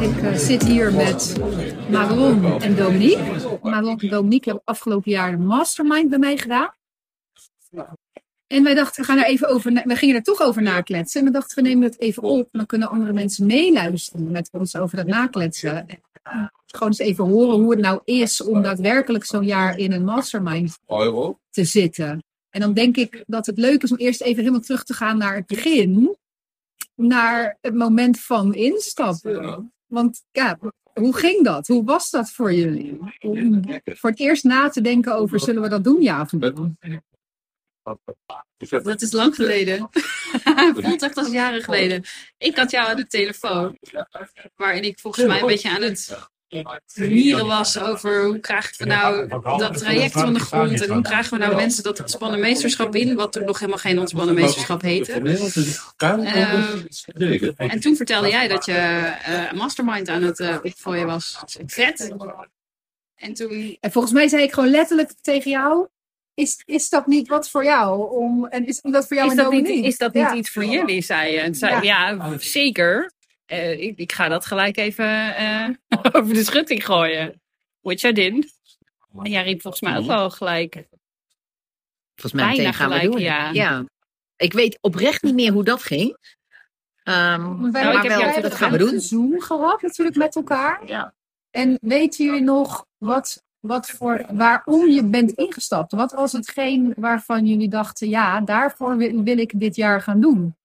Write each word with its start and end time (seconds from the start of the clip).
Ik 0.00 0.22
uh, 0.22 0.34
zit 0.34 0.64
hier 0.64 0.92
met 0.92 1.36
Maron 1.90 2.60
en 2.60 2.76
Dominique. 2.76 3.58
Maron 3.62 4.00
en 4.00 4.08
Dominique 4.08 4.50
hebben 4.50 4.62
afgelopen 4.64 5.10
jaar 5.10 5.32
een 5.32 5.46
mastermind 5.46 6.10
bij 6.10 6.18
mij 6.18 6.36
gedaan. 6.36 6.74
En 8.46 8.62
wij 8.62 8.74
dachten, 8.74 9.02
we, 9.02 9.08
gaan 9.08 9.18
er 9.18 9.24
even 9.24 9.48
over, 9.48 9.82
we 9.84 9.96
gingen 9.96 10.16
er 10.16 10.22
toch 10.22 10.40
over 10.40 10.62
nakletsen. 10.62 11.20
En 11.20 11.26
we 11.26 11.32
dachten, 11.32 11.62
we 11.62 11.68
nemen 11.68 11.84
het 11.84 12.00
even 12.00 12.22
op. 12.22 12.48
Dan 12.52 12.66
kunnen 12.66 12.88
andere 12.88 13.12
mensen 13.12 13.46
meeluisteren 13.46 14.30
met 14.30 14.48
ons 14.52 14.76
over 14.76 14.96
dat 14.96 15.06
nakletsen. 15.06 15.88
En 15.88 16.00
gewoon 16.66 16.88
eens 16.88 16.98
even 16.98 17.24
horen 17.24 17.60
hoe 17.60 17.70
het 17.70 17.80
nou 17.80 18.00
is 18.04 18.40
om 18.40 18.62
daadwerkelijk 18.62 19.24
zo'n 19.24 19.44
jaar 19.44 19.78
in 19.78 19.92
een 19.92 20.04
mastermind 20.04 20.78
te 21.50 21.64
zitten. 21.64 22.22
En 22.50 22.60
dan 22.60 22.72
denk 22.72 22.96
ik 22.96 23.24
dat 23.26 23.46
het 23.46 23.58
leuk 23.58 23.82
is 23.82 23.90
om 23.90 23.96
eerst 23.96 24.20
even 24.20 24.38
helemaal 24.38 24.60
terug 24.60 24.84
te 24.84 24.94
gaan 24.94 25.18
naar 25.18 25.34
het 25.34 25.46
begin. 25.46 26.16
Naar 26.94 27.58
het 27.60 27.74
moment 27.74 28.20
van 28.20 28.54
instappen. 28.54 29.72
Want 29.92 30.24
ja, 30.30 30.58
hoe 30.94 31.16
ging 31.16 31.44
dat? 31.44 31.66
Hoe 31.66 31.84
was 31.84 32.10
dat 32.10 32.30
voor 32.30 32.52
jullie? 32.52 32.98
Om 33.20 33.62
voor 33.84 34.10
het 34.10 34.20
eerst 34.20 34.44
na 34.44 34.68
te 34.68 34.80
denken 34.80 35.14
over, 35.14 35.40
zullen 35.40 35.62
we 35.62 35.68
dat 35.68 35.84
doen, 35.84 36.02
ja 36.02 36.20
of 36.20 36.32
nee? 36.32 37.00
Dat 38.82 39.02
is 39.02 39.12
lang 39.12 39.34
geleden. 39.34 39.88
Voelt 40.74 41.02
echt 41.02 41.16
als 41.16 41.30
jaren 41.30 41.62
geleden. 41.62 42.04
Ik 42.38 42.56
had 42.56 42.70
jou 42.70 42.88
aan 42.88 42.96
de 42.96 43.06
telefoon. 43.06 43.78
Waarin 44.56 44.84
ik 44.84 45.00
volgens 45.00 45.26
mij 45.26 45.40
een 45.40 45.46
beetje 45.46 45.70
aan 45.70 45.82
het 45.82 46.30
mieren 46.94 47.46
was 47.46 47.78
over 47.78 48.24
hoe 48.24 48.38
krijgen 48.38 48.74
we 48.78 48.84
nou 48.84 49.28
dat 49.58 49.78
traject 49.78 50.12
van 50.12 50.34
de 50.34 50.40
grond 50.40 50.80
en 50.80 50.92
hoe 50.92 51.02
krijgen 51.02 51.38
we 51.38 51.44
nou 51.44 51.56
mensen 51.56 51.82
dat 51.82 52.00
ontspannen 52.00 52.40
meesterschap 52.40 52.94
in, 52.94 53.14
wat 53.14 53.32
toen 53.32 53.44
nog 53.44 53.58
helemaal 53.58 53.80
geen 53.80 53.98
ontspannen 53.98 54.34
meesterschap 54.34 54.82
heette. 54.82 55.20
Uh, 55.20 55.56
en 57.56 57.80
toen 57.80 57.96
vertelde 57.96 58.28
jij 58.28 58.48
dat 58.48 58.64
je 58.64 59.12
uh, 59.28 59.50
een 59.50 59.56
mastermind 59.56 60.08
aan 60.08 60.22
het 60.22 60.40
uh, 60.40 60.56
opgooien 60.62 61.06
was. 61.06 61.38
Vet. 61.66 62.14
En 63.14 63.34
toen... 63.34 63.76
En 63.80 63.92
volgens 63.92 64.12
mij 64.12 64.28
zei 64.28 64.42
ik 64.42 64.52
gewoon 64.52 64.70
letterlijk 64.70 65.12
tegen 65.20 65.50
jou, 65.50 65.88
is, 66.34 66.62
is 66.64 66.88
dat 66.88 67.06
niet 67.06 67.28
wat 67.28 67.50
voor 67.50 67.64
jou? 67.64 68.10
Om, 68.10 68.46
en 68.46 68.66
is 68.66 68.80
dat 68.80 69.06
voor 69.06 69.16
jou 69.16 69.30
is 69.30 69.36
dat 69.36 69.52
niet, 69.52 69.68
Is 69.68 69.98
dat 69.98 70.14
niet 70.14 70.22
ja. 70.22 70.34
iets 70.34 70.50
voor 70.50 70.64
jullie, 70.64 71.02
zei 71.02 71.32
je? 71.32 71.38
En 71.38 71.54
zei, 71.54 71.86
ja. 71.86 72.08
ja, 72.08 72.38
zeker. 72.38 73.12
Uh, 73.52 73.80
ik, 73.80 73.98
ik, 73.98 74.12
ga 74.12 74.28
dat 74.28 74.46
gelijk 74.46 74.76
even 74.76 75.34
uh, 75.40 75.68
over 76.12 76.34
de 76.34 76.44
schutting 76.44 76.84
gooien. 76.84 77.40
Which 77.80 78.02
I 78.02 78.12
did. 78.12 78.54
En 79.22 79.30
jij 79.30 79.42
riep 79.42 79.60
volgens 79.60 79.82
mij 79.82 79.98
ook 79.98 80.06
wel 80.06 80.30
gelijk. 80.30 80.86
Volgens 82.14 82.42
mij 82.42 82.50
meteen 82.50 82.74
gaan 82.74 82.90
gelijk, 82.90 83.02
we 83.02 83.10
doen. 83.10 83.20
Ja. 83.20 83.50
ja. 83.50 83.84
Ik 84.36 84.52
weet 84.52 84.78
oprecht 84.80 85.22
niet 85.22 85.34
meer 85.34 85.52
hoe 85.52 85.64
dat 85.64 85.82
ging. 85.82 86.16
Um, 87.04 87.72
wij, 87.72 87.84
maar 87.84 88.04
ik 88.04 88.10
heb 88.10 88.20
wel, 88.20 88.42
dat 88.42 88.54
gaan 88.54 88.72
we 88.72 88.78
doen. 88.78 89.00
Zoom 89.00 89.40
gehad 89.40 89.82
natuurlijk 89.82 90.16
met 90.16 90.36
elkaar. 90.36 90.86
Ja. 90.86 91.14
En 91.50 91.78
weten 91.80 92.24
jullie 92.24 92.40
nog 92.40 92.86
wat, 92.98 93.44
wat 93.60 93.90
voor, 93.90 94.24
waarom 94.30 94.88
je 94.88 95.04
bent 95.04 95.30
ingestapt? 95.30 95.92
Wat 95.92 96.12
was 96.12 96.32
hetgeen 96.32 96.92
waarvan 96.96 97.46
jullie 97.46 97.68
dachten, 97.68 98.08
ja, 98.08 98.40
daarvoor 98.40 98.96
wil, 98.96 99.22
wil 99.22 99.38
ik 99.38 99.60
dit 99.60 99.76
jaar 99.76 100.02
gaan 100.02 100.20
doen? 100.20 100.56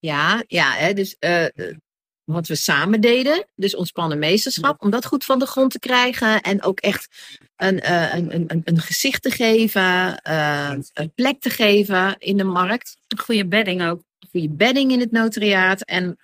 Ja, 0.00 0.44
ja 0.46 0.72
hè, 0.72 0.92
dus 0.92 1.16
uh, 1.20 1.44
wat 2.24 2.46
we 2.46 2.54
samen 2.54 3.00
deden, 3.00 3.46
dus 3.54 3.74
ontspannen 3.74 4.18
meesterschap, 4.18 4.82
om 4.82 4.90
dat 4.90 5.06
goed 5.06 5.24
van 5.24 5.38
de 5.38 5.46
grond 5.46 5.70
te 5.70 5.78
krijgen 5.78 6.40
en 6.40 6.62
ook 6.62 6.80
echt 6.80 7.08
een, 7.56 7.74
uh, 7.74 8.14
een, 8.14 8.34
een, 8.34 8.62
een 8.64 8.80
gezicht 8.80 9.22
te 9.22 9.30
geven, 9.30 10.20
uh, 10.28 10.74
een 10.92 11.12
plek 11.14 11.40
te 11.40 11.50
geven 11.50 12.16
in 12.18 12.36
de 12.36 12.44
markt. 12.44 12.96
Een 13.08 13.18
goede 13.18 13.46
bedding 13.46 13.82
ook. 13.82 14.02
Goede 14.30 14.50
bedding 14.50 14.92
in 14.92 15.00
het 15.00 15.10
notariaat. 15.10 15.82
En 15.82 16.18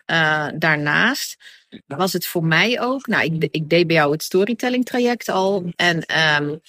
daarnaast 0.58 1.36
was 1.86 2.12
het 2.12 2.26
voor 2.26 2.44
mij 2.44 2.80
ook, 2.80 3.06
nou, 3.06 3.24
ik, 3.24 3.48
ik 3.50 3.68
deed 3.68 3.86
bij 3.86 3.96
jou 3.96 4.12
het 4.12 4.22
storytelling 4.22 4.84
traject 4.84 5.28
al 5.28 5.72
en 5.76 6.04
um, 6.42 6.60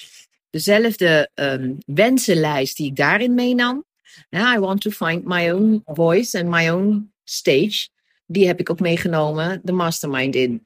dezelfde 0.49 1.29
um, 1.35 1.77
wensenlijst 1.85 2.77
die 2.77 2.87
ik 2.87 2.95
daarin 2.95 3.33
meenam, 3.33 3.85
Yeah, 4.29 4.55
I 4.55 4.59
want 4.59 4.81
to 4.81 4.91
find 4.91 5.23
my 5.23 5.51
own 5.51 5.81
voice 5.85 6.39
and 6.39 6.49
my 6.49 6.69
own 6.69 7.11
stage. 7.23 7.89
Die 8.25 8.47
heb 8.47 8.59
ik 8.59 8.69
ook 8.69 8.79
meegenomen, 8.79 9.61
de 9.63 9.71
mastermind 9.71 10.35
in. 10.35 10.65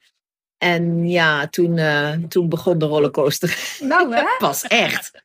En 0.58 1.08
ja, 1.08 1.46
toen, 1.46 1.76
uh, 1.76 2.12
toen 2.12 2.48
begon 2.48 2.78
de 2.78 2.84
rollercoaster. 2.84 3.78
Nou 3.80 4.14
hè? 4.14 4.22
Pas 4.38 4.62
echt. 4.62 5.22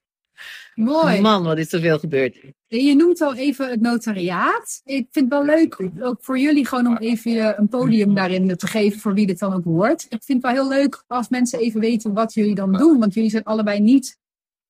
Mooi. 0.76 1.22
Man, 1.22 1.44
wat 1.44 1.58
is 1.58 1.74
er 1.74 1.82
veel 1.82 2.00
gebeurd. 2.00 2.38
Je 2.68 2.96
noemt 2.96 3.22
al 3.22 3.36
even 3.36 3.70
het 3.70 3.82
notariaat. 3.82 4.82
Ik 4.86 5.08
vind 5.12 5.32
het 5.32 5.46
wel 5.46 5.46
leuk, 5.46 5.90
ook 6.00 6.18
voor 6.22 6.40
jullie, 6.40 6.68
gewoon 6.68 6.88
om 6.88 6.98
even 6.98 7.60
een 7.60 7.68
podium 7.68 8.16
daarin 8.16 8.58
te 8.58 8.68
geven 8.68 9.00
voor 9.00 9.14
wie 9.14 9.28
dit 9.28 9.40
dan 9.40 9.54
ook 9.54 9.64
hoort. 9.64 10.06
Ik 10.10 10.24
vind 10.24 10.44
het 10.44 10.54
wel 10.54 10.64
heel 10.64 10.78
leuk 10.78 11.04
als 11.08 11.30
mensen 11.30 11.60
even 11.60 11.80
weten 11.80 12.14
wat 12.14 12.34
jullie 12.34 12.56
dan 12.56 12.74
doen. 12.74 13.00
Want 13.00 13.14
jullie 13.14 13.30
zijn 13.30 13.44
allebei 13.44 13.80
niet 13.80 14.18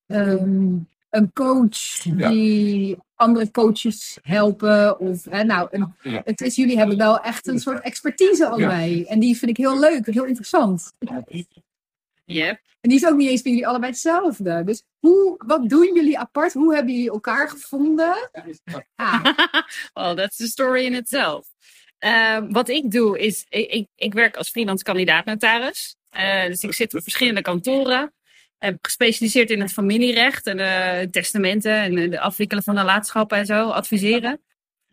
um, 0.06 0.88
een 1.10 1.32
coach 1.32 2.02
die 2.02 2.98
andere 3.18 3.50
coaches 3.50 4.18
helpen. 4.22 4.98
Of, 4.98 5.24
hè, 5.24 5.44
nou, 5.44 5.68
een, 5.70 5.94
Ja. 6.02 6.22
het 6.24 6.40
is, 6.40 6.56
jullie 6.56 6.78
hebben 6.78 6.96
wel 6.96 7.20
echt 7.20 7.46
een 7.46 7.58
soort 7.58 7.82
expertise 7.82 8.46
allebei. 8.48 9.04
En 9.04 9.18
die 9.18 9.36
vind 9.36 9.50
ik 9.50 9.56
heel 9.56 9.78
leuk, 9.78 10.06
heel 10.06 10.24
interessant. 10.24 10.92
Yep. 12.24 12.60
En 12.80 12.88
die 12.88 12.98
is 12.98 13.06
ook 13.06 13.16
niet 13.16 13.28
eens 13.28 13.42
bij 13.42 13.52
jullie 13.52 13.66
allebei 13.66 13.90
hetzelfde. 13.92 14.64
Dus 14.64 14.82
hoe, 14.98 15.34
wat 15.46 15.68
doen 15.68 15.94
jullie 15.94 16.18
apart? 16.18 16.52
Hoe 16.52 16.74
hebben 16.74 16.92
jullie 16.94 17.10
elkaar 17.10 17.48
gevonden? 17.48 18.14
Ah, 18.96 19.24
well, 19.94 20.14
that's 20.14 20.36
the 20.36 20.46
story 20.46 20.84
in 20.84 20.94
itself. 20.94 21.46
Uh, 22.04 22.38
wat 22.48 22.68
ik 22.68 22.90
doe 22.90 23.18
is, 23.18 23.46
ik, 23.48 23.70
ik, 23.70 23.88
ik 23.94 24.12
werk 24.14 24.36
als 24.36 24.48
freelance 24.50 24.84
kandidaat-notaris. 24.84 25.96
Uh, 26.16 26.46
dus 26.46 26.62
ik 26.62 26.74
zit 26.74 26.94
op 26.94 27.02
verschillende 27.02 27.42
kantoren. 27.42 28.12
Gespecialiseerd 28.58 29.50
in 29.50 29.60
het 29.60 29.72
familierecht 29.72 30.46
en 30.46 30.58
uh, 30.58 31.10
testamenten 31.10 31.72
en 31.72 32.10
de 32.10 32.20
afwikkelen 32.20 32.62
van 32.62 32.74
nalatenschappen 32.74 33.38
en 33.38 33.46
zo, 33.46 33.68
adviseren. 33.68 34.40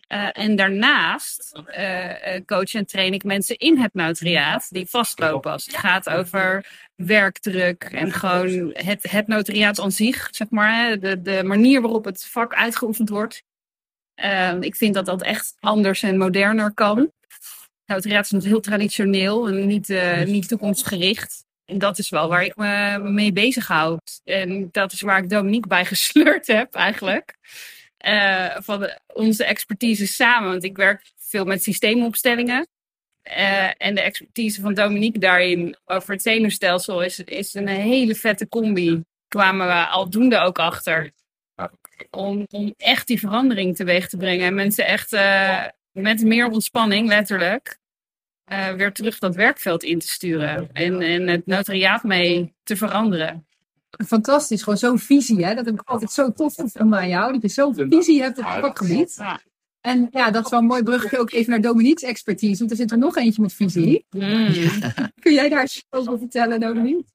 Uh, 0.07 0.29
en 0.31 0.55
daarnaast 0.55 1.61
uh, 1.77 2.39
coach 2.45 2.73
en 2.73 2.85
train 2.85 3.13
ik 3.13 3.23
mensen 3.23 3.57
in 3.57 3.77
het 3.77 3.93
notariaat 3.93 4.67
die 4.69 4.85
vastlopen 4.89 5.51
als 5.51 5.65
het 5.65 5.75
gaat 5.75 6.09
over 6.09 6.65
werkdruk 6.95 7.83
en 7.83 8.11
gewoon 8.11 8.71
het, 8.73 9.11
het 9.11 9.27
notariaat 9.27 9.79
aan 9.79 9.91
zich, 9.91 10.27
zeg 10.31 10.49
maar. 10.49 10.99
De, 10.99 11.21
de 11.21 11.43
manier 11.43 11.81
waarop 11.81 12.05
het 12.05 12.25
vak 12.25 12.53
uitgeoefend 12.53 13.09
wordt. 13.09 13.43
Uh, 14.15 14.55
ik 14.59 14.75
vind 14.75 14.93
dat 14.93 15.05
dat 15.05 15.21
echt 15.21 15.55
anders 15.59 16.03
en 16.03 16.17
moderner 16.17 16.73
kan. 16.73 17.11
Notariaat 17.85 18.31
is 18.31 18.45
heel 18.45 18.59
traditioneel 18.59 19.47
en 19.47 19.67
niet, 19.67 19.87
niet 20.25 20.47
toekomstgericht. 20.47 21.44
En 21.65 21.77
dat 21.77 21.97
is 21.97 22.09
wel 22.09 22.27
waar 22.27 22.43
ik 22.43 22.55
me 22.55 22.99
mee 22.99 23.31
bezighoud. 23.31 24.21
En 24.23 24.69
dat 24.71 24.91
is 24.91 25.01
waar 25.01 25.23
ik 25.23 25.29
Dominique 25.29 25.67
bij 25.67 25.85
gesleurd 25.95 26.47
heb 26.47 26.73
eigenlijk. 26.73 27.37
Uh, 28.05 28.55
van 28.59 28.79
de, 28.79 28.99
onze 29.13 29.45
expertise 29.45 30.07
samen. 30.07 30.49
Want 30.49 30.63
ik 30.63 30.77
werk 30.77 31.11
veel 31.17 31.45
met 31.45 31.63
systeemopstellingen. 31.63 32.67
Uh, 33.37 33.69
en 33.77 33.95
de 33.95 34.01
expertise 34.01 34.61
van 34.61 34.73
Dominique 34.73 35.19
daarin 35.19 35.77
over 35.85 36.11
het 36.11 36.21
zenuwstelsel 36.21 37.03
is, 37.03 37.19
is 37.19 37.53
een 37.53 37.67
hele 37.67 38.15
vette 38.15 38.47
combi. 38.47 39.03
Kwamen 39.27 39.67
we 39.67 39.87
aldoende 39.87 40.37
ook 40.37 40.59
achter. 40.59 41.11
Om, 42.09 42.45
om 42.49 42.73
echt 42.77 43.07
die 43.07 43.19
verandering 43.19 43.75
teweeg 43.75 44.09
te 44.09 44.17
brengen. 44.17 44.45
En 44.45 44.53
mensen 44.53 44.85
echt 44.85 45.13
uh, 45.13 45.65
met 45.91 46.23
meer 46.23 46.47
ontspanning, 46.47 47.07
letterlijk, 47.07 47.77
uh, 48.51 48.71
weer 48.71 48.93
terug 48.93 49.19
dat 49.19 49.35
werkveld 49.35 49.83
in 49.83 49.99
te 49.99 50.07
sturen. 50.07 50.69
En, 50.73 51.01
en 51.01 51.27
het 51.27 51.45
notariaat 51.45 52.03
mee 52.03 52.53
te 52.63 52.75
veranderen. 52.75 53.47
Fantastisch, 54.07 54.63
gewoon 54.63 54.77
zo'n 54.77 54.99
visie. 54.99 55.45
Hè? 55.45 55.55
Dat 55.55 55.65
heb 55.65 55.73
ik 55.73 55.89
altijd 55.89 56.11
zo 56.11 56.31
tof 56.31 56.55
gevonden 56.55 56.99
aan 56.99 57.09
jou. 57.09 57.31
Dat 57.31 57.41
je 57.41 57.47
zo'n 57.47 57.75
visie 57.89 58.21
hebt 58.21 58.37
op 58.37 58.45
het 58.45 58.59
vakgebied. 58.59 59.17
En 59.81 60.07
ja, 60.11 60.31
dat 60.31 60.45
is 60.45 60.51
wel 60.51 60.59
een 60.59 60.65
mooi 60.65 60.83
bruggetje 60.83 61.19
ook 61.19 61.31
even 61.31 61.51
naar 61.51 61.61
Dominique's 61.61 62.03
expertise. 62.03 62.57
Want 62.57 62.71
er 62.71 62.77
zit 62.77 62.91
er 62.91 62.97
nog 62.97 63.17
eentje 63.17 63.41
met 63.41 63.53
visie. 63.53 64.05
Mm. 64.09 64.53
Kun 65.21 65.33
jij 65.33 65.49
daar 65.49 65.81
over 65.89 66.17
vertellen, 66.17 66.59
Dominique? 66.59 67.05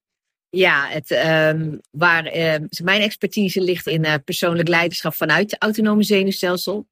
Ja, 0.48 0.86
het, 0.88 1.10
um, 1.10 1.80
waar, 1.90 2.36
uh, 2.36 2.54
mijn 2.82 3.00
expertise 3.00 3.60
ligt 3.60 3.86
in 3.86 4.04
uh, 4.04 4.14
persoonlijk 4.24 4.68
leiderschap 4.68 5.14
vanuit 5.14 5.50
het 5.50 5.62
autonome 5.62 6.02
zenuwstelsel. 6.02 6.86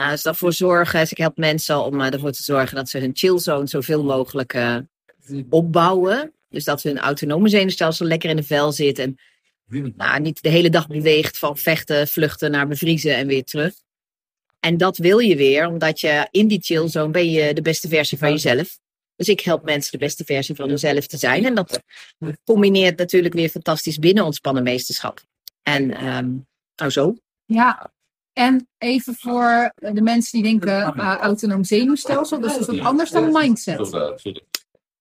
Uh, 0.00 0.10
dus 0.10 0.22
daarvoor 0.22 0.52
zorgen, 0.52 1.00
dus 1.00 1.10
ik 1.10 1.18
help 1.18 1.36
mensen 1.36 1.84
om 1.84 2.00
uh, 2.00 2.12
ervoor 2.12 2.32
te 2.32 2.42
zorgen 2.42 2.76
dat 2.76 2.88
ze 2.88 2.98
hun 2.98 3.10
chillzone 3.14 3.66
zoveel 3.66 4.04
mogelijk 4.04 4.54
uh, 4.54 4.76
opbouwen. 5.50 6.32
Dus 6.48 6.64
dat 6.64 6.82
hun 6.82 6.98
autonome 6.98 7.48
zenuwstelsel 7.48 8.06
lekker 8.06 8.30
in 8.30 8.36
de 8.36 8.42
vel 8.42 8.72
zit 8.72 8.98
en 8.98 9.18
nou, 9.96 10.20
niet 10.20 10.42
de 10.42 10.48
hele 10.48 10.70
dag 10.70 10.86
beweegt 10.86 11.38
van 11.38 11.56
vechten, 11.56 12.08
vluchten 12.08 12.50
naar 12.50 12.68
bevriezen 12.68 13.16
en 13.16 13.26
weer 13.26 13.44
terug. 13.44 13.72
En 14.60 14.76
dat 14.76 14.96
wil 14.96 15.18
je 15.18 15.36
weer, 15.36 15.66
omdat 15.66 16.00
je 16.00 16.28
in 16.30 16.48
die 16.48 16.60
chillzone 16.62 17.10
ben 17.10 17.30
je 17.30 17.54
de 17.54 17.62
beste 17.62 17.88
versie 17.88 18.18
van 18.18 18.30
jezelf. 18.30 18.78
Dus 19.16 19.28
ik 19.28 19.40
help 19.40 19.64
mensen 19.64 19.92
de 19.92 19.98
beste 19.98 20.24
versie 20.24 20.54
van 20.54 20.68
hunzelf 20.68 21.06
te 21.06 21.16
zijn. 21.16 21.44
En 21.44 21.54
dat 21.54 21.80
combineert 22.44 22.98
natuurlijk 22.98 23.34
weer 23.34 23.48
fantastisch 23.48 23.98
binnen 23.98 24.24
ontspannen 24.24 24.62
meesterschap. 24.62 25.22
En 25.62 26.06
um, 26.06 26.46
nou 26.76 26.90
zo. 26.90 27.16
Ja, 27.44 27.92
En 28.34 28.68
even 28.78 29.14
voor 29.14 29.72
de 29.74 30.02
mensen 30.02 30.42
die 30.42 30.50
denken 30.50 30.94
uh, 30.96 31.16
autonoom 31.20 31.64
zenuwstelsel, 31.64 32.40
dus 32.40 32.52
dat 32.52 32.60
is 32.60 32.66
wat 32.66 32.86
anders 32.86 33.10
dan 33.10 33.32
mindset. 33.32 33.90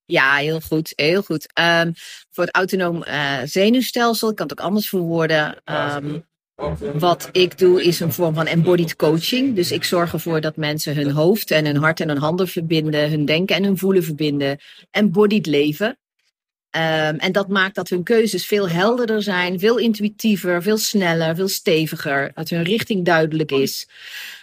Ja, 0.06 0.36
heel 0.36 0.62
goed. 0.62 0.94
Heel 0.96 1.22
goed. 1.22 1.48
Um, 1.60 1.94
voor 2.32 2.44
het 2.44 2.56
autonoom 2.56 3.04
uh, 3.08 3.40
zenuwstelsel, 3.44 4.30
ik 4.30 4.36
kan 4.36 4.48
het 4.48 4.60
ook 4.60 4.66
anders 4.66 4.90
verwoorden. 4.90 5.62
Um, 5.66 6.26
wat 6.94 7.30
ik 7.32 7.58
doe 7.58 7.84
is 7.84 8.00
een 8.00 8.12
vorm 8.12 8.34
van 8.34 8.48
embodied 8.48 8.96
coaching. 8.96 9.56
Dus 9.56 9.72
ik 9.72 9.84
zorg 9.84 10.14
ervoor 10.14 10.42
dat 10.42 10.56
mensen 10.56 10.96
hun 10.96 11.12
hoofd 11.12 11.52
en 11.52 11.66
hun 11.66 11.78
hart 11.78 12.00
en 12.00 12.08
hun 12.08 12.18
handen 12.18 12.48
verbinden, 12.48 13.10
hun 13.10 13.26
denken 13.26 13.56
en 13.56 13.64
hun 13.64 13.78
voelen 13.78 14.04
verbinden. 14.04 14.60
Embodied 14.92 15.46
leven. 15.46 15.98
Um, 16.76 17.18
en 17.20 17.32
dat 17.32 17.48
maakt 17.48 17.76
dat 17.76 17.90
hun 17.90 18.04
keuzes 18.04 18.46
veel 18.46 18.70
helderder 18.70 19.22
zijn, 19.22 19.60
veel 19.60 19.78
intuïtiever, 19.78 20.62
veel 20.62 20.78
sneller, 20.78 21.36
veel 21.36 21.48
steviger. 21.48 22.32
Dat 22.34 22.50
hun 22.50 22.64
richting 22.64 23.06
duidelijk 23.06 23.52
is. 23.52 23.88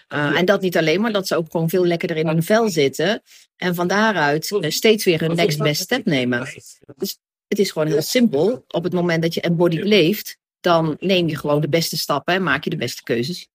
Uh, 0.09 0.39
en 0.39 0.45
dat 0.45 0.61
niet 0.61 0.77
alleen, 0.77 1.01
maar 1.01 1.13
dat 1.13 1.27
ze 1.27 1.37
ook 1.37 1.51
gewoon 1.51 1.69
veel 1.69 1.87
lekkerder 1.87 2.17
in 2.17 2.27
hun 2.27 2.43
vel 2.43 2.69
zitten. 2.69 3.23
En 3.57 3.75
van 3.75 3.87
daaruit 3.87 4.51
uh, 4.51 4.71
steeds 4.71 5.05
weer 5.05 5.21
hun 5.21 5.35
next 5.35 5.59
best 5.59 5.81
step 5.81 6.05
nemen. 6.05 6.49
Dus 6.97 7.19
het 7.49 7.59
is 7.59 7.71
gewoon 7.71 7.89
heel 7.89 8.03
simpel. 8.03 8.65
Op 8.69 8.85
het 8.85 8.93
moment 8.93 9.23
dat 9.23 9.35
je 9.35 9.41
embodied 9.41 9.85
leeft, 9.85 10.39
dan 10.61 10.97
neem 11.01 11.29
je 11.29 11.37
gewoon 11.37 11.61
de 11.61 11.69
beste 11.69 11.97
stappen 11.97 12.35
en 12.35 12.43
maak 12.43 12.65
je 12.65 12.71
de 12.71 12.77
beste 12.77 13.03
keuzes. 13.03 13.49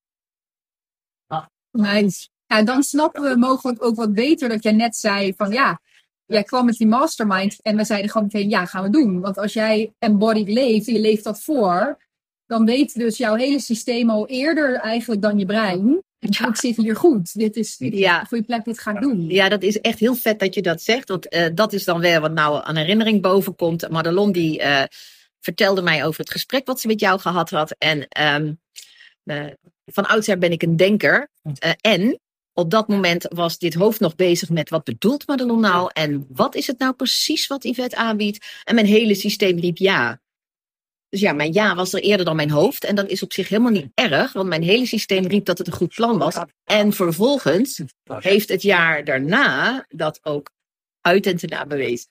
Nice. 1.71 2.27
Ja, 2.47 2.63
dan 2.63 2.83
snappen 2.83 3.21
we 3.21 3.35
mogelijk 3.35 3.83
ook 3.83 3.95
wat 3.95 4.13
beter 4.13 4.49
dat 4.49 4.63
jij 4.63 4.71
net 4.71 4.95
zei 4.95 5.33
van 5.37 5.51
ja, 5.51 5.81
jij 6.25 6.43
kwam 6.43 6.65
met 6.65 6.77
die 6.77 6.87
mastermind 6.87 7.61
en 7.61 7.77
we 7.77 7.83
zeiden 7.83 8.11
gewoon 8.11 8.29
meteen 8.31 8.49
ja, 8.49 8.65
gaan 8.65 8.83
we 8.83 8.89
doen. 8.89 9.21
Want 9.21 9.37
als 9.37 9.53
jij 9.53 9.93
embodied 9.99 10.49
leeft 10.49 10.85
je 10.85 10.99
leeft 10.99 11.23
dat 11.23 11.41
voor, 11.41 12.03
dan 12.45 12.65
weet 12.65 12.93
dus 12.93 13.17
jouw 13.17 13.35
hele 13.35 13.59
systeem 13.59 14.09
al 14.09 14.27
eerder 14.27 14.75
eigenlijk 14.75 15.21
dan 15.21 15.39
je 15.39 15.45
brein. 15.45 16.03
Ja. 16.19 16.47
Ik 16.47 16.55
zit 16.55 16.75
hier 16.75 16.95
goed. 16.95 17.33
Dit 17.33 17.55
is, 17.55 17.77
dit 17.77 17.97
ja. 17.97 18.19
een 18.19 18.27
goede 18.27 18.43
plek, 18.43 18.63
dit 18.63 18.79
ga 18.79 18.91
ik 18.91 19.01
doen. 19.01 19.29
Ja, 19.29 19.49
dat 19.49 19.63
is 19.63 19.79
echt 19.79 19.99
heel 19.99 20.15
vet 20.15 20.39
dat 20.39 20.53
je 20.53 20.61
dat 20.61 20.81
zegt. 20.81 21.09
Want 21.09 21.33
uh, 21.33 21.47
dat 21.53 21.73
is 21.73 21.83
dan 21.83 21.99
weer 21.99 22.21
wat 22.21 22.31
nou 22.31 22.61
aan 22.63 22.75
herinnering 22.75 23.21
boven 23.21 23.55
komt. 23.55 23.89
Madelon 23.89 24.31
die 24.31 24.61
uh, 24.61 24.83
vertelde 25.39 25.81
mij 25.81 26.05
over 26.05 26.19
het 26.19 26.31
gesprek 26.31 26.65
wat 26.65 26.79
ze 26.79 26.87
met 26.87 26.99
jou 26.99 27.19
gehad 27.19 27.49
had. 27.49 27.75
En 27.77 28.07
um, 28.35 28.59
uh, 29.23 29.45
van 29.85 30.05
oudsher 30.05 30.37
ben 30.37 30.51
ik 30.51 30.63
een 30.63 30.75
denker. 30.75 31.29
Uh, 31.43 31.71
en 31.81 32.19
op 32.57 32.71
dat 32.71 32.87
moment 32.87 33.25
was 33.29 33.57
dit 33.57 33.73
hoofd 33.73 33.99
nog 33.99 34.15
bezig 34.15 34.49
met 34.49 34.69
wat 34.69 34.83
bedoelt 34.83 35.27
Madelon 35.27 35.59
nou? 35.59 35.89
En 35.93 36.25
wat 36.29 36.55
is 36.55 36.67
het 36.67 36.79
nou 36.79 36.93
precies 36.93 37.47
wat 37.47 37.63
Yvette 37.63 37.95
aanbiedt? 37.95 38.45
En 38.63 38.75
mijn 38.75 38.87
hele 38.87 39.15
systeem 39.15 39.59
riep 39.59 39.77
ja. 39.77 40.21
Dus 41.09 41.19
ja, 41.19 41.33
mijn 41.33 41.53
ja 41.53 41.75
was 41.75 41.93
er 41.93 42.01
eerder 42.01 42.25
dan 42.25 42.35
mijn 42.35 42.51
hoofd. 42.51 42.83
En 42.83 42.95
dat 42.95 43.09
is 43.09 43.23
op 43.23 43.33
zich 43.33 43.49
helemaal 43.49 43.71
niet 43.71 43.91
erg, 43.93 44.33
want 44.33 44.47
mijn 44.47 44.63
hele 44.63 44.85
systeem 44.85 45.25
riep 45.25 45.45
dat 45.45 45.57
het 45.57 45.67
een 45.67 45.73
goed 45.73 45.93
plan 45.95 46.17
was. 46.17 46.35
En 46.63 46.93
vervolgens 46.93 47.81
heeft 48.19 48.49
het 48.49 48.61
jaar 48.61 49.03
daarna 49.03 49.85
dat 49.89 50.19
ook 50.23 50.49
uit 51.01 51.25
en 51.25 51.37
te 51.37 51.47
na 51.47 51.65
bewezen. 51.65 52.07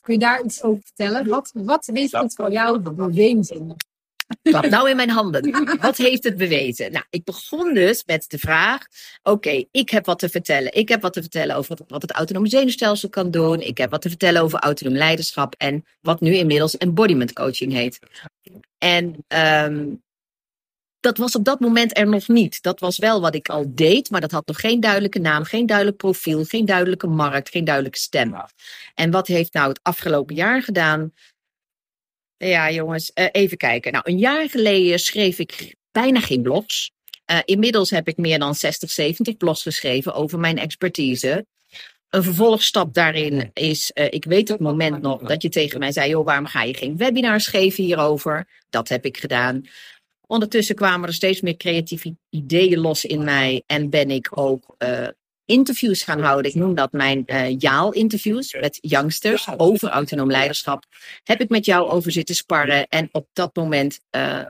Kun 0.00 0.14
je 0.14 0.18
daar 0.18 0.44
iets 0.44 0.62
over 0.62 0.82
vertellen? 0.84 1.28
Wat, 1.28 1.50
wat 1.54 1.86
heeft 1.92 2.12
het 2.12 2.34
voor 2.34 2.52
jou 2.52 2.78
bewezen? 2.80 3.76
Klap 4.42 4.66
nou 4.66 4.90
in 4.90 4.96
mijn 4.96 5.10
handen. 5.10 5.76
Wat 5.80 5.96
heeft 5.96 6.24
het 6.24 6.36
bewezen? 6.36 6.92
Nou, 6.92 7.04
ik 7.10 7.24
begon 7.24 7.74
dus 7.74 8.02
met 8.06 8.24
de 8.28 8.38
vraag: 8.38 8.86
oké, 9.22 9.64
ik 9.70 9.90
heb 9.90 10.06
wat 10.06 10.18
te 10.18 10.28
vertellen. 10.28 10.74
Ik 10.74 10.88
heb 10.88 11.02
wat 11.02 11.12
te 11.12 11.20
vertellen 11.20 11.56
over 11.56 11.78
wat, 11.88 12.02
het 12.02 12.12
autonome 12.12 12.48
zenuwstelsel 12.48 13.08
kan 13.08 13.30
doen. 13.30 13.60
Ik 13.60 13.78
heb 13.78 13.90
wat 13.90 14.02
te 14.02 14.08
vertellen 14.08 14.42
over 14.42 14.58
autonoom 14.58 14.96
leiderschap 14.96 15.54
en 15.54 15.84
wat 16.00 16.20
nu 16.20 16.34
inmiddels 16.34 16.76
embodiment 16.76 17.32
coaching 17.32 17.72
heet. 17.72 17.98
En 18.78 19.24
um, 19.28 20.02
dat 21.00 21.18
was 21.18 21.34
op 21.34 21.44
dat 21.44 21.60
moment 21.60 21.98
er 21.98 22.08
nog 22.08 22.28
niet. 22.28 22.62
Dat 22.62 22.80
was 22.80 22.98
wel 22.98 23.20
wat 23.20 23.34
ik 23.34 23.48
al 23.48 23.64
deed, 23.68 24.10
maar 24.10 24.20
dat 24.20 24.30
had 24.30 24.46
nog 24.46 24.60
geen 24.60 24.80
duidelijke 24.80 25.18
naam, 25.18 25.44
geen 25.44 25.66
duidelijk 25.66 25.96
profiel, 25.96 26.44
geen 26.44 26.64
duidelijke 26.64 27.06
markt, 27.06 27.48
geen 27.48 27.64
duidelijke 27.64 27.98
stem. 27.98 28.34
En 28.94 29.10
wat 29.10 29.26
heeft 29.26 29.52
nou 29.52 29.68
het 29.68 29.80
afgelopen 29.82 30.34
jaar 30.34 30.62
gedaan? 30.62 31.12
Ja, 32.38 32.70
jongens, 32.70 33.10
uh, 33.14 33.26
even 33.32 33.56
kijken. 33.56 33.92
Nou, 33.92 34.04
een 34.10 34.18
jaar 34.18 34.48
geleden 34.48 34.98
schreef 34.98 35.38
ik 35.38 35.74
bijna 35.92 36.20
geen 36.20 36.42
blogs. 36.42 36.90
Uh, 37.30 37.38
inmiddels 37.44 37.90
heb 37.90 38.08
ik 38.08 38.16
meer 38.16 38.38
dan 38.38 38.54
60, 38.54 38.90
70 38.90 39.36
blogs 39.36 39.62
geschreven 39.62 40.14
over 40.14 40.38
mijn 40.38 40.58
expertise. 40.58 41.46
Een 42.08 42.22
vervolgstap 42.22 42.94
daarin 42.94 43.50
is, 43.54 43.90
uh, 43.94 44.04
ik 44.04 44.24
weet 44.24 44.48
het 44.48 44.60
moment 44.60 45.02
nog 45.02 45.22
dat 45.22 45.42
je 45.42 45.48
tegen 45.48 45.78
mij 45.78 45.92
zei, 45.92 46.10
joh, 46.10 46.24
waarom 46.24 46.46
ga 46.46 46.62
je 46.62 46.74
geen 46.74 46.96
webinars 46.96 47.46
geven 47.46 47.84
hierover? 47.84 48.48
Dat 48.70 48.88
heb 48.88 49.04
ik 49.04 49.16
gedaan. 49.16 49.66
Ondertussen 50.26 50.74
kwamen 50.74 51.08
er 51.08 51.14
steeds 51.14 51.40
meer 51.40 51.56
creatieve 51.56 52.16
ideeën 52.30 52.78
los 52.78 53.04
in 53.04 53.24
mij 53.24 53.62
en 53.66 53.90
ben 53.90 54.10
ik 54.10 54.38
ook 54.38 54.74
uh, 54.78 55.08
interviews 55.48 56.02
gaan 56.02 56.20
houden. 56.20 56.50
Ik 56.50 56.56
noem 56.56 56.74
dat 56.74 56.92
mijn 56.92 57.22
uh, 57.26 57.58
JAAL-interviews 57.58 58.54
met 58.60 58.78
youngsters 58.80 59.48
over 59.56 59.88
autonoom 59.88 60.30
leiderschap. 60.30 60.84
Heb 61.24 61.40
ik 61.40 61.48
met 61.48 61.64
jou 61.64 61.90
over 61.90 62.12
zitten 62.12 62.34
sparren 62.34 62.88
en 62.88 63.08
op 63.12 63.26
dat 63.32 63.56
moment 63.56 64.00
uh, 64.10 64.44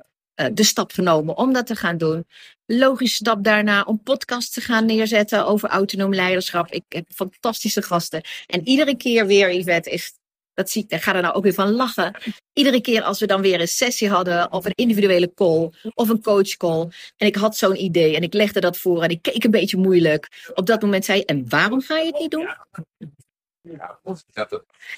de 0.53 0.65
stap 0.65 0.93
genomen 0.93 1.37
om 1.37 1.53
dat 1.53 1.67
te 1.67 1.77
gaan 1.77 1.97
doen. 1.97 2.27
Logische 2.67 3.17
stap 3.17 3.45
daarna 3.45 3.83
om 3.83 4.03
podcasts 4.03 4.55
te 4.55 4.61
gaan 4.61 4.87
neerzetten 4.87 5.47
over 5.47 5.69
autonoom 5.69 6.15
leiderschap. 6.15 6.71
Ik 6.71 6.85
heb 6.89 7.05
fantastische 7.15 7.83
gasten. 7.83 8.23
En 8.47 8.69
iedere 8.69 8.97
keer 8.97 9.27
weer, 9.27 9.55
Yvette, 9.55 9.91
is 9.91 10.13
dat 10.59 10.71
zie 10.71 10.83
ik, 10.83 10.89
daar 10.89 11.01
ga 11.01 11.15
er 11.15 11.23
nou 11.23 11.35
ook 11.35 11.43
weer 11.43 11.55
van 11.55 11.73
lachen. 11.73 12.15
Iedere 12.53 12.81
keer 12.81 13.03
als 13.03 13.21
we 13.21 13.27
dan 13.27 13.41
weer 13.43 13.61
een 13.61 13.69
sessie 13.69 14.09
hadden, 14.09 14.53
of 14.53 14.65
een 14.65 14.75
individuele 14.75 15.35
call, 15.35 15.71
of 15.95 16.09
een 16.09 16.23
coachcall. 16.23 16.89
En 17.17 17.27
ik 17.27 17.37
had 17.37 17.57
zo'n 17.57 17.83
idee 17.83 18.17
en 18.17 18.23
ik 18.23 18.35
legde 18.35 18.61
dat 18.61 18.79
voor 18.79 19.03
en 19.03 19.09
ik 19.09 19.23
keek 19.23 19.45
een 19.45 19.51
beetje 19.51 19.77
moeilijk. 19.77 20.51
Op 20.55 20.67
dat 20.67 20.83
moment 20.83 21.05
zei 21.05 21.19
je, 21.19 21.25
en 21.25 21.49
waarom 21.49 21.81
ga 21.81 21.99
je 21.99 22.07
het 22.07 22.19
niet 22.19 22.31
doen? 22.31 22.49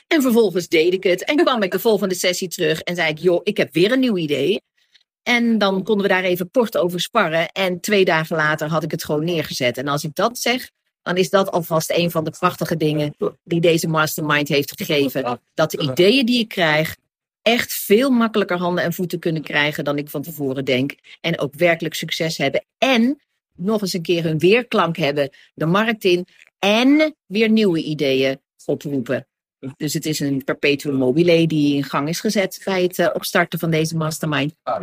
En 0.07 0.23
vervolgens 0.23 0.69
deed 0.69 0.93
ik 0.93 1.03
het 1.03 1.25
en 1.25 1.37
kwam 1.37 1.63
ik 1.63 1.73
de 1.73 1.79
volgende 1.79 2.15
sessie 2.15 2.49
terug 2.49 2.81
en 2.81 2.95
zei 2.95 3.11
ik, 3.11 3.19
joh, 3.19 3.41
ik 3.43 3.57
heb 3.57 3.73
weer 3.73 3.93
een 3.93 4.01
nieuw 4.01 4.17
idee. 4.17 4.63
En 5.23 5.59
dan 5.59 5.83
konden 5.83 6.07
we 6.07 6.13
daar 6.13 6.25
even 6.25 6.51
kort 6.51 6.77
over 6.77 7.01
sparren. 7.01 7.49
En 7.49 7.81
twee 7.81 8.05
dagen 8.05 8.37
later 8.37 8.69
had 8.69 8.83
ik 8.83 8.91
het 8.91 9.05
gewoon 9.05 9.25
neergezet. 9.25 9.79
En 9.79 9.89
als 9.89 10.05
ik 10.05 10.15
dat 10.15 10.39
zeg, 10.39 10.71
dan 11.03 11.17
is 11.17 11.31
dat 11.31 11.51
alvast 11.51 11.91
een 11.91 12.11
van 12.11 12.25
de 12.25 12.31
prachtige 12.31 12.77
dingen 12.77 13.15
die 13.45 13.61
deze 13.61 13.89
mastermind 13.89 14.49
heeft 14.49 14.73
gegeven. 14.77 15.41
Dat 15.55 15.71
de 15.71 15.79
ideeën 15.79 16.27
die 16.27 16.41
ik 16.41 16.49
krijg 16.49 16.97
echt 17.43 17.73
veel 17.73 18.11
makkelijker 18.11 18.59
handen 18.59 18.85
en 18.85 18.93
voeten 18.93 19.19
kunnen 19.19 19.43
krijgen 19.43 19.85
dan 19.85 19.99
ik 19.99 20.09
van 20.09 20.23
tevoren 20.23 20.65
denk. 20.65 20.95
En 21.21 21.39
ook 21.39 21.55
werkelijk 21.55 21.95
succes 21.95 22.37
hebben. 22.37 22.65
En 22.79 23.21
nog 23.57 23.81
eens 23.81 23.93
een 23.93 24.03
keer 24.03 24.23
hun 24.23 24.39
weerklank 24.39 24.97
hebben 24.97 25.31
de 25.55 25.67
markt 25.67 26.05
in. 26.05 26.27
En 26.59 27.17
weer 27.27 27.51
nieuwe 27.51 27.83
ideeën 27.83 28.41
oproepen. 28.65 29.27
Dus 29.77 29.95
het 29.95 30.07
is 30.07 30.21
een 30.21 30.45
perpetuum 30.45 30.95
mobile 30.95 31.47
die 31.47 31.77
in 31.77 31.85
gang 31.85 32.09
is 32.09 32.21
gezet 32.21 32.61
bij 32.65 32.83
het 32.83 32.99
uh, 32.99 33.09
opstarten 33.13 33.59
van 33.59 33.71
deze 33.71 33.97
mastermind. 33.97 34.55
Ah, 34.63 34.83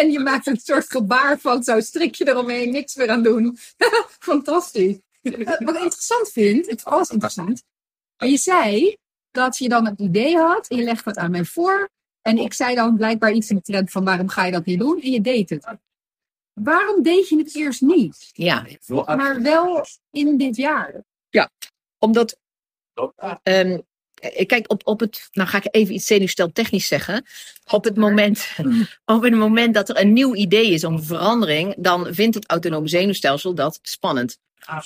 en 0.00 0.10
je 0.10 0.20
maakt 0.22 0.46
een 0.46 0.60
soort 0.62 0.90
gebaar 0.90 1.38
van 1.38 1.62
zo'n 1.62 1.82
strikje 1.82 2.28
eromheen, 2.28 2.70
niks 2.70 2.94
meer 2.94 3.10
aan 3.10 3.22
doen. 3.22 3.56
Fantastisch. 4.18 4.98
Wat 5.22 5.76
ik 5.76 5.82
interessant 5.82 6.30
vind, 6.32 6.66
het 6.66 6.82
was 6.82 7.10
interessant. 7.10 7.62
Maar 8.16 8.28
je 8.28 8.36
zei 8.36 8.96
dat 9.30 9.58
je 9.58 9.68
dan 9.68 9.86
een 9.86 10.02
idee 10.02 10.36
had 10.36 10.68
en 10.68 10.76
je 10.76 10.82
legde 10.82 11.10
het 11.10 11.18
aan 11.18 11.30
mij 11.30 11.44
voor. 11.44 11.90
En 12.22 12.38
ik 12.38 12.52
zei 12.52 12.74
dan 12.74 12.96
blijkbaar 12.96 13.32
iets 13.32 13.50
in 13.50 13.56
de 13.56 13.62
trend 13.62 13.90
van 13.90 14.04
waarom 14.04 14.28
ga 14.28 14.44
je 14.44 14.52
dat 14.52 14.64
niet 14.64 14.78
doen? 14.78 15.00
En 15.00 15.10
je 15.10 15.20
deed 15.20 15.50
het. 15.50 15.66
Waarom 16.52 17.02
deed 17.02 17.28
je 17.28 17.38
het 17.38 17.54
eerst 17.54 17.80
niet? 17.80 18.30
Ja. 18.32 18.66
Maar 19.04 19.42
wel 19.42 19.86
in 20.10 20.36
dit 20.36 20.56
jaar. 20.56 21.04
Ja, 21.28 21.50
omdat 21.98 22.38
Um, 23.42 23.82
kijk, 24.46 24.72
op, 24.72 24.86
op 24.86 25.00
het, 25.00 25.28
nou 25.32 25.48
ga 25.48 25.58
ik 25.58 25.68
even 25.70 25.94
iets 25.94 26.06
zenuwstel 26.06 26.52
technisch 26.52 26.86
zeggen. 26.86 27.24
Op 27.70 27.84
het, 27.84 27.96
moment, 27.96 28.48
op 29.04 29.22
het 29.22 29.34
moment 29.34 29.74
dat 29.74 29.88
er 29.88 30.00
een 30.00 30.12
nieuw 30.12 30.34
idee 30.34 30.70
is 30.70 30.84
om 30.84 31.02
verandering, 31.02 31.74
dan 31.78 32.14
vindt 32.14 32.34
het 32.34 32.46
autonome 32.46 32.88
zenuwstelsel 32.88 33.54
dat 33.54 33.78
spannend. 33.82 34.38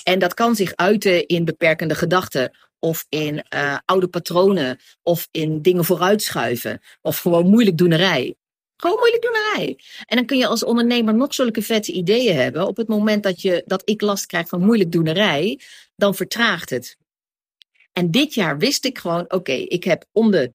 En 0.03 0.19
dat 0.19 0.33
kan 0.33 0.55
zich 0.55 0.75
uiten 0.75 1.27
in 1.27 1.45
beperkende 1.45 1.95
gedachten, 1.95 2.51
of 2.79 3.05
in 3.09 3.45
uh, 3.55 3.77
oude 3.85 4.07
patronen, 4.07 4.79
of 5.03 5.27
in 5.31 5.61
dingen 5.61 5.85
vooruitschuiven, 5.85 6.81
of 7.01 7.17
gewoon 7.17 7.49
moeilijk 7.49 7.77
doenerij. 7.77 8.35
Gewoon 8.77 8.97
moeilijk 8.97 9.23
doenerij. 9.23 9.79
En 10.05 10.17
dan 10.17 10.25
kun 10.25 10.37
je 10.37 10.47
als 10.47 10.63
ondernemer 10.63 11.13
nog 11.13 11.33
zulke 11.33 11.61
vette 11.61 11.91
ideeën 11.91 12.35
hebben. 12.35 12.67
Op 12.67 12.77
het 12.77 12.87
moment 12.87 13.23
dat, 13.23 13.41
je, 13.41 13.63
dat 13.65 13.81
ik 13.85 14.01
last 14.01 14.25
krijg 14.25 14.47
van 14.47 14.61
moeilijk 14.61 14.91
doenerij, 14.91 15.59
dan 15.95 16.15
vertraagt 16.15 16.69
het. 16.69 16.97
En 17.93 18.11
dit 18.11 18.33
jaar 18.33 18.57
wist 18.57 18.85
ik 18.85 18.97
gewoon, 18.97 19.25
oké, 19.27 19.51
ik 19.51 19.83
heb 19.83 20.05
om 20.11 20.31
de 20.31 20.53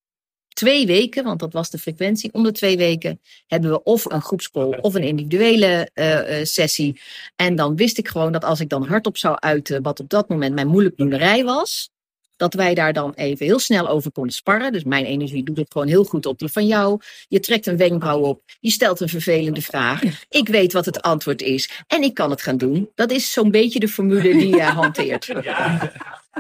twee 0.57 0.87
weken, 0.87 1.25
want 1.25 1.41
dat 1.41 1.53
was 1.53 1.71
de 1.71 1.79
frequentie, 1.79 2.33
om 2.33 2.43
de 2.43 2.53
twee 2.53 2.77
weken 2.77 3.21
hebben 3.47 3.71
we 3.71 3.83
of 3.83 4.05
een 4.05 4.23
groepscall 4.23 4.79
of 4.81 4.95
een 4.95 5.03
individuele 5.03 5.91
uh, 5.95 6.45
sessie. 6.45 7.01
En 7.37 7.57
dan 7.57 7.77
wist 7.77 7.99
ik 7.99 8.09
gewoon 8.09 8.33
dat 8.33 8.45
als 8.45 8.61
ik 8.61 8.69
dan 8.69 8.87
hardop 8.87 9.17
zou 9.17 9.37
uiten 9.39 9.83
wat 9.83 10.01
op 10.01 10.09
dat 10.09 10.29
moment 10.29 10.55
mijn 10.55 10.67
moeilijk 10.67 10.97
doenerij 10.97 11.45
was, 11.45 11.91
Dat 12.37 12.55
wij 12.55 12.75
daar 12.75 12.93
dan 12.93 13.13
even 13.15 13.47
heel 13.47 13.59
snel 13.59 13.89
over 13.89 14.13
konden 14.13 14.33
sparren. 14.33 14.73
Dus 14.73 14.85
mijn 14.85 15.05
energie 15.05 15.45
doet 15.45 15.57
het 15.57 15.73
gewoon 15.73 15.87
heel 15.89 16.05
goed 16.05 16.27
op 16.27 16.39
die 16.39 16.49
van 16.49 16.67
jou. 16.67 17.01
Je 17.29 17.41
trekt 17.41 17.67
een 17.67 17.77
wenkbrauw 17.77 18.21
op. 18.21 18.43
Je 18.61 18.71
stelt 18.71 19.01
een 19.01 19.09
vervelende 19.09 19.63
vraag. 19.63 20.03
Ik 20.29 20.49
weet 20.49 20.73
wat 20.73 20.85
het 20.85 21.03
antwoord 21.03 21.43
is. 21.43 21.71
En 21.87 22.03
ik 22.03 22.15
kan 22.15 22.31
het 22.31 22.43
gaan 22.43 22.57
doen. 22.57 22.91
Dat 22.95 23.11
is 23.11 23.33
zo'n 23.33 23.51
beetje 23.51 23.81
de 23.81 23.89
formule 23.89 24.33
die 24.33 24.57
je 24.57 24.63
hanteert. 24.83 25.29
Oh, 25.29 25.83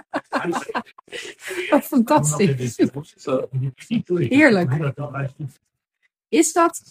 fantastisch. 1.82 2.76
Heerlijk. 4.28 4.92
Is 6.28 6.52
dat, 6.52 6.82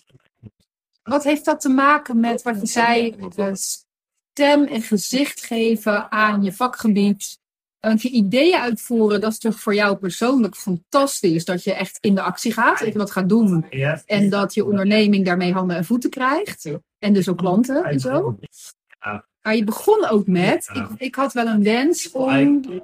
wat 1.04 1.24
heeft 1.24 1.46
dat 1.46 1.62
te 1.62 1.70
maken 1.70 2.20
met 2.20 2.42
wat 2.42 2.60
je 2.60 2.66
zei, 2.68 3.16
stem 3.54 4.64
en 4.64 4.82
gezicht 4.82 5.46
geven 5.46 6.12
aan 6.12 6.44
je 6.44 6.54
vakgebied? 6.54 7.40
Want 7.80 8.02
je 8.02 8.10
ideeën 8.10 8.60
uitvoeren, 8.60 9.22
dat 9.22 9.32
is 9.32 9.38
toch 9.38 9.60
voor 9.60 9.76
jou 9.76 9.98
persoonlijk 9.98 10.56
fantastisch. 10.56 11.46
Dat 11.46 11.64
je 11.64 11.74
echt 11.74 11.98
in 12.02 12.16
de 12.16 12.22
actie 12.22 12.54
gaat, 12.54 12.80
je 12.80 12.92
wat 12.92 13.12
gaat 13.12 13.30
doen. 13.30 13.66
En 14.06 14.30
dat 14.30 14.54
je 14.54 14.66
onderneming 14.66 15.26
daarmee 15.26 15.54
handen 15.54 15.78
en 15.78 15.86
voeten 15.86 16.10
krijgt. 16.10 16.70
En 17.00 17.14
dus 17.14 17.30
ook 17.30 17.38
klanten 17.38 17.84
en 17.84 18.00
zo. 18.00 18.38
Maar 19.46 19.56
je 19.56 19.64
begon 19.64 20.08
ook 20.10 20.28
met, 20.28 20.70
ik, 20.74 20.88
ik 20.98 21.16
had 21.16 21.34
wel 21.34 21.48
een 21.48 21.64
wens 21.64 22.12
om 22.12 22.30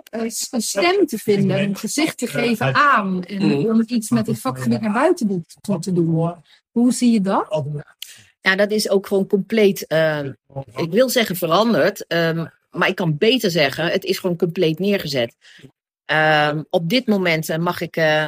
eh, 0.09 0.21
een 0.21 0.61
stem 0.61 1.05
te 1.05 1.17
vinden, 1.17 1.59
een 1.63 1.75
gezicht 1.75 2.17
te 2.17 2.27
geven 2.27 2.75
aan. 2.75 3.23
En 3.23 3.69
om 3.69 3.83
iets 3.87 4.09
met 4.09 4.27
het 4.27 4.39
vakgebied 4.39 4.81
naar 4.81 4.93
buiten 4.93 5.45
te, 5.61 5.79
te 5.79 5.91
doen. 5.93 6.33
Hoe 6.71 6.91
zie 6.91 7.11
je 7.11 7.21
dat? 7.21 7.45
Ja, 8.41 8.55
dat 8.55 8.71
is 8.71 8.89
ook 8.89 9.07
gewoon 9.07 9.27
compleet, 9.27 9.87
eh, 9.87 10.19
ik 10.75 10.91
wil 10.91 11.09
zeggen 11.09 11.35
veranderd. 11.35 12.07
ehm, 12.07 12.45
maar 12.71 12.87
ik 12.87 12.95
kan 12.95 13.17
beter 13.17 13.51
zeggen, 13.51 13.85
het 13.85 14.03
is 14.03 14.19
gewoon 14.19 14.35
compleet 14.37 14.79
neergezet. 14.79 15.35
Ehm, 16.05 16.63
op 16.69 16.89
dit 16.89 17.07
moment 17.07 17.49
eh, 17.49 17.57
mag 17.57 17.81
ik, 17.81 17.95
eh, 17.97 18.27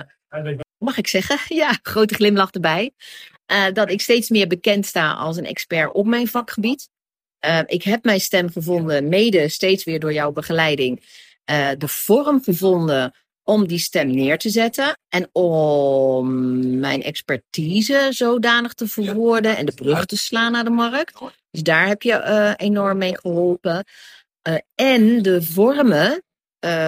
mag 0.77 0.97
ik 0.97 1.07
zeggen, 1.07 1.37
ja, 1.57 1.77
grote 1.81 2.13
glimlach 2.13 2.51
erbij. 2.51 2.91
eh, 3.45 3.65
dat 3.73 3.89
ik 3.91 4.01
steeds 4.01 4.29
meer 4.29 4.47
bekend 4.47 4.85
sta 4.85 5.11
als 5.13 5.37
een 5.37 5.45
expert 5.45 5.91
op 5.93 6.05
mijn 6.05 6.27
vakgebied. 6.27 6.89
Eh, 7.43 7.59
ik 7.65 7.83
heb 7.83 8.03
mijn 8.03 8.19
stem 8.21 8.49
gevonden, 8.49 9.09
mede 9.09 9.49
steeds 9.49 9.83
weer 9.83 9.99
door 9.99 10.13
jouw 10.13 10.31
begeleiding. 10.31 11.21
eh, 11.43 11.69
de 11.77 11.87
vorm 11.87 12.43
gevonden 12.43 13.13
om 13.43 13.67
die 13.67 13.77
stem 13.79 14.07
neer 14.15 14.37
te 14.37 14.49
zetten. 14.49 14.97
En 15.09 15.29
om 15.31 16.79
mijn 16.79 17.03
expertise 17.03 18.07
zodanig 18.09 18.73
te 18.73 18.87
verwoorden 18.87 19.57
en 19.57 19.65
de 19.65 19.71
brug 19.73 20.05
te 20.05 20.17
slaan 20.17 20.51
naar 20.51 20.63
de 20.63 20.69
markt. 20.69 21.19
Dus 21.51 21.63
daar 21.63 21.87
heb 21.87 22.01
je 22.01 22.13
eh, 22.13 22.53
enorm 22.55 22.97
mee 22.97 23.17
geholpen. 23.19 23.83
Eh, 24.41 24.55
en 24.75 25.21
de 25.21 25.41
vormen 25.43 26.23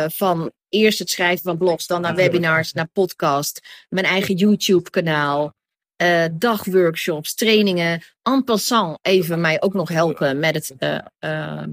van 0.08 0.52
eerst 0.70 1.00
het 1.00 1.10
schrijven 1.10 1.44
van 1.44 1.58
blogs, 1.58 1.88
dan 1.88 2.02
naar 2.02 2.16
webinars, 2.16 2.74
naar 2.74 2.88
podcast, 2.94 3.60
mijn 3.90 4.06
eigen 4.06 4.36
YouTube-kanaal, 4.36 5.54
eh, 5.96 6.26
dagworkshops, 6.32 7.36
trainingen. 7.36 8.04
En 8.22 8.44
passant 8.44 8.98
even 9.02 9.42
mij 9.42 9.62
ook 9.62 9.74
nog 9.74 9.90
helpen 9.90 10.40
met 10.40 10.56
het 10.56 10.74
eh, 10.78 11.00
eh, 11.20 11.64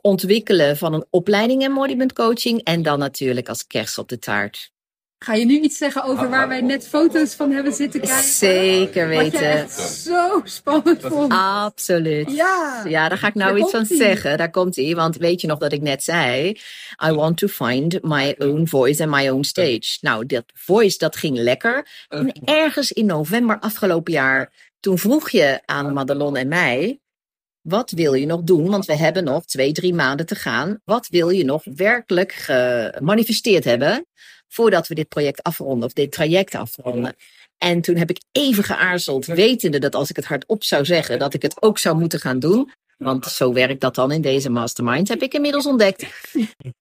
ontwikkelen 0.00 0.76
van 0.76 0.92
een 0.92 1.06
opleiding 1.10 1.62
in 1.62 1.68
embodiment 1.68 2.12
coaching. 2.12 2.62
En 2.62 2.82
dan 2.82 2.98
natuurlijk 2.98 3.48
als 3.48 3.66
kerst 3.66 3.98
op 3.98 4.08
de 4.08 4.18
taart. 4.18 4.74
Ga 5.18 5.34
je 5.34 5.44
nu 5.44 5.60
iets 5.60 5.78
zeggen 5.78 6.04
over 6.04 6.30
waar 6.30 6.48
wij 6.48 6.60
net 6.60 6.88
foto's 6.88 7.34
van 7.34 7.50
hebben 7.50 7.72
zitten 7.72 8.00
kijken? 8.00 8.24
Zeker 8.24 9.08
Wat 9.08 9.18
weten. 9.18 9.50
echt 9.50 9.80
zo 9.80 10.40
spannend 10.44 11.00
vond. 11.02 11.32
Absoluut. 11.32 12.30
Ja. 12.30 12.82
Ja, 12.88 13.08
daar 13.08 13.18
ga 13.18 13.26
ik 13.26 13.34
nou 13.34 13.50
Daar 13.50 13.60
iets 13.60 13.70
van 13.70 13.84
zeggen. 13.84 14.38
Daar 14.38 14.50
komt 14.50 14.76
hij. 14.76 14.94
Want 14.94 15.16
weet 15.16 15.40
je 15.40 15.46
nog 15.46 15.58
dat 15.58 15.72
ik 15.72 15.82
net 15.82 16.02
zei? 16.02 16.48
I 17.06 17.10
want 17.10 17.36
to 17.36 17.46
find 17.46 18.02
my 18.02 18.34
own 18.38 18.66
voice 18.66 19.02
and 19.02 19.12
my 19.12 19.28
own 19.28 19.42
stage. 19.42 19.98
Nou, 20.00 20.26
dat 20.26 20.44
voice, 20.54 20.98
dat 20.98 21.16
ging 21.16 21.38
lekker. 21.38 21.88
En 22.08 22.32
ergens 22.44 22.92
in 22.92 23.06
november 23.06 23.58
afgelopen 23.58 24.12
jaar, 24.12 24.52
toen 24.80 24.98
vroeg 24.98 25.30
je 25.30 25.60
aan 25.64 25.92
Madelon 25.92 26.36
en 26.36 26.48
mij. 26.48 27.00
Wat 27.60 27.90
wil 27.90 28.14
je 28.14 28.26
nog 28.26 28.42
doen? 28.42 28.70
Want 28.70 28.86
we 28.86 28.96
hebben 28.96 29.24
nog 29.24 29.44
twee, 29.44 29.72
drie 29.72 29.94
maanden 29.94 30.26
te 30.26 30.34
gaan. 30.34 30.80
Wat 30.84 31.08
wil 31.08 31.28
je 31.28 31.44
nog 31.44 31.62
werkelijk 31.64 32.32
gemanifesteerd 32.32 33.64
hebben 33.64 34.06
voordat 34.48 34.88
we 34.88 34.94
dit 34.94 35.08
project 35.08 35.42
afronden 35.42 35.86
of 35.86 35.92
dit 35.92 36.12
traject 36.12 36.54
afronden? 36.54 37.16
En 37.58 37.80
toen 37.80 37.96
heb 37.96 38.10
ik 38.10 38.20
even 38.32 38.64
geaarzeld, 38.64 39.26
wetende 39.26 39.78
dat 39.78 39.94
als 39.94 40.10
ik 40.10 40.16
het 40.16 40.24
hardop 40.24 40.64
zou 40.64 40.84
zeggen, 40.84 41.18
dat 41.18 41.34
ik 41.34 41.42
het 41.42 41.62
ook 41.62 41.78
zou 41.78 41.98
moeten 41.98 42.20
gaan 42.20 42.38
doen. 42.38 42.70
Want 42.96 43.26
zo 43.26 43.52
werkt 43.52 43.80
dat 43.80 43.94
dan 43.94 44.12
in 44.12 44.20
deze 44.20 44.50
mastermind, 44.50 45.08
heb 45.08 45.22
ik 45.22 45.34
inmiddels 45.34 45.66
ontdekt. 45.66 46.06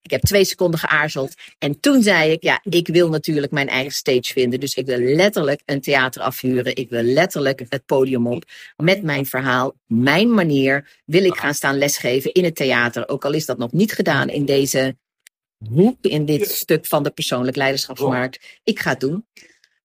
Ik 0.01 0.12
heb 0.12 0.22
twee 0.22 0.45
seconden 0.45 0.79
geaarzeld. 0.79 1.34
En 1.57 1.79
toen 1.79 2.03
zei 2.03 2.31
ik, 2.31 2.43
ja, 2.43 2.60
ik 2.63 2.88
wil 2.88 3.10
natuurlijk 3.10 3.51
mijn 3.51 3.67
eigen 3.67 3.91
stage 3.91 4.34
vinden. 4.34 4.60
Dus 4.60 4.74
ik 4.74 4.86
wil 4.86 4.98
letterlijk 4.98 5.62
een 5.65 5.81
theater 5.81 6.22
afhuren. 6.22 6.75
Ik 6.75 6.89
wil 6.89 7.03
letterlijk 7.03 7.65
het 7.69 7.86
podium 7.86 8.27
op. 8.27 8.43
Met 8.75 9.03
mijn 9.03 9.25
verhaal, 9.25 9.74
mijn 9.86 10.34
manier, 10.34 11.01
wil 11.05 11.24
ik 11.24 11.38
gaan 11.38 11.53
staan 11.53 11.77
lesgeven 11.77 12.34
in 12.34 12.43
het 12.43 12.55
theater. 12.55 13.07
Ook 13.07 13.25
al 13.25 13.34
is 13.34 13.45
dat 13.45 13.57
nog 13.57 13.72
niet 13.72 13.93
gedaan 13.93 14.29
in 14.29 14.45
deze 14.45 14.95
hoek, 15.69 15.98
in 16.01 16.25
dit 16.25 16.50
stuk 16.50 16.86
van 16.86 17.03
de 17.03 17.10
persoonlijk 17.10 17.57
leiderschapsmarkt. 17.57 18.60
Ik 18.63 18.79
ga 18.79 18.89
het 18.89 19.00
doen. 19.00 19.25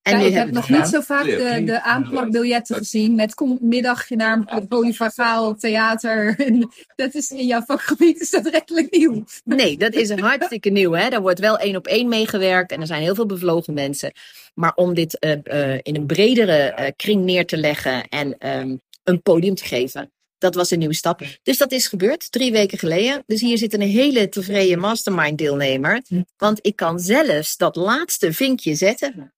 En 0.02 0.20
Ja, 0.20 0.26
ik 0.26 0.34
heb 0.34 0.50
nog 0.50 0.68
niet 0.68 0.86
zo 0.86 1.00
vaak 1.00 1.24
de, 1.24 1.62
de 1.64 1.82
aanplakbiljetten 1.82 2.76
gezien 2.76 3.14
met 3.14 3.34
kom 3.34 3.52
op 3.52 3.60
middagje 3.60 4.16
naar 4.16 4.42
het 4.44 4.68
polyvagaal 4.68 5.54
theater. 5.54 6.36
Dat 6.96 7.14
is 7.14 7.30
in 7.30 7.46
jouw 7.46 7.62
vakgebied 7.62 8.20
is 8.20 8.30
dat 8.30 8.46
redelijk 8.46 8.90
nieuw. 8.96 9.24
Nee, 9.44 9.76
dat 9.76 9.94
is 9.94 10.10
hartstikke 10.10 10.70
nieuw. 10.70 10.92
Hè? 10.92 11.08
Daar 11.08 11.20
wordt 11.20 11.38
wel 11.38 11.58
één 11.58 11.76
op 11.76 11.86
één 11.86 12.08
meegewerkt 12.08 12.72
en 12.72 12.80
er 12.80 12.86
zijn 12.86 13.02
heel 13.02 13.14
veel 13.14 13.26
bevlogen 13.26 13.74
mensen. 13.74 14.12
Maar 14.54 14.72
om 14.74 14.94
dit 14.94 15.18
eh, 15.18 15.32
eh, 15.42 15.80
in 15.82 15.96
een 15.96 16.06
bredere 16.06 16.56
eh, 16.56 16.92
kring 16.96 17.24
neer 17.24 17.46
te 17.46 17.56
leggen 17.56 18.08
en 18.08 18.38
ehm, 18.38 18.76
een 19.04 19.22
podium 19.22 19.54
te 19.54 19.64
geven, 19.64 20.12
dat 20.40 20.54
was 20.54 20.70
een 20.70 20.78
nieuwe 20.78 20.94
stap. 20.94 21.20
Dus 21.42 21.58
dat 21.58 21.72
is 21.72 21.86
gebeurd 21.86 22.32
drie 22.32 22.52
weken 22.52 22.78
geleden. 22.78 23.22
Dus 23.26 23.40
hier 23.40 23.58
zit 23.58 23.74
een 23.74 23.80
hele 23.80 24.28
tevreden 24.28 24.78
mastermind 24.78 25.38
deelnemer. 25.38 26.02
Want 26.36 26.58
ik 26.62 26.76
kan 26.76 27.00
zelfs 27.00 27.56
dat 27.56 27.76
laatste 27.76 28.32
vinkje 28.32 28.74
zetten. 28.74 29.34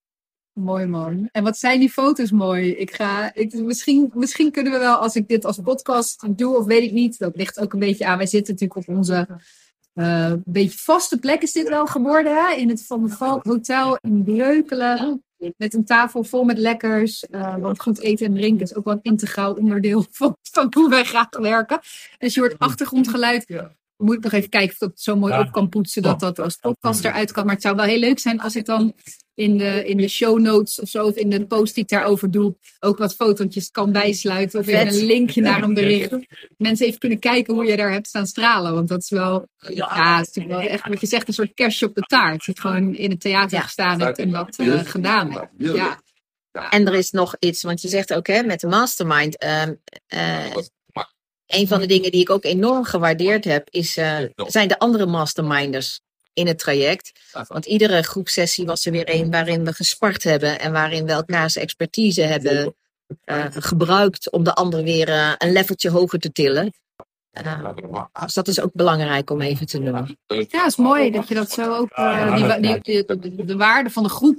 Mooi 0.52 0.86
man. 0.86 1.28
En 1.32 1.44
wat 1.44 1.58
zijn 1.58 1.80
die 1.80 1.90
foto's 1.90 2.30
mooi. 2.30 2.70
Ik 2.70 2.94
ga, 2.94 3.34
ik, 3.34 3.52
misschien, 3.54 4.10
misschien 4.14 4.50
kunnen 4.50 4.72
we 4.72 4.78
wel, 4.78 4.96
als 4.96 5.14
ik 5.14 5.28
dit 5.28 5.44
als 5.44 5.58
podcast 5.62 6.38
doe, 6.38 6.56
of 6.56 6.64
weet 6.64 6.82
ik 6.82 6.92
niet. 6.92 7.18
Dat 7.18 7.36
ligt 7.36 7.60
ook 7.60 7.72
een 7.72 7.78
beetje 7.78 8.06
aan. 8.06 8.16
Wij 8.16 8.26
zitten 8.26 8.52
natuurlijk 8.52 8.88
op 8.88 8.96
onze 8.96 9.28
eh, 9.94 10.32
beetje 10.44 10.78
vaste 10.78 11.18
plek 11.18 11.42
is 11.42 11.52
dit 11.52 11.68
wel 11.68 11.86
geworden. 11.86 12.34
Hè? 12.34 12.54
In 12.54 12.68
het 12.68 12.86
Van 12.86 13.06
der 13.06 13.16
Valk 13.16 13.44
Hotel 13.44 13.98
in 14.00 14.24
Breukelen. 14.24 15.24
Met 15.56 15.74
een 15.74 15.84
tafel 15.84 16.24
vol 16.24 16.44
met 16.44 16.58
lekkers. 16.58 17.26
eh, 17.26 17.56
want 17.56 17.80
goed 17.80 18.00
eten 18.00 18.26
en 18.26 18.34
drinken 18.34 18.62
is 18.62 18.74
ook 18.74 18.84
wel 18.84 18.94
een 18.94 19.02
integraal 19.02 19.54
onderdeel 19.54 20.04
van, 20.10 20.36
van 20.42 20.66
hoe 20.74 20.88
wij 20.88 21.04
graag 21.04 21.28
werken. 21.30 21.80
Dus 22.18 22.34
je 22.34 22.40
hoort 22.40 22.58
achtergrondgeluid. 22.58 23.62
Moet 23.96 24.16
ik 24.16 24.22
nog 24.22 24.32
even 24.32 24.48
kijken 24.48 24.72
of 24.72 24.78
dat 24.78 24.90
het 24.90 25.00
zo 25.00 25.16
mooi 25.16 25.38
op 25.38 25.52
kan 25.52 25.68
poetsen 25.68 26.02
dat 26.02 26.20
dat 26.20 26.38
als 26.38 26.56
podcast 26.56 27.04
eruit 27.04 27.32
kan. 27.32 27.44
Maar 27.44 27.54
het 27.54 27.62
zou 27.62 27.76
wel 27.76 27.84
heel 27.84 27.98
leuk 27.98 28.18
zijn 28.18 28.40
als 28.40 28.56
ik 28.56 28.64
dan 28.64 28.94
in 29.34 29.58
de, 29.58 29.84
in 29.86 29.96
de 29.96 30.08
show 30.08 30.38
notes 30.38 30.80
of 30.80 30.88
zo, 30.88 31.06
of 31.06 31.14
in 31.16 31.30
de 31.30 31.46
post 31.46 31.74
die 31.74 31.82
ik 31.82 31.88
daarover 31.90 32.30
doe, 32.30 32.56
ook 32.80 32.98
wat 32.98 33.14
fotootjes 33.14 33.70
kan 33.70 33.92
bijsluiten. 33.92 34.60
Of 34.60 34.66
even 34.66 34.86
een 35.00 35.06
linkje 35.06 35.40
naar 35.40 35.62
een 35.62 35.74
bericht. 35.74 36.16
Mensen 36.56 36.86
even 36.86 36.98
kunnen 36.98 37.18
kijken 37.18 37.54
hoe 37.54 37.64
je 37.64 37.76
daar 37.76 37.92
hebt 37.92 38.06
staan 38.06 38.26
stralen. 38.26 38.74
Want 38.74 38.88
dat 38.88 39.02
is 39.02 39.10
wel, 39.10 39.46
ja, 39.56 40.16
het 40.18 40.28
is 40.28 40.34
natuurlijk 40.34 40.62
wel 40.62 40.72
echt 40.72 40.88
wat 40.88 41.00
je 41.00 41.06
zegt, 41.06 41.28
een 41.28 41.34
soort 41.34 41.54
kerstje 41.54 41.86
op 41.86 41.94
de 41.94 42.00
taart. 42.02 42.46
Dat 42.46 42.56
je 42.56 42.60
gewoon 42.62 42.94
in 42.94 43.10
het 43.10 43.20
theater 43.20 43.56
Ja. 43.58 43.62
gestaan 43.64 44.00
hebt 44.00 44.18
en 44.18 44.30
dat 44.30 44.56
eh, 44.56 44.80
gedaan 44.84 45.32
hebt. 45.32 45.48
Ja. 45.58 46.00
En 46.70 46.86
er 46.86 46.94
is 46.94 47.10
nog 47.10 47.36
iets, 47.38 47.62
want 47.62 47.80
je 47.82 47.88
zegt 47.88 48.14
ook 48.14 48.26
hè, 48.26 48.42
met 48.42 48.60
de 48.60 48.66
mastermind. 48.66 49.38
ehm, 49.38 49.74
eh, 50.06 50.56
een 51.46 51.68
van 51.68 51.80
de 51.80 51.86
dingen 51.86 52.10
die 52.10 52.20
ik 52.20 52.30
ook 52.30 52.44
enorm 52.44 52.84
gewaardeerd 52.84 53.44
heb, 53.44 53.68
is, 53.70 53.96
eh, 53.96 54.18
zijn 54.34 54.68
de 54.68 54.78
andere 54.78 55.06
masterminders 55.06 56.00
in 56.34 56.46
het 56.46 56.58
traject. 56.58 57.12
Want 57.48 57.66
iedere 57.66 58.02
groepsessie 58.02 58.66
was 58.66 58.86
er 58.86 58.92
weer 58.92 59.14
een 59.14 59.30
waarin 59.30 59.64
we 59.64 59.72
gespart 59.72 60.22
hebben 60.22 60.60
en 60.60 60.72
waarin 60.72 61.04
we 61.06 61.12
elkaars 61.12 61.56
expertise 61.56 62.22
hebben 62.22 62.74
eh, 63.24 63.44
gebruikt 63.50 64.30
om 64.30 64.44
de 64.44 64.54
ander 64.54 64.82
weer 64.82 65.08
eh, 65.08 65.32
een 65.38 65.52
leveltje 65.52 65.90
hoger 65.90 66.18
te 66.18 66.32
tillen. 66.32 66.72
Eh, 67.30 67.68
dus 68.22 68.34
dat 68.34 68.48
is 68.48 68.60
ook 68.60 68.72
belangrijk 68.72 69.30
om 69.30 69.40
even 69.40 69.66
te 69.66 69.78
noemen. 69.78 70.18
Ja, 70.48 70.66
is 70.66 70.76
mooi 70.76 71.10
dat 71.10 71.28
je 71.28 71.34
dat 71.34 71.50
zo 71.50 71.74
ook, 71.74 71.90
die, 72.36 72.60
die, 72.60 72.80
die- 72.82 73.36
de, 73.36 73.44
de 73.44 73.56
waarde 73.56 73.90
van 73.90 74.02
de 74.02 74.08
groep 74.08 74.38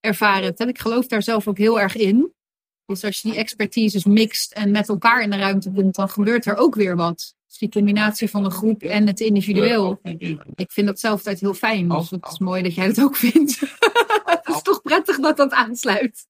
ervaren 0.00 0.44
hebt. 0.44 0.60
En 0.60 0.68
ik 0.68 0.78
geloof 0.78 1.06
daar 1.06 1.22
zelf 1.22 1.48
ook 1.48 1.58
heel 1.58 1.80
erg 1.80 1.96
in. 1.96 2.32
Dus 2.86 3.04
als 3.04 3.20
je 3.20 3.28
die 3.30 3.38
expertises 3.38 4.04
mixt 4.04 4.52
en 4.52 4.70
met 4.70 4.88
elkaar 4.88 5.22
in 5.22 5.30
de 5.30 5.36
ruimte 5.36 5.70
komt, 5.70 5.94
dan 5.94 6.08
gebeurt 6.08 6.46
er 6.46 6.56
ook 6.56 6.74
weer 6.74 6.96
wat. 6.96 7.34
Dus 7.50 7.58
die 7.58 7.68
combinatie 7.70 8.30
van 8.30 8.42
de 8.42 8.50
groep 8.50 8.82
en 8.82 9.06
het 9.06 9.20
individueel. 9.20 9.98
Ik 10.54 10.72
vind 10.72 10.86
dat 10.86 11.00
zelf 11.00 11.16
altijd 11.18 11.40
heel 11.40 11.54
fijn. 11.54 11.88
Dus 12.00 12.10
het 12.10 12.26
is 12.32 12.38
mooi 12.38 12.62
dat 12.62 12.74
jij 12.74 12.86
het 12.86 13.02
ook 13.02 13.16
vindt. 13.16 13.60
het 14.24 14.48
is 14.48 14.62
toch 14.62 14.82
prettig 14.82 15.16
dat 15.20 15.36
dat 15.36 15.52
aansluit. 15.52 16.26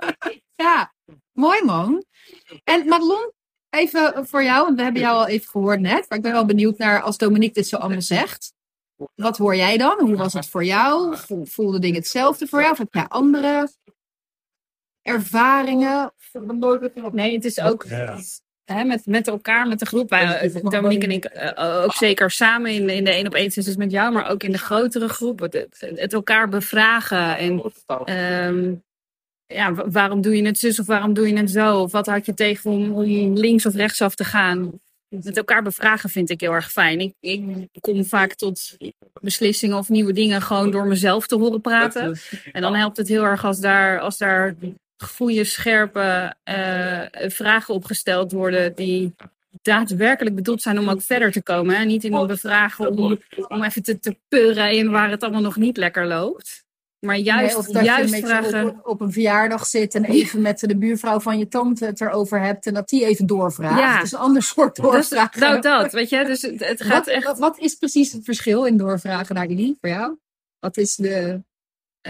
ja, 0.66 0.94
mooi 1.32 1.64
man. 1.64 2.04
En 2.64 2.88
Madelon, 2.88 3.32
even 3.70 4.26
voor 4.26 4.42
jou, 4.42 4.64
want 4.64 4.76
we 4.76 4.82
hebben 4.82 5.02
jou 5.02 5.16
al 5.16 5.26
even 5.26 5.48
gehoord 5.48 5.80
net. 5.80 6.08
Maar 6.08 6.18
ik 6.18 6.24
ben 6.24 6.32
wel 6.32 6.44
benieuwd 6.46 6.78
naar 6.78 7.02
als 7.02 7.16
Dominique 7.18 7.54
dit 7.54 7.66
zo 7.66 7.76
allemaal 7.76 8.02
zegt. 8.02 8.52
Wat 9.14 9.36
hoor 9.38 9.56
jij 9.56 9.76
dan? 9.76 10.00
Hoe 10.00 10.16
was 10.16 10.32
het 10.32 10.48
voor 10.48 10.64
jou? 10.64 11.16
Vo- 11.16 11.44
Voelde 11.44 11.78
dingen 11.78 11.96
hetzelfde 12.00 12.46
voor 12.46 12.60
jou? 12.60 12.72
Of 12.72 12.78
heb 12.78 12.94
jij 12.94 13.08
andere 13.08 13.68
ervaringen? 15.02 16.12
Nee, 17.12 17.34
het 17.34 17.44
is 17.44 17.60
ook 17.60 17.84
hè, 18.64 18.84
met, 18.84 19.06
met 19.06 19.28
elkaar, 19.28 19.68
met 19.68 19.78
de 19.78 19.86
groep. 19.86 20.10
Wij, 20.10 20.50
Dominique 20.62 21.04
en 21.06 21.10
ik 21.10 21.24
eh, 21.24 21.82
ook 21.84 21.92
zeker 21.94 22.30
samen 22.30 22.70
in, 22.70 22.88
in 22.88 23.04
de 23.04 23.10
één 23.10 23.26
op 23.26 23.34
één 23.34 23.50
sessies 23.50 23.76
met 23.76 23.90
jou, 23.90 24.12
maar 24.12 24.30
ook 24.30 24.42
in 24.42 24.52
de 24.52 24.58
grotere 24.58 25.08
groep. 25.08 25.40
Het, 25.40 25.66
het, 25.78 26.12
elkaar 26.12 26.48
bevragen 26.48 27.36
en 27.36 27.62
ehm, 28.04 28.74
ja, 29.46 29.74
wa- 29.74 29.90
waarom 29.90 30.20
doe 30.20 30.36
je 30.36 30.46
het 30.46 30.58
zus 30.58 30.78
of 30.78 30.86
waarom 30.86 31.14
doe 31.14 31.28
je 31.28 31.36
het 31.36 31.50
zo? 31.50 31.80
Of 31.80 31.92
wat 31.92 32.06
had 32.06 32.26
je 32.26 32.34
tegen 32.34 32.70
om, 32.70 32.92
om 32.92 33.04
links 33.36 33.66
of 33.66 33.74
rechtsaf 33.74 34.14
te 34.14 34.24
gaan? 34.24 34.72
Met 35.08 35.36
elkaar 35.36 35.62
bevragen 35.62 36.10
vind 36.10 36.30
ik 36.30 36.40
heel 36.40 36.52
erg 36.52 36.72
fijn. 36.72 37.00
Ik, 37.00 37.14
ik 37.20 37.68
kom 37.80 38.04
vaak 38.04 38.34
tot 38.34 38.76
beslissingen 39.20 39.76
of 39.76 39.88
nieuwe 39.88 40.12
dingen 40.12 40.42
gewoon 40.42 40.70
door 40.70 40.86
mezelf 40.86 41.26
te 41.26 41.36
horen 41.36 41.60
praten. 41.60 42.16
En 42.52 42.62
dan 42.62 42.74
helpt 42.74 42.96
het 42.96 43.08
heel 43.08 43.24
erg 43.24 43.44
als 43.44 43.60
daar, 43.60 44.00
als 44.00 44.18
daar 44.18 44.54
goede, 45.04 45.44
scherpe 45.44 46.34
eh, 46.42 47.00
vragen 47.30 47.74
opgesteld 47.74 48.32
worden 48.32 48.74
die 48.74 49.14
daadwerkelijk 49.62 50.34
bedoeld 50.34 50.62
zijn 50.62 50.78
om 50.78 50.90
ook 50.90 51.02
verder 51.02 51.32
te 51.32 51.42
komen. 51.42 51.76
Hè? 51.76 51.84
Niet 51.84 52.04
in 52.04 52.14
een 52.14 52.26
bevragen 52.26 52.88
om, 52.88 53.18
om 53.48 53.62
even 53.62 53.82
te, 53.82 53.98
te 53.98 54.16
purren 54.28 54.70
in 54.70 54.90
waar 54.90 55.10
het 55.10 55.22
allemaal 55.22 55.40
nog 55.40 55.56
niet 55.56 55.76
lekker 55.76 56.06
loopt. 56.06 56.64
Maar 57.04 57.16
juist, 57.16 57.46
Nee, 57.46 57.56
of 57.56 57.66
dat 57.66 57.84
juist 57.84 58.14
je 58.14 58.26
vragen. 58.26 58.68
op, 58.68 58.86
op 58.86 59.00
een 59.00 59.12
verjaardag 59.12 59.66
zit 59.66 59.94
en 59.94 60.04
even 60.04 60.42
met 60.42 60.58
de 60.58 60.76
buurvrouw 60.76 61.20
van 61.20 61.38
je 61.38 61.48
tante 61.48 61.84
het 61.84 62.00
erover 62.00 62.40
hebt 62.40 62.66
en 62.66 62.74
dat 62.74 62.88
die 62.88 63.06
even 63.06 63.26
doorvraagt. 63.26 63.78
Ja. 63.78 63.96
Dat 63.96 64.04
is 64.04 64.12
een 64.12 64.18
ander 64.18 64.42
soort 64.42 64.76
doorvragen. 64.76 65.40
nou, 65.40 65.60
dat, 65.60 65.92
weet 65.92 66.08
je. 66.08 66.24
Dus 66.24 66.42
het, 66.42 66.66
het 66.66 66.82
gaat 66.82 67.04
wat, 67.04 67.14
echt. 67.14 67.24
wat, 67.24 67.38
wat 67.38 67.58
is 67.58 67.74
precies 67.74 68.12
het 68.12 68.24
verschil 68.24 68.64
in 68.64 68.76
doorvragen 68.76 69.34
naar 69.34 69.48
die 69.48 69.76
voor 69.80 69.90
jou? 69.90 70.16
Wat, 70.58 70.76
is 70.76 70.96
de, 70.96 71.42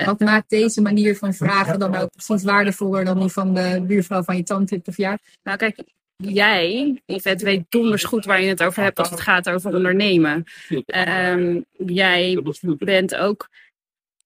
wat 0.05 0.21
maakt 0.21 0.51
deze 0.51 0.83
manier 0.83 1.17
van 1.17 1.35
vragen 1.35 1.79
dan 1.79 1.97
ook 1.97 2.11
precies 2.11 2.45
waardevoller 2.45 3.05
dan 3.05 3.19
die 3.19 3.29
van 3.29 3.55
de 3.55 3.85
buurvrouw 3.87 4.23
van 4.23 4.37
je 4.37 4.43
tante 4.43 4.81
de 4.83 4.93
verjaardag? 4.93 5.27
Nou, 5.43 5.59
kijk, 5.59 5.83
jij, 6.17 7.03
Yvette, 7.07 7.45
weet 7.45 7.65
donders 7.69 8.05
goed 8.05 8.25
waar 8.25 8.43
je 8.43 8.49
het 8.49 8.63
over 8.63 8.83
hebt 8.83 8.99
als 8.99 9.11
het 9.11 9.21
gaat 9.21 9.51
over 9.51 9.75
ondernemen. 9.75 10.45
Ehm, 10.87 11.61
jij 11.77 12.43
bent 12.79 13.17
ook. 13.17 13.49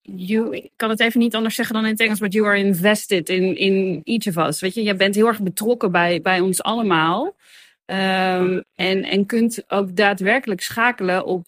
You, 0.03 0.57
ik 0.57 0.71
kan 0.77 0.91
het 0.91 1.01
even 1.01 1.21
niet 1.21 1.35
anders 1.35 1.55
zeggen 1.55 1.75
dan 1.75 1.85
in 1.85 1.91
het 1.91 2.01
Engels, 2.01 2.19
but 2.19 2.33
you 2.33 2.47
are 2.47 2.59
invested 2.59 3.29
in, 3.29 3.57
in 3.57 4.01
each 4.05 4.27
of 4.27 4.47
us. 4.47 4.61
Weet 4.61 4.75
je, 4.75 4.83
jij 4.83 4.97
bent 4.97 5.15
heel 5.15 5.27
erg 5.27 5.41
betrokken 5.41 5.93
bij, 5.93 6.21
bij 6.21 6.41
ons 6.41 6.63
allemaal. 6.63 7.37
Ehm, 7.85 8.61
en, 8.75 9.05
en 9.05 9.27
kunt 9.27 9.65
ook 9.67 9.97
daadwerkelijk 9.97 10.61
schakelen 10.61 11.25
op 11.25 11.47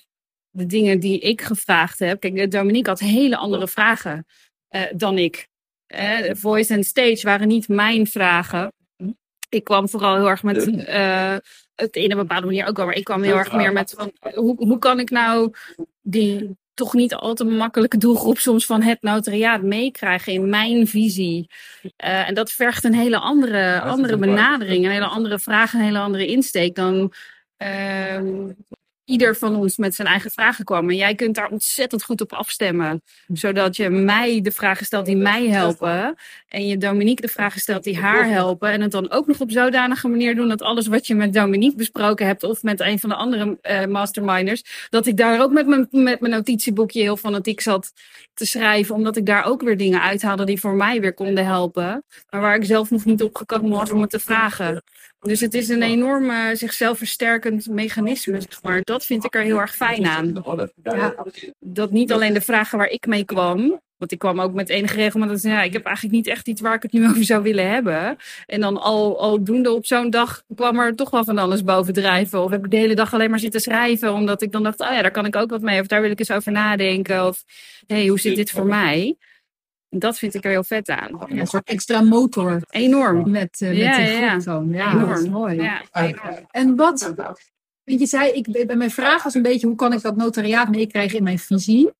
de 0.50 0.66
dingen 0.66 1.00
die 1.00 1.18
ik 1.18 1.40
gevraagd 1.40 1.98
heb. 1.98 2.20
Kijk, 2.20 2.50
Dominique 2.50 2.90
had 2.90 3.00
hele 3.00 3.36
andere 3.36 3.68
vragen 3.68 4.26
eh, 4.68 4.82
dan 4.94 5.18
ik. 5.18 5.48
Eh, 5.86 6.34
voice 6.34 6.74
en 6.74 6.84
stage 6.84 7.20
waren 7.22 7.48
niet 7.48 7.68
mijn 7.68 8.06
vragen. 8.06 8.72
Ik 9.48 9.64
kwam 9.64 9.88
vooral 9.88 10.16
heel 10.16 10.28
erg 10.28 10.42
met 10.42 10.84
eh, 10.86 11.36
het 11.74 11.96
in 11.96 12.10
een 12.10 12.16
bepaalde 12.16 12.46
manier 12.46 12.66
ook 12.66 12.76
wel, 12.76 12.86
maar 12.86 12.94
ik 12.94 13.04
kwam 13.04 13.22
heel 13.22 13.36
erg 13.36 13.52
meer 13.52 13.72
met 13.72 13.94
van, 13.96 14.12
hoe, 14.34 14.56
hoe 14.56 14.78
kan 14.78 15.00
ik 15.00 15.10
nou 15.10 15.52
die 16.02 16.58
toch 16.74 16.94
niet 16.94 17.14
al 17.14 17.34
te 17.34 17.44
makkelijke 17.44 17.96
doelgroep 17.96 18.38
soms 18.38 18.66
van 18.66 18.82
het 18.82 19.02
notariaat 19.02 19.62
meekrijgen 19.62 20.32
in 20.32 20.48
mijn 20.48 20.86
visie. 20.86 21.50
Eh, 21.96 22.28
en 22.28 22.34
dat 22.34 22.52
vergt 22.52 22.84
een 22.84 22.94
hele 22.94 23.18
andere, 23.18 23.80
andere 23.80 24.16
benadering, 24.16 24.84
een 24.84 24.90
hele 24.90 25.06
andere 25.06 25.38
vraag, 25.38 25.72
een 25.72 25.80
hele 25.80 25.98
andere 25.98 26.26
insteek 26.26 26.74
dan 26.74 27.12
ehm, 27.56 28.50
ieder 29.10 29.36
van 29.36 29.56
ons 29.56 29.76
met 29.76 29.94
zijn 29.94 30.08
eigen 30.08 30.30
vragen 30.30 30.64
kwam. 30.64 30.90
En 30.90 30.96
jij 30.96 31.14
kunt 31.14 31.34
daar 31.34 31.48
ontzettend 31.48 32.02
goed 32.02 32.20
op 32.20 32.32
afstemmen, 32.32 33.02
zodat 33.32 33.76
je 33.76 33.90
mij 33.90 34.40
de 34.40 34.52
vragen 34.52 34.86
stelt 34.86 35.06
die 35.06 35.16
mij 35.16 35.48
helpen 35.48 36.14
en 36.48 36.66
je 36.66 36.78
Dominique 36.78 37.26
de 37.26 37.32
vragen 37.32 37.60
stelt 37.60 37.84
die 37.84 37.98
haar 37.98 38.28
helpen. 38.28 38.70
En 38.70 38.80
het 38.80 38.90
dan 38.90 39.10
ook 39.10 39.26
nog 39.26 39.40
op 39.40 39.50
zodanige 39.50 40.08
manier 40.08 40.34
doen 40.34 40.48
dat 40.48 40.62
alles 40.62 40.86
wat 40.86 41.06
je 41.06 41.14
met 41.14 41.32
Dominique 41.32 41.76
besproken 41.76 42.26
hebt 42.26 42.42
of 42.42 42.62
met 42.62 42.80
een 42.80 42.98
van 42.98 43.08
de 43.08 43.14
andere 43.14 43.58
eh, 43.60 43.86
masterminders, 43.86 44.88
dat 44.90 45.06
ik 45.06 45.16
daar 45.16 45.42
ook 45.42 45.52
met 45.52 45.66
mijn, 45.66 45.88
met 45.90 46.20
mijn 46.20 46.32
notitieboekje 46.32 47.00
heel 47.00 47.16
fanatiek 47.16 47.60
zat 47.60 47.92
te 48.34 48.46
schrijven, 48.46 48.94
omdat 48.94 49.16
ik 49.16 49.26
daar 49.26 49.44
ook 49.44 49.62
weer 49.62 49.76
dingen 49.76 50.02
uithaalde 50.02 50.44
die 50.44 50.60
voor 50.60 50.74
mij 50.74 51.00
weer 51.00 51.14
konden 51.14 51.46
helpen, 51.46 52.04
maar 52.30 52.40
waar 52.40 52.56
ik 52.56 52.64
zelf 52.64 52.90
nog 52.90 53.04
niet 53.04 53.22
op 53.22 53.36
gekomen 53.36 53.70
was 53.70 53.90
om 53.90 54.00
het 54.00 54.10
te 54.10 54.20
vragen. 54.20 54.82
Dus 55.20 55.40
het 55.40 55.54
is 55.54 55.68
een 55.68 55.82
enorm 55.82 56.30
eh, 56.30 56.46
zichzelf 56.52 56.98
versterkend 56.98 57.68
mechanisme, 57.68 58.40
zeg 58.40 58.62
maar. 58.62 58.80
Dat 58.82 59.04
vind 59.04 59.24
ik 59.24 59.34
er 59.34 59.42
heel 59.42 59.60
erg 59.60 59.76
fijn 59.76 60.06
aan. 60.06 60.42
Ja, 60.82 61.14
Dat 61.58 61.90
niet 61.90 62.12
alleen 62.12 62.32
de 62.32 62.40
vragen 62.40 62.78
waar 62.78 62.88
ik 62.88 63.06
mee 63.06 63.24
kwam, 63.24 63.80
want 63.96 64.12
ik 64.12 64.18
kwam 64.18 64.40
ook 64.40 64.52
met 64.52 64.68
enige 64.68 64.94
regelmaat 64.94 65.28
dat 65.28 65.42
ja, 65.42 65.62
ik 65.62 65.72
heb 65.72 65.84
eigenlijk 65.84 66.14
niet 66.16 66.26
echt 66.26 66.48
iets 66.48 66.60
waar 66.60 66.74
ik 66.74 66.82
het 66.82 66.92
nu 66.92 67.06
over 67.08 67.24
zou 67.24 67.42
willen 67.42 67.70
hebben. 67.70 68.16
En 68.46 68.60
dan 68.60 68.80
al, 68.80 69.20
aldoende 69.20 69.72
op 69.72 69.86
zo'n 69.86 70.10
dag 70.10 70.42
kwam 70.54 70.78
er 70.78 70.94
toch 70.94 71.10
wel 71.10 71.24
van 71.24 71.38
alles 71.38 71.64
bovendrijven. 71.64 72.42
Of 72.42 72.50
heb 72.50 72.64
ik 72.64 72.70
de 72.70 72.76
hele 72.76 72.94
dag 72.94 73.14
alleen 73.14 73.30
maar 73.30 73.38
zitten 73.38 73.60
schrijven, 73.60 74.12
omdat 74.12 74.42
ik 74.42 74.52
dan 74.52 74.62
dacht, 74.62 74.80
oh 74.80 74.90
ja, 74.90 75.02
daar 75.02 75.10
kan 75.10 75.26
ik 75.26 75.36
ook 75.36 75.50
wat 75.50 75.62
mee. 75.62 75.80
Of 75.80 75.86
daar 75.86 76.00
wil 76.00 76.10
ik 76.10 76.18
eens 76.18 76.30
over 76.30 76.52
nadenken. 76.52 77.26
Of 77.26 77.44
hé, 77.86 77.96
hey, 77.96 78.06
hoe 78.06 78.20
zit 78.20 78.36
dit 78.36 78.50
voor 78.50 78.66
mij? 78.66 79.16
Dat 79.90 80.18
vind 80.18 80.34
ik 80.34 80.44
er 80.44 80.50
heel 80.50 80.64
vet 80.64 80.88
aan. 80.88 81.24
een 81.28 81.46
soort 81.46 81.68
extra 81.68 82.00
motor 82.00 82.62
Enorm. 82.70 83.30
met, 83.30 83.60
eh, 83.60 83.68
met 83.68 83.76
die 83.76 83.84
ja, 83.84 83.98
ja. 83.98 84.28
groep 84.30 84.44
dan. 84.44 84.68
Ja, 84.72 84.90
Enorm. 84.92 85.08
dat 85.08 85.18
is 85.18 85.28
mooi. 85.28 85.62
Ja, 85.62 85.82
enorm. 85.92 86.46
En 86.50 86.76
wat, 86.76 87.12
want 87.84 88.00
je 88.00 88.06
zei, 88.06 88.30
ik, 88.30 88.66
bij 88.66 88.76
mijn 88.76 88.90
vraag 88.90 89.22
was 89.22 89.34
een 89.34 89.42
beetje, 89.42 89.66
hoe 89.66 89.76
kan 89.76 89.92
ik 89.92 90.02
dat 90.02 90.16
notariaat 90.16 90.68
meekrijgen 90.68 91.18
in 91.18 91.24
mijn 91.24 91.38
visie? 91.38 91.90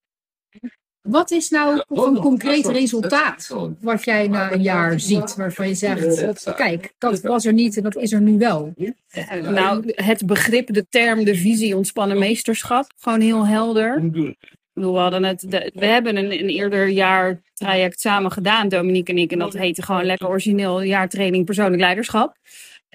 Wat 1.00 1.31
is 1.31 1.50
nou 1.50 1.83
een 1.88 2.16
concreet 2.16 2.66
resultaat 2.66 3.55
wat 3.81 4.05
jij 4.05 4.29
na 4.29 4.53
een 4.53 4.62
jaar 4.62 5.00
ziet, 5.00 5.35
waarvan 5.35 5.68
je 5.68 5.74
zegt, 5.74 6.55
kijk, 6.55 6.94
dat 6.98 7.20
was 7.20 7.44
er 7.44 7.53
niet 7.53 7.76
en 7.76 7.83
dat 7.83 7.96
is 7.96 8.12
er 8.12 8.20
nu 8.20 8.38
wel. 8.38 8.74
Eh, 9.11 9.33
Nou, 9.33 9.92
het 9.94 10.26
begrip, 10.26 10.72
de 10.72 10.87
term, 10.88 11.24
de 11.24 11.35
visie, 11.35 11.76
ontspannen 11.76 12.18
meesterschap, 12.18 12.87
gewoon 12.96 13.20
heel 13.20 13.46
helder. 13.46 14.11
We, 14.72 14.87
hadden 14.87 15.22
het, 15.24 15.44
de- 15.48 15.70
we 15.74 15.87
hebben 15.87 16.16
een, 16.16 16.33
een 16.33 16.48
eerder 16.48 16.88
jaar 16.88 17.40
traject 17.54 18.00
samen 18.00 18.33
gedaan, 18.33 18.68
Dominique 18.68 19.12
en 19.12 19.18
ik. 19.18 19.33
En 19.33 19.38
dat 19.38 19.52
heette 19.52 19.83
gewoon 19.83 20.04
lekker 20.04 20.28
origineel 20.28 20.83
jaartraining 20.83 21.44
persoonlijk 21.44 21.80
leiderschap. 21.83 22.37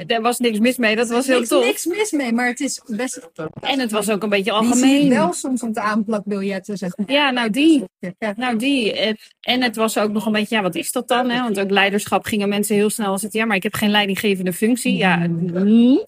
Daar 0.08 0.22
was 0.22 0.40
niks 0.40 0.60
mis 0.60 0.78
mee, 0.78 0.96
dat 0.96 1.10
was 1.10 1.28
heel 1.28 1.38
niks, 1.38 1.50
tof. 1.50 1.66
niks 1.66 1.86
mis 1.86 2.12
mee, 2.12 2.34
maar 2.34 2.48
het 2.48 2.60
is 2.60 2.82
best 2.88 3.30
En 3.62 3.80
het 3.80 3.92
was 3.92 4.10
ook 4.10 4.24
een 4.24 4.30
beetje 4.30 4.60
die 4.60 4.74
zie 4.76 4.86
je 4.86 4.92
algemeen. 4.92 5.10
wel 5.10 5.34
soms 5.34 5.64
op 5.64 5.74
de 5.74 5.80
aanplakbiljetten, 5.82 6.78
zeg 6.78 6.98
maar. 6.98 7.12
Ja, 7.12 7.32
nou 7.32 7.50
die. 7.50 7.84
Ja. 8.20 8.34
Nou, 8.36 8.58
die. 8.58 8.94
En- 8.94 9.18
En 9.42 9.62
het 9.62 9.76
was 9.76 9.98
ook 9.98 10.12
nog 10.12 10.26
een 10.26 10.32
beetje, 10.32 10.56
ja, 10.56 10.62
wat 10.62 10.76
is 10.76 10.92
dat 10.92 11.08
dan? 11.08 11.30
Hè? 11.30 11.42
Want 11.42 11.60
ook 11.60 11.70
leiderschap 11.70 12.26
gingen 12.26 12.50
mensen 12.50 12.76
heel 12.76 12.90
snel 12.90 13.18
zitten. 13.18 13.40
Ja, 13.40 13.46
maar 13.46 13.56
ik 13.56 13.64
heb 13.64 13.74
geen 13.74 13.90
leidinggevende 13.92 14.54
functie. 14.54 14.96
Ja, 14.96 15.16
mm. 15.28 16.04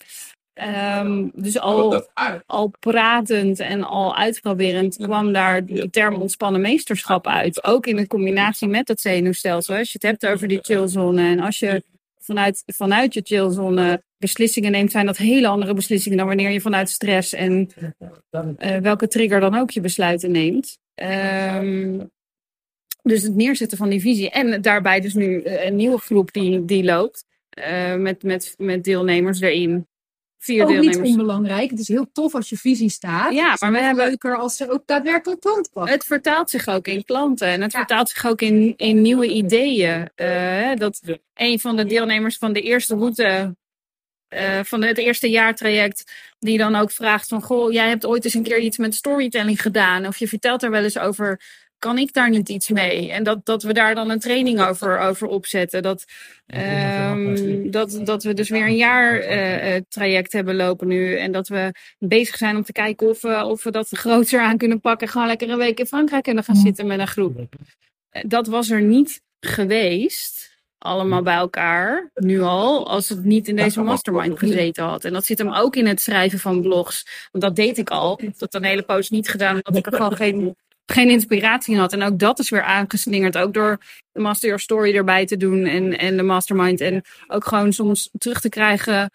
Ehm, 0.57 1.27
dus 1.33 1.59
al, 1.59 2.07
al 2.45 2.73
pratend 2.79 3.59
en 3.59 3.83
al 3.83 4.15
uitproberend 4.15 4.95
kwam 4.95 5.33
daar 5.33 5.65
de 5.65 5.89
term 5.89 6.15
ontspannen 6.15 6.61
meesterschap 6.61 7.27
uit. 7.27 7.63
Ook 7.63 7.85
in 7.87 7.97
een 7.97 8.07
combinatie 8.07 8.67
met 8.67 8.87
het 8.87 9.01
zenuwstelsel. 9.01 9.75
Als 9.75 9.91
je 9.91 9.99
het 10.01 10.09
hebt 10.09 10.25
over 10.33 10.47
die 10.47 10.59
chillzone 10.61 11.21
en 11.21 11.39
als 11.39 11.59
je 11.59 11.83
vanuit, 12.19 12.63
vanuit 12.65 13.13
je 13.13 13.21
chillzone 13.23 14.03
beslissingen 14.17 14.71
neemt, 14.71 14.91
zijn 14.91 15.05
dat 15.05 15.17
hele 15.17 15.47
andere 15.47 15.73
beslissingen 15.73 16.17
dan 16.17 16.27
wanneer 16.27 16.49
je 16.49 16.61
vanuit 16.61 16.89
stress 16.89 17.33
en 17.33 17.69
eh, 18.57 18.77
welke 18.77 19.07
trigger 19.07 19.39
dan 19.39 19.55
ook 19.55 19.71
je 19.71 19.81
besluiten 19.81 20.31
neemt. 20.31 20.77
Ehm, 20.93 21.99
dus 23.01 23.21
het 23.23 23.35
neerzetten 23.35 23.77
van 23.77 23.89
die 23.89 24.01
visie. 24.01 24.29
En 24.29 24.61
daarbij 24.61 24.99
dus 24.99 25.13
nu 25.13 25.41
eh, 25.41 25.65
een 25.65 25.75
nieuwe 25.75 25.99
groep 25.99 26.33
die, 26.33 26.65
die 26.65 26.83
loopt. 26.83 27.25
eh, 27.49 27.95
met, 27.95 28.23
met, 28.23 28.53
met 28.57 28.83
deelnemers 28.83 29.41
erin. 29.41 29.86
Vier 30.47 30.63
Ook 30.63 30.79
niet 30.79 30.97
onbelangrijk. 30.97 31.69
Het 31.69 31.79
is 31.79 31.87
heel 31.87 32.09
tof 32.13 32.35
als 32.35 32.49
je 32.49 32.57
visie 32.57 32.89
staat. 32.89 33.33
Ja, 33.33 33.55
maar 33.59 33.71
we 33.71 33.79
hebben- 33.79 34.05
leuker 34.07 34.37
als 34.37 34.55
ze 34.55 34.71
ook 34.71 34.83
daadwerkelijk 34.85 35.41
klant. 35.41 35.69
Het 35.73 36.05
vertaalt 36.05 36.49
zich 36.49 36.67
ook 36.67 36.87
in 36.87 37.03
klanten 37.03 37.47
en 37.47 37.61
het 37.61 37.71
Ja. 37.71 37.77
vertaalt 37.77 38.09
zich 38.09 38.25
ook 38.25 38.41
in, 38.41 38.73
in 38.77 39.01
nieuwe 39.01 39.27
ideeën. 39.27 40.09
Eh, 40.15 40.75
dat 40.75 41.01
een 41.33 41.59
van 41.59 41.75
de 41.75 41.85
deelnemers 41.85 42.37
van 42.37 42.53
de 42.53 42.61
eerste 42.61 42.95
route, 42.95 43.55
eh, 44.27 44.59
van 44.63 44.81
het 44.83 44.97
eerste 44.97 45.29
jaartraject, 45.29 46.11
die 46.39 46.57
dan 46.57 46.75
ook 46.75 46.91
vraagt 46.91 47.27
van, 47.27 47.41
goh, 47.41 47.71
jij 47.71 47.87
hebt 47.87 48.05
ooit 48.05 48.25
eens 48.25 48.33
een 48.33 48.43
keer 48.43 48.59
iets 48.59 48.77
met 48.77 48.95
storytelling 48.95 49.61
gedaan 49.61 50.05
of 50.07 50.17
je 50.17 50.27
vertelt 50.27 50.63
er 50.63 50.71
wel 50.71 50.83
eens 50.83 50.97
over, 50.99 51.41
kan 51.79 51.97
ik 51.97 52.13
daar 52.13 52.29
niet 52.29 52.49
iets 52.49 52.69
mee? 52.69 53.11
En 53.11 53.23
dat, 53.23 53.45
dat 53.45 53.63
we 53.63 53.73
daar 53.73 53.95
dan 53.95 54.09
een 54.09 54.19
training 54.19 54.61
over, 54.61 54.99
over 54.99 55.27
opzetten. 55.27 55.83
Dat, 55.83 56.05
ehm, 56.45 57.71
dat, 57.71 57.99
dat 58.03 58.23
we 58.23 58.33
dus 58.33 58.49
weer 58.49 58.65
een 58.65 58.75
jaar 58.75 59.19
eh, 59.19 59.75
eh, 59.75 59.83
traject 59.89 60.31
hebben 60.31 60.55
lopen 60.55 60.87
nu 60.87 61.17
en 61.17 61.31
dat 61.31 61.47
we 61.47 61.71
bezig 61.99 62.37
zijn 62.37 62.55
om 62.55 62.63
te 62.63 62.71
kijken 62.71 63.09
of 63.09 63.21
we, 63.21 63.43
of 63.45 63.63
we 63.63 63.71
dat 63.71 63.87
groter 63.89 64.41
aan 64.41 64.57
kunnen 64.57 64.79
pakken. 64.79 65.07
Gewoon 65.07 65.27
lekker 65.27 65.49
een 65.49 65.57
week 65.57 65.79
in 65.79 65.85
Frankrijk 65.85 66.23
kunnen 66.23 66.43
gaan 66.43 66.55
zitten 66.55 66.87
met 66.87 66.99
een 66.99 67.07
groep. 67.07 67.39
Eh, 68.09 68.23
Dat 68.27 68.47
was 68.47 68.69
er 68.69 68.81
niet 68.81 69.21
geweest 69.39 70.55
allemaal 70.77 71.21
bij 71.21 71.35
elkaar, 71.35 72.11
nu 72.13 72.41
al, 72.41 72.89
als 72.89 73.09
het 73.09 73.23
niet 73.23 73.47
in 73.47 73.55
deze 73.55 73.81
mastermind 73.81 74.39
gezeten 74.39 74.83
had. 74.83 75.03
En 75.03 75.13
dat 75.13 75.25
zit 75.25 75.37
hem 75.37 75.53
ook 75.53 75.75
in 75.75 75.85
het 75.85 76.01
schrijven 76.01 76.39
van 76.39 76.61
blogs. 76.61 77.27
Want 77.31 77.43
dat 77.43 77.55
deed 77.55 77.77
ik 77.77 77.89
al. 77.89 78.13
Ik 78.13 78.25
heb 78.25 78.37
dat 78.37 78.53
een 78.53 78.63
hele 78.63 78.83
poos 78.83 79.09
niet 79.09 79.29
gedaan, 79.29 79.55
omdat 79.55 79.75
ik 79.75 79.85
er 79.85 79.93
gewoon 79.93 80.15
geen, 80.15 80.55
geen 80.91 81.09
inspiratie 81.09 81.73
in 81.73 81.79
had. 81.79 81.93
En 81.93 82.03
ook 82.03 82.19
dat 82.19 82.39
is 82.39 82.49
weer 82.49 82.63
aangeslingerd, 82.63 83.37
ook 83.37 83.53
door 83.53 83.77
de 84.11 84.19
Master 84.19 84.47
Your 84.47 84.63
Story 84.63 84.95
erbij 84.95 85.25
te 85.25 85.37
doen 85.37 85.65
en, 85.65 85.97
en 85.97 86.17
de 86.17 86.23
mastermind. 86.23 86.81
En 86.81 87.01
ook 87.27 87.45
gewoon 87.45 87.73
soms 87.73 88.09
terug 88.17 88.41
te 88.41 88.49
krijgen 88.49 89.11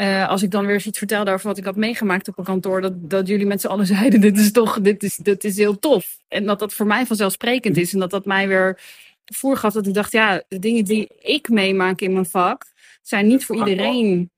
eh, 0.00 0.28
als 0.28 0.42
ik 0.42 0.50
dan 0.50 0.66
weer 0.66 0.74
eens 0.74 0.86
iets 0.86 0.98
vertelde 0.98 1.30
over 1.30 1.46
wat 1.46 1.58
ik 1.58 1.64
had 1.64 1.76
meegemaakt 1.76 2.28
op 2.28 2.38
een 2.38 2.44
kantoor, 2.44 2.80
dat, 2.80 3.10
dat 3.10 3.26
jullie 3.26 3.46
met 3.46 3.60
z'n 3.60 3.66
allen 3.66 3.86
zeiden: 3.86 4.20
dit 4.30 4.38
is 4.38 4.52
toch, 4.52 4.80
dit 4.80 5.02
is, 5.02 5.16
dit 5.16 5.44
is 5.44 5.56
heel 5.56 5.78
tof. 5.78 6.18
En 6.28 6.44
dat 6.44 6.58
dat 6.58 6.74
voor 6.74 6.86
mij 6.86 7.06
vanzelfsprekend 7.06 7.76
is. 7.76 7.92
En 7.92 7.98
dat 7.98 8.10
dat 8.10 8.24
mij 8.24 8.48
weer 8.48 8.80
voorgaf 9.24 9.72
dat 9.72 9.86
ik 9.86 9.94
dacht: 9.94 10.12
ja, 10.12 10.42
de 10.48 10.58
dingen 10.58 10.84
die 10.84 11.08
ik 11.20 11.48
meemaak 11.48 12.00
in 12.00 12.12
mijn 12.12 12.26
vak 12.26 12.64
zijn 13.02 13.26
niet 13.26 13.44
voor 13.44 13.56
iedereen 13.56 14.30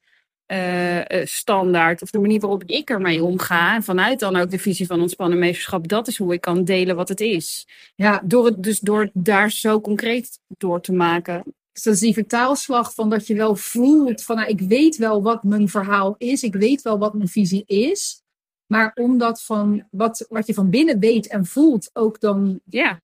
eh, 0.52 1.20
eh, 1.20 1.26
standaard. 1.26 2.02
Of 2.02 2.10
de 2.10 2.18
manier 2.18 2.40
waarop 2.40 2.64
ik 2.64 2.90
ermee 2.90 3.24
omga. 3.24 3.74
En 3.74 3.82
vanuit 3.82 4.18
dan 4.18 4.36
ook 4.36 4.50
de 4.50 4.58
visie 4.58 4.86
van 4.86 5.00
ontspannen 5.00 5.38
meesterschap, 5.38 5.88
dat 5.88 6.08
is 6.08 6.18
hoe 6.18 6.32
ik 6.32 6.40
kan 6.40 6.64
delen 6.64 6.96
wat 6.96 7.08
het 7.08 7.20
is. 7.20 7.66
Ja, 7.94 8.22
Door 8.24 8.44
het 8.44 8.62
dus 8.62 8.80
door 8.80 9.10
daar 9.12 9.50
zo 9.50 9.80
concreet 9.80 10.38
door 10.58 10.80
te 10.80 10.92
maken. 10.92 11.42
Dus 11.72 11.82
dat 11.82 11.94
is 11.94 12.00
die 12.00 12.14
vertaalslag 12.14 12.94
van 12.94 13.10
dat 13.10 13.26
je 13.26 13.34
wel 13.34 13.56
voelt 13.56 14.22
van 14.22 14.36
nou, 14.36 14.48
ik 14.48 14.60
weet 14.60 14.96
wel 14.96 15.22
wat 15.22 15.42
mijn 15.42 15.68
verhaal 15.68 16.14
is, 16.18 16.42
ik 16.42 16.54
weet 16.54 16.82
wel 16.82 16.98
wat 16.98 17.14
mijn 17.14 17.28
visie 17.28 17.64
is. 17.66 18.22
Maar 18.66 18.92
om 18.94 19.18
dat 19.18 19.42
van 19.42 19.86
wat, 19.90 20.26
wat 20.28 20.46
je 20.46 20.54
van 20.54 20.70
binnen 20.70 20.98
weet 20.98 21.26
en 21.26 21.46
voelt 21.46 21.90
ook 21.92 22.20
dan 22.20 22.60
Ja, 22.64 23.00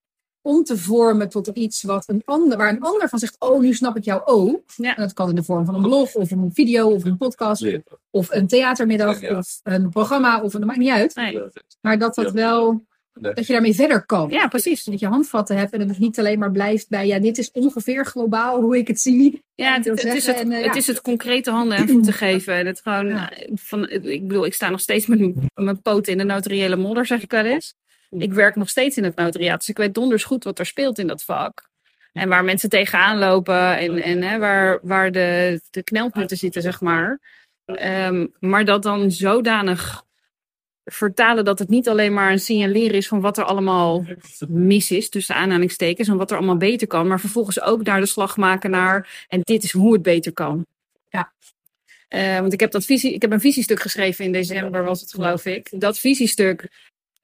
om 0.49 0.65
te 0.65 0.79
vormen 0.79 1.29
tot 1.29 1.47
iets 1.47 1.83
wat 1.83 2.05
een 2.07 2.23
ander, 2.25 2.57
waar 2.59 2.69
een 2.71 2.81
ander 2.81 3.09
van 3.09 3.19
zegt, 3.19 3.37
oh 3.39 3.61
nu 3.61 3.75
snap 3.75 3.97
ik 3.97 4.05
jou 4.05 4.23
ook. 4.25 4.61
Ja. 4.77 4.97
En 4.97 5.03
dat 5.03 5.13
kan 5.13 5.29
in 5.29 5.35
de 5.35 5.43
vorm 5.43 5.65
van 5.65 5.75
een 5.75 5.83
blog 5.83 6.15
of 6.15 6.31
een 6.31 6.51
video 6.55 6.91
of 6.91 7.05
een 7.05 7.17
podcast 7.17 7.67
of 8.11 8.31
een 8.31 8.47
theatermiddag 8.47 9.21
Ja. 9.21 9.37
of 9.39 9.61
een 9.63 9.89
programma 9.91 10.43
of 10.43 10.55
een, 10.55 10.61
dat 10.61 10.69
maakt 10.69 10.81
niet 10.81 10.91
uit. 10.91 11.15
nee. 11.15 11.41
Maar 11.81 11.99
dat 11.99 12.15
dat 12.15 12.33
wel, 12.33 12.85
dat 13.13 13.47
je 13.47 13.53
daarmee 13.53 13.75
verder 13.75 14.07
kan. 14.07 14.31
ja 14.31 14.49
precies. 14.49 14.85
Dat 14.85 15.01
je 15.01 15.07
handvatten 15.07 15.57
hebt 15.57 15.73
en 15.73 15.79
dat 15.79 15.89
het 15.89 15.99
niet 15.99 16.19
alleen 16.19 16.39
maar 16.39 16.51
blijft 16.51 16.89
bij, 16.89 17.07
ja, 17.07 17.19
dit 17.19 17.39
is 17.39 17.51
ongeveer 17.53 18.07
globaal 18.07 18.61
hoe 18.61 18.77
ik 18.79 18.89
het 18.89 19.01
zie. 19.01 19.43
Ja, 19.55 19.75
het, 19.75 19.87
is 19.87 20.27
het, 20.27 20.37
En, 20.41 20.53
eh, 20.53 20.57
het 20.57 20.65
ja. 20.65 20.75
is 20.75 20.87
het 20.87 21.01
concrete 21.01 21.51
handen 21.51 21.77
en 21.79 21.89
voeten 21.89 22.13
geven. 22.13 22.55
En 22.55 22.67
het 22.67 22.81
gewoon, 22.81 23.07
Ja. 23.09 23.31
eh, 23.31 23.51
van, 23.55 23.89
ik 23.91 24.29
bedoel, 24.29 24.47
ik 24.47 24.55
sta 24.55 24.69
nog 24.71 24.81
steeds 24.81 25.07
met 25.07 25.19
mijn- 25.19 25.51
mijn 25.55 25.83
poten 25.83 26.13
in 26.13 26.19
de 26.19 26.25
notariële 26.25 26.77
modder, 26.77 27.07
zeg 27.07 27.23
ik 27.23 27.31
wel 27.31 27.45
eens. 27.45 27.75
Ik 28.11 28.33
werk 28.33 28.57
nog 28.57 28.68
steeds 28.68 28.97
in 28.97 29.05
het 29.05 29.16
notariaat, 29.16 29.59
dus 29.59 29.68
ik 29.68 29.77
weet 29.77 29.94
donders 29.94 30.25
goed 30.25 30.44
wat 30.44 30.59
er 30.59 30.66
speelt 30.66 30.99
in 30.99 31.07
dat 31.07 31.25
vak. 31.25 31.68
En 32.12 32.29
waar 32.29 32.44
mensen 32.44 32.68
tegenaan 32.68 33.18
lopen 33.18 33.77
en, 33.79 34.03
en 34.03 34.23
hè, 34.23 34.38
waar, 34.38 34.79
waar 34.83 35.12
de, 35.12 35.61
de 35.71 35.83
knelpunten 35.83 36.37
zitten, 36.37 36.62
zeg 36.62 36.81
maar. 36.81 37.21
Ehm, 37.64 38.27
maar 38.38 38.64
dat 38.64 38.83
dan 38.83 39.11
zodanig 39.11 40.07
vertalen 40.85 41.44
dat 41.44 41.59
het 41.59 41.68
niet 41.68 41.88
alleen 41.88 42.12
maar 42.12 42.33
een 42.33 42.40
signaleren 42.40 42.97
is 42.97 43.09
van 43.09 43.21
wat 43.21 43.38
er 43.38 43.44
allemaal 43.44 44.05
mis 44.49 44.90
is, 44.90 45.09
tussen 45.09 45.35
aanhalingstekens, 45.35 46.09
en 46.09 46.16
wat 46.16 46.31
er 46.31 46.37
allemaal 46.37 46.57
beter 46.57 46.87
kan, 46.87 47.07
maar 47.07 47.21
vervolgens 47.21 47.61
ook 47.61 47.83
naar 47.83 48.01
de 48.01 48.07
slag 48.07 48.37
maken 48.37 48.71
naar, 48.71 49.27
en 49.29 49.40
dit 49.40 49.62
is 49.62 49.73
hoe 49.73 49.92
het 49.92 50.03
beter 50.03 50.33
kan. 50.33 50.66
Ja. 51.09 51.33
Eh, 52.09 52.38
want 52.38 52.53
ik 52.53 52.61
heb, 52.61 52.71
dat 52.71 52.85
visie, 52.85 53.14
ik 53.14 53.23
heb 53.23 53.33
een 53.33 53.40
visiestuk 53.40 53.81
geschreven 53.81 54.25
in 54.25 54.33
december, 54.33 54.85
was 54.85 55.01
het 55.01 55.11
geloof 55.14 55.44
ik. 55.44 55.81
Dat 55.81 55.99
visiestuk 55.99 56.68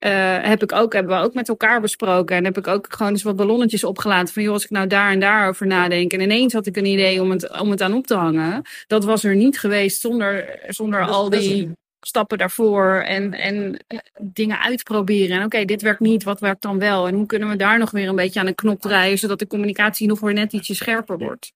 eh, 0.04 0.38
heb 0.42 0.62
ik 0.62 0.72
ook, 0.72 0.92
hebben 0.92 1.16
we 1.16 1.24
ook 1.24 1.34
met 1.34 1.48
elkaar 1.48 1.80
besproken. 1.80 2.36
En 2.36 2.44
heb 2.44 2.58
ik 2.58 2.66
ook 2.66 2.86
gewoon 2.88 3.12
eens 3.12 3.22
wat 3.22 3.36
ballonnetjes 3.36 3.84
opgelaten. 3.84 4.34
Van 4.34 4.42
joh, 4.42 4.52
als 4.52 4.64
ik 4.64 4.70
nou 4.70 4.86
daar 4.86 5.10
en 5.10 5.20
daar 5.20 5.48
over 5.48 5.66
nadenk. 5.66 6.12
En 6.12 6.20
ineens 6.20 6.52
had 6.52 6.66
ik 6.66 6.76
een 6.76 6.86
idee 6.86 7.22
om 7.22 7.30
het, 7.30 7.60
om 7.60 7.70
het 7.70 7.82
aan 7.82 7.94
op 7.94 8.06
te 8.06 8.14
hangen. 8.14 8.62
Dat 8.86 9.04
was 9.04 9.24
er 9.24 9.36
niet 9.36 9.58
geweest 9.58 10.00
zonder, 10.00 10.58
zonder 10.68 11.06
al 11.06 11.30
die 11.30 11.70
stappen 12.00 12.38
daarvoor. 12.38 13.02
En, 13.06 13.32
en 13.32 13.84
dingen 14.20 14.60
uitproberen. 14.60 15.38
En 15.38 15.44
oké, 15.44 15.64
dit 15.64 15.82
werkt 15.82 16.00
niet, 16.00 16.24
wat 16.24 16.40
werkt 16.40 16.62
dan 16.62 16.78
wel? 16.78 17.06
En 17.06 17.14
hoe 17.14 17.26
kunnen 17.26 17.48
we 17.48 17.56
daar 17.56 17.78
nog 17.78 17.90
weer 17.90 18.08
een 18.08 18.16
beetje 18.16 18.40
aan 18.40 18.46
een 18.46 18.54
knop 18.54 18.80
draaien. 18.80 19.18
Zodat 19.18 19.38
de 19.38 19.46
communicatie 19.46 20.06
nog 20.06 20.20
weer 20.20 20.34
net 20.34 20.52
ietsje 20.52 20.74
scherper 20.74 21.18
wordt. 21.18 21.52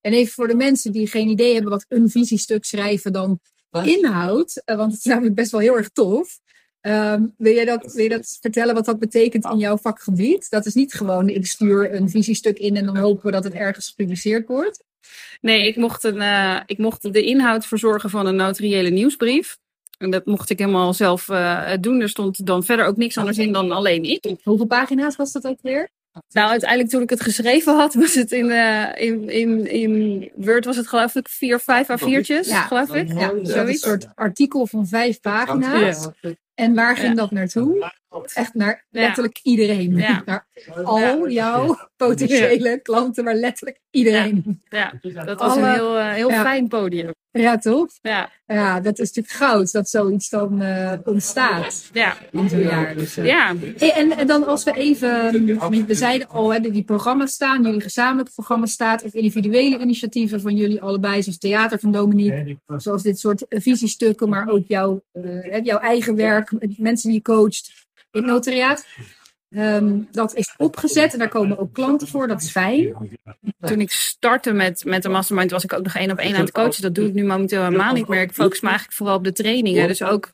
En 0.00 0.12
even 0.12 0.32
voor 0.32 0.48
de 0.48 0.54
mensen 0.54 0.92
die 0.92 1.06
geen 1.06 1.28
idee 1.28 1.52
hebben 1.52 1.70
wat 1.70 1.84
een 1.88 2.10
visiestuk 2.10 2.64
schrijven 2.64 3.12
dan 3.12 3.40
inhoudt, 3.82 4.64
eh, 4.64 4.76
want 4.76 4.92
het 4.92 5.00
is 5.00 5.06
namelijk 5.06 5.34
best 5.34 5.50
wel 5.50 5.60
heel 5.60 5.76
erg 5.76 5.88
tof. 5.88 6.38
Ehm, 6.84 7.22
wil, 7.36 7.52
je 7.52 7.64
dat, 7.64 7.92
wil 7.92 8.02
je 8.02 8.08
dat 8.08 8.38
vertellen 8.40 8.74
wat 8.74 8.84
dat 8.84 8.98
betekent 8.98 9.44
in 9.44 9.58
jouw 9.58 9.76
vakgebied? 9.76 10.50
Dat 10.50 10.66
is 10.66 10.74
niet 10.74 10.94
gewoon, 10.94 11.28
ik 11.28 11.46
stuur 11.46 11.94
een 11.94 12.10
visiestuk 12.10 12.58
in 12.58 12.76
en 12.76 12.86
dan 12.86 12.96
hopen 12.96 13.26
we 13.26 13.32
dat 13.32 13.44
het 13.44 13.52
ergens 13.52 13.88
gepubliceerd 13.88 14.48
wordt. 14.48 14.84
Nee, 15.40 15.66
ik 15.66 15.76
mocht, 15.76 16.04
een, 16.04 16.20
eh, 16.20 16.60
ik 16.66 16.78
mocht 16.78 17.12
de 17.12 17.22
inhoud 17.22 17.66
verzorgen 17.66 18.10
van 18.10 18.26
een 18.26 18.36
notariële 18.36 18.90
nieuwsbrief. 18.90 19.56
En 19.98 20.10
dat 20.10 20.26
mocht 20.26 20.50
ik 20.50 20.58
helemaal 20.58 20.94
zelf 20.94 21.28
eh, 21.28 21.72
doen. 21.80 22.00
Er 22.00 22.08
stond 22.08 22.46
dan 22.46 22.64
verder 22.64 22.86
ook 22.86 22.96
niks 22.96 23.18
anders 23.18 23.38
in 23.38 23.52
dan 23.52 23.70
alleen 23.70 24.02
ik. 24.04 24.34
Hoeveel 24.42 24.66
pagina's 24.66 25.16
was 25.16 25.32
dat 25.32 25.46
ook 25.46 25.58
weer? 25.62 25.88
Nou, 26.30 26.50
uiteindelijk 26.50 26.90
toen 26.90 27.02
ik 27.02 27.10
het 27.10 27.20
geschreven 27.20 27.74
had, 27.76 27.94
was 27.94 28.14
het 28.14 28.32
in, 28.32 28.50
eh, 28.50 29.06
in, 29.06 29.28
in, 29.30 29.70
in 29.70 30.30
Word 30.34 30.64
was 30.64 30.76
het 30.76 30.86
geloof 30.88 31.14
ik 31.14 31.28
vier, 31.28 31.60
vijf 31.60 31.88
A4'tjes, 31.90 32.48
Ja. 32.48 32.62
geloof 32.62 32.94
ik. 32.94 33.08
Ja, 33.12 33.30
is 33.30 33.38
een 33.38 33.46
zoiets. 33.46 33.82
soort 33.82 34.06
artikel 34.14 34.66
van 34.66 34.86
vijf 34.86 35.20
pagina's. 35.20 36.08
En 36.54 36.74
waar 36.74 36.96
ging 36.96 37.08
Ja. 37.08 37.14
dat 37.14 37.30
naartoe? 37.30 37.92
Echt 38.22 38.54
naar 38.54 38.86
Ja. 38.90 39.00
letterlijk 39.00 39.40
iedereen. 39.42 39.96
Ja. 39.96 40.22
Naar 40.26 40.46
al 40.84 41.28
jouw 41.28 41.78
potentiële 41.96 42.80
klanten, 42.82 43.24
maar 43.24 43.34
letterlijk 43.34 43.80
iedereen. 43.90 44.62
Ja, 44.68 44.92
dat 45.24 45.38
was 45.38 45.56
een 45.56 45.72
heel, 45.72 45.98
eh, 45.98 46.12
heel 46.12 46.30
ja. 46.30 46.42
fijn 46.42 46.68
podium. 46.68 47.12
Ja, 47.40 47.58
toch? 47.58 47.88
Ja, 48.02 48.30
Ja, 48.46 48.80
dat 48.80 48.98
is 48.98 49.12
natuurlijk 49.12 49.34
goud 49.34 49.72
dat 49.72 49.88
zoiets 49.88 50.28
dan 50.28 50.62
eh, 50.62 50.92
ontstaat 51.04 51.90
ja, 51.92 52.16
in 52.30 52.48
zo'n 52.48 52.60
jaar. 52.60 52.96
Dus, 52.96 53.16
eh. 53.16 53.24
ja. 53.26 53.54
En, 53.78 54.16
en 54.16 54.26
dan 54.26 54.46
als 54.46 54.64
we 54.64 54.72
even, 54.72 55.32
we 55.86 55.94
zeiden 55.94 56.28
al, 56.28 56.52
hè, 56.52 56.60
die 56.60 56.84
programma's 56.84 57.32
staan, 57.32 57.62
jullie 57.62 57.80
gezamenlijke 57.80 58.32
programma's 58.32 58.72
staat, 58.72 59.02
of 59.02 59.14
individuele 59.14 59.78
initiatieven 59.78 60.40
van 60.40 60.56
jullie 60.56 60.80
allebei, 60.80 61.22
zoals 61.22 61.38
Theater 61.38 61.78
van 61.78 61.92
Dominique, 61.92 62.56
zoals 62.76 63.02
dit 63.02 63.18
soort 63.18 63.44
visiestukken, 63.48 64.28
maar 64.28 64.48
ook 64.48 64.66
jouw, 64.66 65.02
eh, 65.12 65.64
jouw 65.64 65.78
eigen 65.78 66.16
werk, 66.16 66.52
mensen 66.76 67.08
die 67.08 67.18
je 67.18 67.24
coacht 67.24 67.83
in 68.14 68.22
het 68.22 68.30
notariaat. 68.30 68.86
Ehm, 69.50 70.00
dat 70.10 70.34
is 70.34 70.54
opgezet 70.56 71.12
en 71.12 71.18
daar 71.18 71.28
komen 71.28 71.58
ook 71.58 71.72
klanten 71.72 72.08
voor, 72.08 72.28
dat 72.28 72.42
is 72.42 72.50
fijn. 72.50 73.10
Toen 73.60 73.80
ik 73.80 73.90
startte 73.90 74.52
met, 74.52 74.84
met 74.84 75.02
de 75.02 75.08
mastermind 75.08 75.50
was 75.50 75.64
ik 75.64 75.72
ook 75.72 75.82
nog 75.82 75.94
één 75.94 76.10
op 76.10 76.18
één 76.18 76.34
aan 76.34 76.40
het 76.40 76.52
coachen. 76.52 76.82
Dat 76.82 76.94
doe 76.94 77.06
ik 77.06 77.14
nu 77.14 77.24
momenteel 77.24 77.62
helemaal 77.62 77.92
niet 77.92 78.08
meer. 78.08 78.22
Ik 78.22 78.32
focus 78.32 78.60
me 78.60 78.68
eigenlijk 78.68 78.96
vooral 78.96 79.16
op 79.16 79.24
de 79.24 79.32
trainingen. 79.32 79.88
Dus 79.88 80.02
ook 80.02 80.32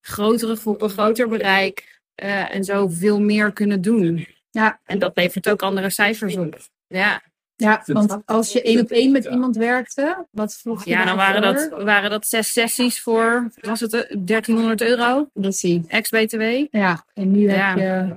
grotere 0.00 0.56
groepen, 0.56 0.90
groter 0.90 1.28
bereik 1.28 2.00
eh, 2.14 2.54
en 2.54 2.64
zo 2.64 2.88
veel 2.88 3.20
meer 3.20 3.52
kunnen 3.52 3.80
doen. 3.80 4.26
Ja. 4.50 4.80
En 4.84 4.98
dat 4.98 5.16
levert 5.16 5.48
ook 5.48 5.62
andere 5.62 5.90
cijfers 5.90 6.36
op. 6.36 6.58
Ja, 6.86 7.22
Ja, 7.56 7.82
want 7.86 8.18
als 8.24 8.52
je 8.52 8.62
één 8.62 8.80
op 8.80 8.90
één 8.90 9.12
met 9.12 9.24
iemand 9.24 9.56
werkte, 9.56 10.26
wat 10.30 10.54
vroeg 10.54 10.84
je 10.84 10.90
ja 10.90 11.04
dan 11.04 11.16
waren 11.16 11.42
dat, 11.42 11.82
waren 11.82 12.10
dat 12.10 12.26
zes 12.26 12.52
sessies 12.52 13.00
voor, 13.00 13.50
was 13.60 13.80
het 13.80 13.92
eh, 13.92 14.16
1300 14.18 14.80
euro, 14.82 15.28
Dat 15.34 15.56
zie 15.56 15.78
ik. 15.78 15.90
ex-BTW. 15.90 16.42
Ja, 16.70 17.04
en 17.14 17.30
nu 17.30 17.40
Ja. 17.50 17.68
heb 17.68 17.76
je 17.78 18.16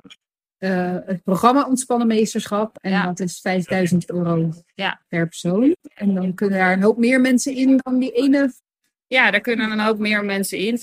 eh, 0.58 0.96
het 1.06 1.24
programma 1.24 1.66
Ontspannen 1.68 2.08
Meesterschap. 2.08 2.78
En 2.82 2.92
Ja. 2.92 3.06
dat 3.06 3.20
is 3.20 3.40
5000 3.42 4.10
euro 4.10 4.50
Ja. 4.76 5.02
per 5.08 5.28
persoon. 5.28 5.76
En 5.94 6.14
dan 6.14 6.34
kunnen 6.34 6.58
daar 6.60 6.74
een 6.74 6.84
hoop 6.84 6.98
meer 6.98 7.22
mensen 7.22 7.56
in 7.56 7.78
dan 7.84 8.00
die 8.00 8.12
ene. 8.12 8.54
Ja, 9.08 9.32
daar 9.32 9.42
kunnen 9.42 9.72
een 9.72 9.80
hoop 9.80 10.00
meer 10.00 10.26
mensen 10.26 10.58
in. 10.58 10.80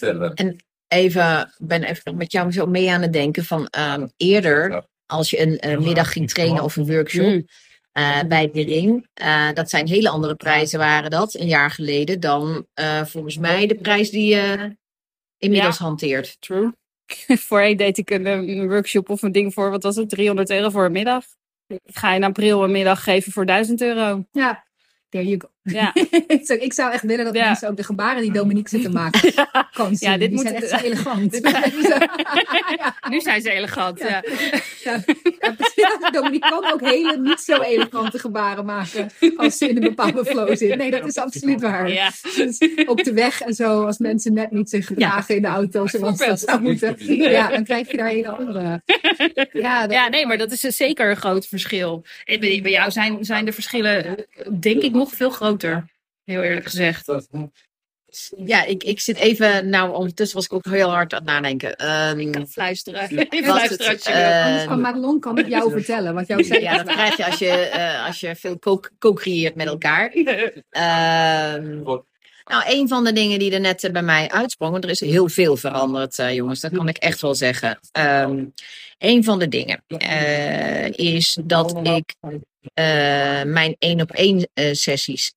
Even, 0.88 1.40
ik 1.58 1.66
ben 1.66 1.82
even 1.82 2.02
nog 2.04 2.14
met 2.14 2.32
jou 2.32 2.52
zo 2.52 2.66
mee 2.66 2.90
aan 2.90 3.02
het 3.02 3.12
denken 3.12 3.44
van 3.44 3.66
ehm, 3.66 4.06
eerder, 4.16 4.86
als 5.06 5.30
je 5.30 5.40
een 5.40 5.58
eh, 5.58 5.78
middag 5.78 6.12
ging 6.12 6.30
trainen 6.30 6.62
of 6.62 6.76
een 6.76 6.86
workshop 6.86 7.44
Eh, 7.96 8.20
bij 8.28 8.50
de 8.50 8.62
ring, 8.62 9.08
eh, 9.14 9.52
dat 9.52 9.70
zijn 9.70 9.88
hele 9.88 10.08
andere 10.08 10.34
prijzen 10.34 10.78
waren 10.78 11.10
dat 11.10 11.34
een 11.34 11.46
jaar 11.46 11.70
geleden 11.70 12.20
dan 12.20 12.66
eh, 12.74 13.04
volgens 13.04 13.38
mij 13.38 13.66
de 13.66 13.74
prijs 13.74 14.10
die 14.10 14.34
je 14.34 14.76
inmiddels 15.38 15.78
hanteert. 15.78 16.36
True. 16.40 16.72
Voorheen 17.48 17.76
deed 17.76 17.98
ik 17.98 18.10
een, 18.10 18.26
een 18.26 18.68
workshop 18.68 19.08
of 19.08 19.22
een 19.22 19.32
ding 19.32 19.54
voor, 19.54 19.70
wat 19.70 19.82
was 19.82 19.96
het, 19.96 20.08
300 20.08 20.50
euro 20.50 20.70
voor 20.70 20.84
een 20.84 20.92
middag. 20.92 21.24
Ik 21.66 21.80
ga 21.84 22.12
in 22.12 22.24
april 22.24 22.64
een 22.64 22.70
middag 22.70 23.02
geven 23.02 23.32
voor 23.32 23.46
1000 23.46 23.80
euro. 23.80 24.24
Ja, 24.32 24.64
there 25.08 25.24
you 25.24 25.40
go. 25.40 25.55
Ja. 25.72 25.92
Zo, 26.46 26.52
ik 26.52 26.72
zou 26.72 26.92
echt 26.92 27.02
willen 27.02 27.24
dat 27.24 27.34
Ja. 27.34 27.46
mensen 27.46 27.68
ook 27.68 27.76
de 27.76 27.84
gebaren 27.84 28.22
die 28.22 28.32
Dominique 28.32 28.68
zit 28.68 28.82
te 28.82 28.90
maken 29.02 29.32
kan 29.72 29.96
zien. 29.96 30.10
Ja, 30.10 30.16
dit 30.18 30.28
die 30.28 30.36
moet- 30.38 30.48
zijn 30.48 30.54
echt 30.62 30.68
zo 30.68 30.76
elegant. 30.86 31.40
Ja, 32.76 32.94
Nu 33.10 33.20
zijn 33.20 33.40
ze 33.42 33.50
elegant. 33.50 33.98
Ja. 33.98 34.22
ja, 34.84 35.02
ja. 35.74 36.10
Dominique 36.10 36.48
kan 36.50 36.72
ook 36.72 36.80
hele 36.80 37.18
niet 37.18 37.40
zo 37.40 37.60
elegante 37.60 38.18
gebaren 38.18 38.64
maken 38.64 39.10
als 39.36 39.58
ze 39.58 39.68
in 39.68 39.76
een 39.76 39.82
bepaalde 39.82 40.24
flow 40.24 40.56
zit. 40.56 40.76
Nee, 40.76 40.90
dat 40.90 41.06
is 41.06 41.16
absoluut 41.16 41.60
waar. 41.60 41.92
Ja. 41.92 42.10
Dus 42.36 42.58
op 42.86 43.04
de 43.04 43.12
weg 43.12 43.40
en 43.40 43.54
zo, 43.54 43.84
als 43.86 43.98
mensen 43.98 44.32
net 44.32 44.50
niet 44.50 44.70
zich 44.70 44.86
gedragen 44.86 45.36
in 45.36 45.42
de 45.42 45.48
auto 45.48 45.86
zoals 45.86 46.18
dat 46.18 46.40
zou 46.40 46.60
moeten. 46.60 46.94
Ja, 47.30 47.48
dan 47.48 47.64
krijg 47.64 47.90
je 47.90 47.96
daar 47.96 48.08
hele 48.08 48.28
andere. 48.28 48.82
Ja, 49.52 49.80
dat- 49.80 49.92
Ja, 49.92 50.08
nee, 50.08 50.26
maar 50.26 50.38
dat 50.38 50.52
is 50.52 50.60
zeker 50.60 51.10
een 51.10 51.16
groot 51.16 51.46
verschil. 51.46 52.04
En 52.24 52.40
Bij, 52.40 52.60
jou 52.60 52.90
zijn, 52.90 53.24
zijn 53.24 53.44
de 53.44 53.52
verschillen, 53.52 54.26
denk 54.60 54.82
ik, 54.82 54.92
nog 54.92 55.12
veel 55.12 55.30
groter. 55.30 55.54
Heel 56.24 56.42
eerlijk 56.42 56.66
gezegd. 56.66 57.08
Ja, 58.36 58.64
ik, 58.64 58.82
ik 58.84 59.00
zit 59.00 59.16
even, 59.16 59.68
nou 59.68 59.94
ondertussen 59.94 60.36
was 60.36 60.44
ik 60.46 60.52
ook 60.52 60.64
heel 60.64 60.90
hard 60.90 61.12
aan 61.12 61.18
het 61.22 61.28
nadenken. 61.28 61.76
Ehm, 61.76 62.18
Ik 62.18 62.32
kan 62.32 62.46
fluisteren. 62.48 63.00
Even 63.10 63.26
het, 63.28 63.46
luisteren 63.46 63.92
als 63.92 64.04
je 64.04 64.12
wil. 64.12 64.42
Anders 64.42 64.64
kan 64.64 64.80
Madelon 64.80 65.20
kan 65.20 65.36
het 65.36 65.46
jou 65.46 65.70
vertellen 65.80 66.14
wat 66.14 66.26
jou 66.26 66.44
zei. 66.44 66.60
ja, 66.60 66.76
dat 66.82 66.86
krijg 66.94 67.16
je 67.16 67.26
als 67.26 67.38
je, 67.38 67.48
eh, 67.50 68.06
als 68.06 68.20
je 68.20 68.36
veel 68.36 68.58
co- 68.58 68.80
co-creëert 68.98 69.54
met 69.54 69.66
elkaar. 69.66 70.10
Ehm, 70.70 71.82
nou, 72.46 72.62
een 72.66 72.88
van 72.88 73.04
de 73.04 73.12
dingen 73.12 73.38
die 73.38 73.52
er 73.52 73.60
net 73.60 73.84
eh, 73.84 73.92
bij 73.92 74.02
mij 74.02 74.30
uitsprong, 74.30 74.72
want 74.72 74.84
er 74.84 74.90
is 74.90 75.00
heel 75.00 75.28
veel 75.28 75.56
veranderd, 75.56 76.18
eh, 76.18 76.34
jongens, 76.34 76.60
dat 76.60 76.72
kan 76.72 76.88
ik 76.88 76.96
echt 76.96 77.20
wel 77.20 77.34
zeggen. 77.34 77.78
Ehm 77.92 78.44
een 78.98 79.24
van 79.24 79.38
de 79.38 79.48
dingen 79.48 79.82
eh, 79.86 80.90
is 80.90 81.38
dat 81.44 81.80
ik 81.82 82.14
mijn 83.46 83.76
één 83.78 84.00
op 84.00 84.10
één 84.10 84.48
sessies, 84.72 85.34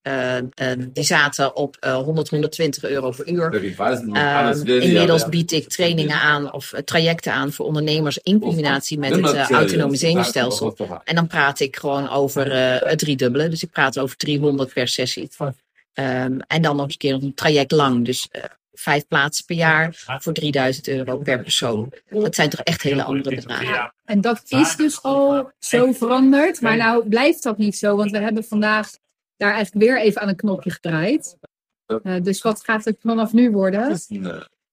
die 0.94 1.04
zaten 1.04 1.56
op 1.56 1.78
eh 1.80 1.96
100, 1.96 2.30
120 2.30 2.84
euro 2.84 3.12
per 3.12 3.28
uur. 3.28 3.76
Ehm, 4.14 4.68
inmiddels 4.68 5.30
bied 5.30 5.52
ik 5.52 5.70
trainingen 5.70 6.20
aan 6.20 6.54
of 6.54 6.74
trajecten 6.86 7.34
aan 7.34 7.52
voor 7.52 7.66
ondernemers 7.66 8.20
in 8.24 8.40
combinatie 8.40 9.00
met 9.00 9.16
het 9.16 9.50
autonome 9.50 9.96
zenuwstelsel. 9.96 10.76
En 11.04 11.16
dan 11.16 11.28
praat 11.28 11.60
ik 11.60 11.76
gewoon 11.76 12.10
over 12.10 12.54
het 12.88 13.00
driedubbele. 13.00 13.48
Dus 13.48 13.64
ik 13.64 13.72
praat 13.72 14.00
over 14.00 14.18
300 14.18 14.74
per 14.74 14.88
sessie. 14.88 15.30
Ehm, 16.00 16.40
en 16.48 16.62
dan 16.62 16.76
nog 16.76 16.86
eens 16.86 16.94
een 16.94 17.00
keer 17.00 17.14
een 17.14 17.34
traject 17.34 17.72
lang. 17.72 18.06
Dus 18.06 18.28
eh, 18.32 18.44
vijf 18.74 19.08
plaatsen 19.08 19.46
per 19.46 19.56
jaar 19.56 20.04
voor 20.20 20.34
3000 20.34 20.88
euro 20.88 21.18
per 21.18 21.42
persoon. 21.42 21.94
Dat 22.10 22.36
zijn 22.36 22.50
toch 22.50 22.60
echt 22.60 22.82
hele 22.82 23.04
andere 23.04 23.36
bedragen. 23.36 23.94
En 24.06 24.22
dat 24.22 24.42
is 24.48 24.76
dus 24.76 25.04
al 25.04 25.52
zo 25.60 25.92
veranderd. 25.92 26.62
Maar 26.62 26.78
nou 26.78 27.08
blijft 27.08 27.44
dat 27.44 27.58
niet 27.58 27.78
zo, 27.78 27.96
want 27.96 28.12
we 28.12 28.18
hebben 28.18 28.44
vandaag 28.44 28.90
daar 29.38 29.54
eigenlijk 29.54 29.86
weer 29.86 30.02
even 30.02 30.22
aan 30.22 30.28
een 30.28 30.36
knopje 30.36 30.72
gedraaid. 30.72 31.38
Eh, 31.86 32.22
dus 32.22 32.42
wat 32.42 32.64
gaat 32.64 32.86
het 32.86 32.98
vanaf 33.02 33.34
nu 33.34 33.52
worden? 33.52 34.00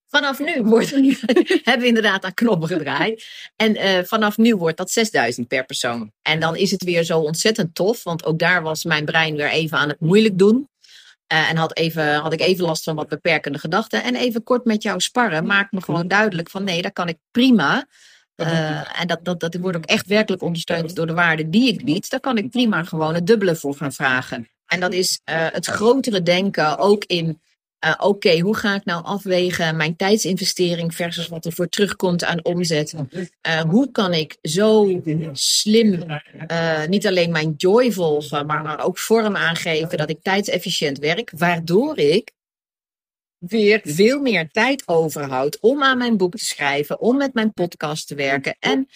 Vanaf 0.06 0.38
nu 0.38 0.62
wordt, 0.62 0.90
hebben 1.66 1.80
we 1.80 1.86
inderdaad 1.86 2.24
aan 2.24 2.34
knoppen 2.34 2.68
gedraaid. 2.68 3.26
En 3.56 3.76
eh, 3.76 4.04
vanaf 4.04 4.36
nu 4.36 4.56
wordt 4.56 4.76
dat 4.76 4.90
6000 4.90 5.48
per 5.48 5.64
persoon. 5.64 6.12
En 6.22 6.40
dan 6.40 6.56
is 6.56 6.70
het 6.70 6.84
weer 6.84 7.04
zo 7.04 7.18
ontzettend 7.18 7.74
tof. 7.74 8.02
Want 8.02 8.24
ook 8.24 8.38
daar 8.38 8.62
was 8.62 8.84
mijn 8.84 9.04
brein 9.04 9.36
weer 9.36 9.50
even 9.50 9.78
aan 9.78 9.88
het 9.88 10.00
moeilijk 10.00 10.38
doen. 10.38 10.68
Eh, 11.26 11.50
en 11.50 11.56
had, 11.56 11.76
even, 11.76 12.14
had 12.14 12.32
ik 12.32 12.40
even 12.40 12.64
last 12.64 12.84
van 12.84 12.94
wat 12.94 13.08
beperkende 13.08 13.58
gedachten. 13.58 14.02
En 14.02 14.14
even 14.14 14.42
kort 14.42 14.64
met 14.64 14.82
jou 14.82 15.00
sparren 15.00 15.46
maakt 15.46 15.72
me 15.72 15.82
gewoon 15.82 16.08
duidelijk 16.08 16.50
van 16.50 16.64
nee, 16.64 16.82
dat 16.82 16.92
kan 16.92 17.08
ik 17.08 17.18
prima. 17.30 17.86
Eh, 18.34 19.00
en 19.00 19.06
dat, 19.06 19.24
dat, 19.24 19.40
dat 19.40 19.54
wordt 19.54 19.76
ook 19.76 19.84
echt 19.84 20.06
werkelijk 20.06 20.42
ondersteund 20.42 20.96
door 20.96 21.06
de 21.06 21.14
waarde 21.14 21.48
die 21.48 21.72
ik 21.72 21.84
bied. 21.84 22.10
Daar 22.10 22.20
kan 22.20 22.38
ik 22.38 22.50
prima 22.50 22.84
gewoon 22.84 23.14
het 23.14 23.26
dubbele 23.26 23.56
voor 23.56 23.74
gaan 23.74 23.92
vragen. 23.92 24.48
En 24.66 24.80
dat 24.80 24.92
is 24.92 25.20
eh, 25.24 25.46
het 25.50 25.66
grotere 25.66 26.22
denken 26.22 26.78
ook 26.78 27.04
in 27.04 27.40
eh, 27.78 27.94
oké, 27.98 28.38
hoe 28.38 28.56
ga 28.56 28.74
ik 28.74 28.84
nou 28.84 29.04
afwegen 29.04 29.76
mijn 29.76 29.96
tijdsinvestering 29.96 30.94
versus 30.94 31.28
wat 31.28 31.44
er 31.44 31.52
voor 31.52 31.68
terugkomt 31.68 32.24
aan 32.24 32.44
omzet? 32.44 32.94
Eh, 33.40 33.60
hoe 33.60 33.90
kan 33.90 34.12
ik 34.12 34.36
zo 34.42 35.00
slim 35.32 36.02
eh, 36.46 36.86
niet 36.86 37.06
alleen 37.06 37.30
mijn 37.30 37.54
joy 37.56 37.92
volgen, 37.92 38.46
maar, 38.46 38.84
ook 38.84 38.98
vorm 38.98 39.36
aangeven 39.36 39.98
dat 39.98 40.10
ik 40.10 40.22
tijdsefficiënt 40.22 40.98
werk, 40.98 41.32
waardoor 41.36 41.98
ik 41.98 42.32
weer 43.38 43.80
veel 43.84 44.20
meer 44.20 44.48
tijd 44.50 44.82
overhoud 44.88 45.58
om 45.60 45.82
aan 45.82 45.98
mijn 45.98 46.16
boek 46.16 46.36
te 46.36 46.44
schrijven, 46.44 47.00
om 47.00 47.16
met 47.16 47.34
mijn 47.34 47.52
podcast 47.52 48.06
te 48.06 48.14
werken 48.14 48.56
en 48.58 48.88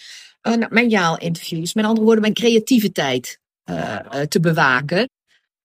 mijn 0.69 0.89
jaalinterviews, 0.89 1.73
met 1.73 1.85
andere 1.85 2.03
woorden, 2.05 2.21
mijn 2.21 2.33
creativiteit 2.33 3.39
eh, 3.63 3.99
eh, 3.99 4.27
te 4.27 4.39
bewaken. 4.39 5.09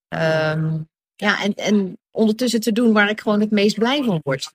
Ehm, 0.08 0.78
ja, 1.14 1.42
en, 1.42 1.54
en 1.54 1.98
ondertussen 2.16 2.60
te 2.60 2.72
doen 2.72 2.92
waar 2.92 3.10
ik 3.10 3.20
gewoon 3.20 3.40
het 3.40 3.50
meest 3.50 3.78
blij 3.78 4.02
van 4.02 4.20
word. 4.22 4.52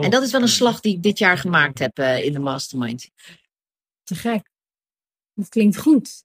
En 0.00 0.10
dat 0.10 0.22
is 0.22 0.32
wel 0.32 0.42
een 0.42 0.48
slag 0.48 0.80
die 0.80 0.96
ik 0.96 1.02
dit 1.02 1.18
jaar 1.18 1.38
gemaakt 1.38 1.78
heb 1.78 1.98
eh, 1.98 2.24
in 2.24 2.32
de 2.32 2.38
mastermind. 2.38 3.10
Te 4.02 4.14
gek. 4.14 4.50
Dat 5.34 5.48
klinkt 5.48 5.78
goed. 5.78 6.24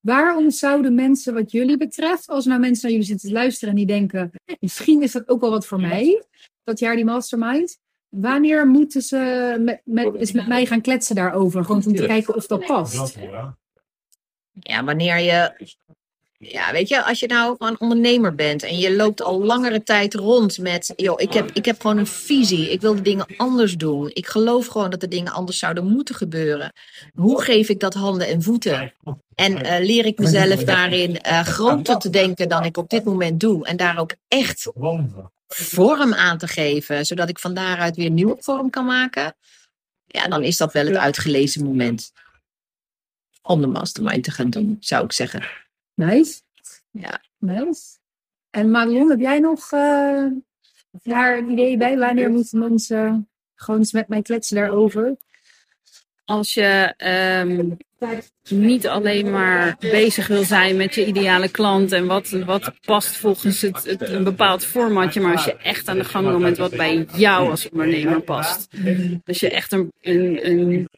Waarom 0.00 0.50
zouden 0.50 0.94
mensen, 0.94 1.34
wat 1.34 1.50
jullie 1.50 1.76
betreft, 1.76 2.28
als 2.28 2.44
nou 2.44 2.60
mensen 2.60 2.82
naar 2.82 2.92
jullie 2.92 3.06
zitten 3.06 3.28
te 3.28 3.34
luisteren 3.34 3.68
en 3.68 3.76
die 3.76 3.86
denken, 3.86 4.30
misschien 4.60 5.02
is 5.02 5.12
dat 5.12 5.28
ook 5.28 5.40
wel 5.40 5.50
wat 5.50 5.66
voor 5.66 5.80
mij, 5.80 6.24
dat 6.64 6.78
jaar 6.78 6.96
die 6.96 7.04
mastermind. 7.04 7.78
Wanneer 8.08 8.66
moeten 8.66 9.02
ze 9.02 9.56
met, 9.60 9.80
met, 9.84 10.14
eens 10.14 10.32
met 10.32 10.46
mij 10.46 10.66
gaan 10.66 10.80
kletsen 10.80 11.14
daarover? 11.14 11.64
Gewoon 11.64 11.84
om 11.86 11.94
te 11.94 12.06
kijken 12.06 12.34
of 12.34 12.46
dat 12.46 12.66
past. 12.66 13.18
Ja, 14.52 14.84
wanneer 14.84 15.18
je. 15.18 15.66
Ja, 16.40 16.72
weet 16.72 16.88
je, 16.88 17.04
als 17.04 17.20
je 17.20 17.26
nou 17.26 17.56
een 17.58 17.80
ondernemer 17.80 18.34
bent 18.34 18.62
en 18.62 18.78
je 18.78 18.96
loopt 18.96 19.22
al 19.22 19.44
langere 19.44 19.82
tijd 19.82 20.14
rond 20.14 20.58
met, 20.58 20.92
joh, 20.96 21.20
ik 21.20 21.32
heb, 21.32 21.50
ik 21.52 21.64
heb 21.64 21.80
gewoon 21.80 21.98
een 21.98 22.06
visie, 22.06 22.70
ik 22.70 22.80
wil 22.80 22.94
de 22.94 23.02
dingen 23.02 23.26
anders 23.36 23.76
doen. 23.76 24.10
Ik 24.12 24.26
geloof 24.26 24.66
gewoon 24.66 24.90
dat 24.90 25.00
de 25.00 25.08
dingen 25.08 25.32
anders 25.32 25.58
zouden 25.58 25.86
moeten 25.86 26.14
gebeuren. 26.14 26.72
Hoe 27.14 27.42
geef 27.42 27.68
ik 27.68 27.80
dat 27.80 27.94
handen 27.94 28.26
en 28.26 28.42
voeten? 28.42 28.94
En 29.34 29.62
eh, 29.62 29.84
leer 29.84 30.06
ik 30.06 30.18
mezelf 30.18 30.64
daarin 30.64 31.20
eh, 31.20 31.40
groter 31.40 31.98
te 31.98 32.10
denken 32.10 32.48
dan 32.48 32.64
ik 32.64 32.76
op 32.76 32.90
dit 32.90 33.04
moment 33.04 33.40
doe. 33.40 33.66
En 33.66 33.76
daar 33.76 33.98
ook 33.98 34.14
echt 34.28 34.70
vorm 35.46 36.14
aan 36.14 36.38
te 36.38 36.48
geven, 36.48 37.06
zodat 37.06 37.28
ik 37.28 37.38
van 37.38 37.54
daaruit 37.54 37.96
weer 37.96 38.10
nieuwe 38.10 38.36
vorm 38.38 38.70
kan 38.70 38.86
maken. 38.86 39.36
Ja, 40.06 40.28
dan 40.28 40.42
is 40.42 40.56
dat 40.56 40.72
wel 40.72 40.86
het 40.86 40.96
uitgelezen 40.96 41.64
moment 41.64 42.12
om 43.42 43.60
de 43.60 43.66
mastermind 43.66 44.24
te 44.24 44.30
gaan 44.30 44.50
doen, 44.50 44.76
zou 44.80 45.04
ik 45.04 45.12
zeggen. 45.12 45.66
Nice. 45.98 46.42
Ja. 46.90 47.20
Nice. 47.38 47.98
En 48.50 48.70
Madelon, 48.70 49.10
heb 49.10 49.20
jij 49.20 49.38
nog 49.38 49.72
eh, 49.72 50.26
daar 51.02 51.38
een 51.38 51.50
idee 51.50 51.76
bij? 51.76 51.98
Wanneer 51.98 52.30
moeten 52.30 52.58
mensen 52.58 53.28
gewoon 53.54 53.80
eens 53.80 53.92
met 53.92 54.08
mij 54.08 54.22
kletsen 54.22 54.56
daarover? 54.56 55.16
Als 56.24 56.54
je 56.54 56.94
ehm, 56.96 57.70
niet 58.48 58.88
alleen 58.88 59.30
maar 59.30 59.76
bezig 59.78 60.26
wil 60.26 60.44
zijn 60.44 60.76
met 60.76 60.94
je 60.94 61.06
ideale 61.06 61.48
klant 61.48 61.92
en 61.92 62.06
wat, 62.06 62.28
wat 62.30 62.72
past 62.80 63.16
volgens 63.16 63.60
het, 63.60 63.84
het, 63.84 64.00
een 64.00 64.24
bepaald 64.24 64.64
formatje, 64.64 65.20
maar 65.20 65.32
als 65.32 65.44
je 65.44 65.56
echt 65.56 65.88
aan 65.88 65.98
de 65.98 66.04
gang 66.04 66.26
wil 66.26 66.38
met 66.38 66.58
wat 66.58 66.76
bij 66.76 67.06
jou 67.14 67.50
als 67.50 67.68
ondernemer 67.68 68.20
past. 68.20 68.68
Als 69.24 69.40
je 69.40 69.50
echt 69.50 69.72
een, 69.72 69.92
een, 70.00 70.50
een 70.50 70.88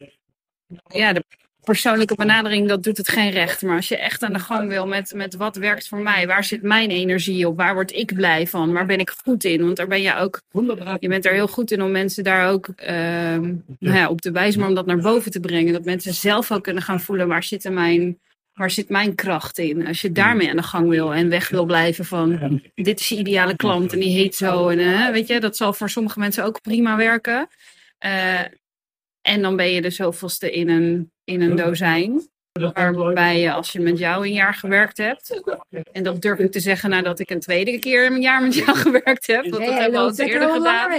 ja, 0.87 1.13
de 1.13 1.23
persoonlijke 1.63 2.15
benadering, 2.15 2.67
dat 2.67 2.83
doet 2.83 2.97
het 2.97 3.09
geen 3.09 3.31
recht. 3.31 3.61
Maar 3.61 3.75
als 3.75 3.87
je 3.87 3.97
echt 3.97 4.23
aan 4.23 4.33
de 4.33 4.39
gang 4.39 4.67
wil 4.67 4.87
met, 4.87 5.13
met 5.15 5.35
wat 5.35 5.55
werkt 5.55 5.87
voor 5.87 5.99
mij, 5.99 6.27
waar 6.27 6.43
zit 6.43 6.61
mijn 6.61 6.89
energie 6.89 7.47
op, 7.47 7.57
waar 7.57 7.73
word 7.73 7.91
ik 7.91 8.13
blij 8.15 8.47
van, 8.47 8.73
waar 8.73 8.85
ben 8.85 8.99
ik 8.99 9.13
goed 9.23 9.43
in? 9.43 9.63
Want 9.63 9.77
daar 9.77 9.87
ben 9.87 10.01
je 10.01 10.15
ook, 10.15 10.41
je 10.99 11.07
bent 11.07 11.25
er 11.25 11.33
heel 11.33 11.47
goed 11.47 11.71
in 11.71 11.81
om 11.81 11.91
mensen 11.91 12.23
daar 12.23 12.49
ook 12.49 12.67
nou 12.77 13.61
ja, 13.79 14.09
op 14.09 14.21
te 14.21 14.31
wijzen, 14.31 14.59
maar 14.59 14.69
om 14.69 14.75
dat 14.75 14.85
naar 14.85 14.99
boven 14.99 15.31
te 15.31 15.39
brengen. 15.39 15.73
Dat 15.73 15.85
mensen 15.85 16.13
zelf 16.13 16.51
ook 16.51 16.63
kunnen 16.63 16.83
gaan 16.83 17.01
voelen, 17.01 17.27
waar 17.27 17.43
zit 17.43 17.69
mijn, 17.69 18.19
waar 18.53 18.71
zit 18.71 18.89
mijn 18.89 19.15
kracht 19.15 19.57
in? 19.57 19.87
Als 19.87 20.01
je 20.01 20.11
daarmee 20.11 20.49
aan 20.49 20.55
de 20.55 20.63
gang 20.63 20.89
wil 20.89 21.13
en 21.13 21.29
weg 21.29 21.49
wil 21.49 21.65
blijven 21.65 22.05
van, 22.05 22.61
dit 22.75 22.99
is 22.99 23.09
je 23.09 23.17
ideale 23.17 23.55
klant 23.55 23.93
en 23.93 23.99
die 23.99 24.17
heet 24.17 24.35
zo. 24.35 24.69
En 24.69 25.11
weet 25.11 25.27
je, 25.27 25.39
dat 25.39 25.57
zal 25.57 25.73
voor 25.73 25.89
sommige 25.89 26.19
mensen 26.19 26.43
ook 26.43 26.61
prima 26.61 26.95
werken. 26.95 27.47
Eh, 27.97 28.39
en 29.21 29.41
dan 29.41 29.55
ben 29.55 29.71
je 29.71 29.81
de 29.81 29.89
zoveelste 29.89 30.51
in 30.51 30.69
een, 30.69 31.11
in 31.23 31.41
een 31.41 31.55
dozijn. 31.55 32.29
Waarbij 32.73 33.39
je, 33.39 33.51
als 33.51 33.71
je 33.71 33.79
met 33.79 33.97
jou 33.97 34.25
een 34.25 34.33
jaar 34.33 34.53
gewerkt 34.53 34.97
hebt. 34.97 35.41
En 35.91 36.03
dat 36.03 36.21
durf 36.21 36.39
ik 36.39 36.51
te 36.51 36.59
zeggen 36.59 36.89
nadat 36.89 37.19
ik 37.19 37.29
een 37.29 37.39
tweede 37.39 37.79
keer 37.79 38.05
een 38.05 38.21
jaar 38.21 38.41
met 38.41 38.55
jou 38.55 38.77
gewerkt 38.77 39.27
heb. 39.27 39.41
Want 39.41 39.63
dat 39.63 39.73
hebben 39.73 39.91
we 39.91 39.97
al 39.97 40.07
eens 40.07 40.17
eerder 40.17 40.49
gedaan. 40.49 40.91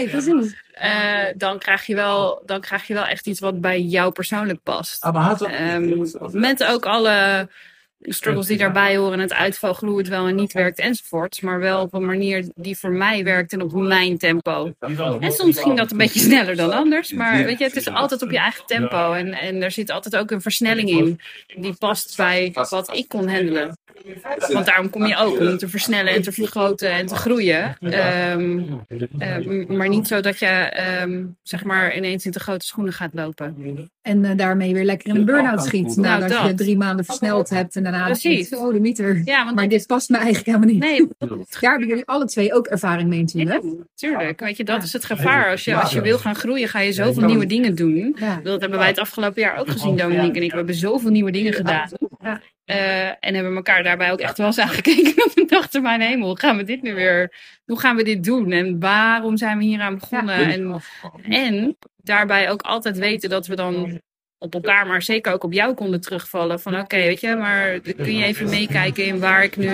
Eh, 0.72 1.24
dan, 1.36 1.58
krijg 1.58 1.86
je 1.86 1.94
wel, 1.94 2.42
dan 2.46 2.60
krijg 2.60 2.86
je 2.86 2.94
wel 2.94 3.04
echt 3.04 3.26
iets 3.26 3.40
wat 3.40 3.60
bij 3.60 3.80
jou 3.80 4.12
persoonlijk 4.12 4.62
past. 4.62 5.04
Ehm, 5.48 6.06
met 6.32 6.64
ook 6.64 6.86
alle 6.86 7.48
struggles 8.02 8.46
die 8.46 8.56
daarbij 8.56 8.96
horen, 8.96 9.18
het 9.18 9.32
uitvogelen 9.32 9.90
hoe 9.90 10.00
het 10.00 10.08
wel 10.08 10.26
en 10.26 10.34
niet 10.34 10.52
werkt 10.52 10.78
enzovoorts. 10.78 11.40
Maar 11.40 11.60
wel 11.60 11.80
op 11.80 11.94
een 11.94 12.04
manier 12.04 12.50
die 12.54 12.78
voor 12.78 12.90
mij 12.90 13.24
werkt 13.24 13.52
en 13.52 13.62
op 13.62 13.72
mijn 13.72 14.18
tempo. 14.18 14.72
En 15.20 15.32
soms 15.32 15.60
ging 15.60 15.76
dat 15.76 15.90
een 15.90 15.96
beetje 15.96 16.20
sneller 16.20 16.56
dan 16.56 16.72
anders. 16.72 17.12
Maar 17.12 17.44
weet 17.44 17.58
je, 17.58 17.64
het 17.64 17.76
is 17.76 17.88
altijd 17.88 18.22
op 18.22 18.30
je 18.30 18.38
eigen 18.38 18.66
tempo. 18.66 19.12
En, 19.12 19.32
en 19.32 19.62
er 19.62 19.70
zit 19.70 19.90
altijd 19.90 20.16
ook 20.16 20.30
een 20.30 20.40
versnelling 20.40 20.88
in. 20.88 21.20
Die 21.46 21.74
past 21.74 22.16
bij 22.16 22.50
wat 22.52 22.96
ik 22.96 23.08
kon 23.08 23.28
handelen. 23.28 23.76
Want 24.52 24.66
daarom 24.66 24.90
kom 24.90 25.06
je 25.06 25.16
ook 25.16 25.40
om 25.40 25.58
te 25.58 25.68
versnellen 25.68 26.12
en 26.12 26.22
te 26.22 26.32
vergroten 26.32 26.90
en 26.90 27.06
te 27.06 27.14
groeien. 27.14 27.76
Ehm, 27.80 28.60
eh, 29.18 29.68
maar 29.68 29.88
niet 29.88 30.06
zo 30.06 30.20
dat 30.20 30.38
je 30.38 30.46
ehm, 30.46 31.24
zeg 31.42 31.64
maar 31.64 31.96
ineens 31.96 32.24
in 32.24 32.32
te 32.32 32.40
grote 32.40 32.66
schoenen 32.66 32.92
gaat 32.92 33.14
lopen. 33.14 33.56
En 34.02 34.24
eh, 34.24 34.36
daarmee 34.36 34.74
weer 34.74 34.84
lekker 34.84 35.08
in 35.08 35.16
een 35.16 35.24
burn-out 35.24 35.64
schiet. 35.64 35.96
Nou, 35.96 36.20
Nadat 36.20 36.46
je 36.46 36.54
drie 36.54 36.76
maanden 36.76 37.04
versneld 37.04 37.50
hebt 37.50 37.76
en 37.76 37.82
daarna 37.82 38.04
Precies. 38.04 38.54
oh 38.54 38.72
de 38.72 38.80
mieter. 38.80 39.22
Ja, 39.24 39.44
want 39.44 39.56
Maar 39.56 39.68
dit 39.68 39.86
past 39.86 40.08
me 40.08 40.16
eigenlijk 40.16 40.46
helemaal 40.46 40.68
niet. 40.68 40.78
nee, 40.82 41.08
Daar 41.60 41.70
hebben 41.70 41.88
jullie 41.88 42.06
alle 42.06 42.24
twee 42.24 42.54
ook 42.54 42.66
ervaring 42.66 43.08
mee 43.08 43.20
natuurlijk. 43.20 43.64
tuurlijk. 43.94 44.40
Weet 44.40 44.56
je, 44.56 44.64
dat 44.64 44.82
is 44.82 44.92
het 44.92 45.04
gevaar. 45.04 45.50
Als 45.50 45.64
je, 45.64 45.76
als 45.76 45.92
je 45.92 46.00
wil 46.00 46.18
gaan 46.18 46.34
groeien, 46.34 46.68
ga 46.68 46.80
je 46.80 46.92
zoveel 46.92 47.26
nieuwe 47.26 47.46
dingen 47.46 47.74
doen. 47.74 48.16
Ja. 48.18 48.40
Dat 48.42 48.60
hebben 48.60 48.78
wij 48.78 48.88
het 48.88 48.98
afgelopen 48.98 49.42
jaar 49.42 49.58
ook 49.58 49.70
gezien, 49.70 49.96
Dominique 49.96 50.36
en 50.36 50.42
ik. 50.42 50.50
We 50.50 50.56
hebben 50.56 50.74
zoveel 50.74 51.10
nieuwe 51.10 51.30
dingen 51.30 51.52
gedaan. 51.52 51.88
Eh, 52.64 53.08
en 53.08 53.34
hebben 53.34 53.54
elkaar 53.54 53.82
daarbij 53.82 54.12
ook 54.12 54.20
echt 54.20 54.38
wel 54.38 54.46
eens 54.46 54.58
aangekeken. 54.58 55.14
We 55.34 55.44
dachten, 55.46 55.82
mijn 55.82 56.00
hemel, 56.00 56.26
hoe 56.28 56.38
gaan 56.38 56.56
we 56.56 56.64
dit 56.64 56.82
nu 56.82 56.94
weer... 56.94 57.34
Hoe 57.64 57.80
gaan 57.80 57.96
we 57.96 58.02
dit 58.02 58.24
doen? 58.24 58.52
En 58.52 58.80
waarom 58.80 59.36
zijn 59.36 59.58
we 59.58 59.64
hier 59.64 59.80
aan 59.80 59.98
begonnen? 59.98 60.52
En, 60.52 60.82
en 61.22 61.76
daarbij 61.96 62.50
ook 62.50 62.62
altijd 62.62 62.98
weten 62.98 63.30
dat 63.30 63.46
we 63.46 63.56
dan 63.56 64.00
op 64.42 64.54
elkaar, 64.54 64.86
maar 64.86 65.02
zeker 65.02 65.32
ook 65.32 65.44
op 65.44 65.52
jou 65.52 65.74
konden 65.74 66.00
terugvallen. 66.00 66.60
Van 66.60 66.78
oké, 66.78 66.96
weet 66.96 67.20
je, 67.20 67.36
maar 67.36 67.80
kun 67.80 68.16
je 68.16 68.24
even 68.24 68.48
meekijken 68.48 69.04
in 69.04 69.18
waar 69.20 69.44
ik 69.44 69.56
nu 69.56 69.66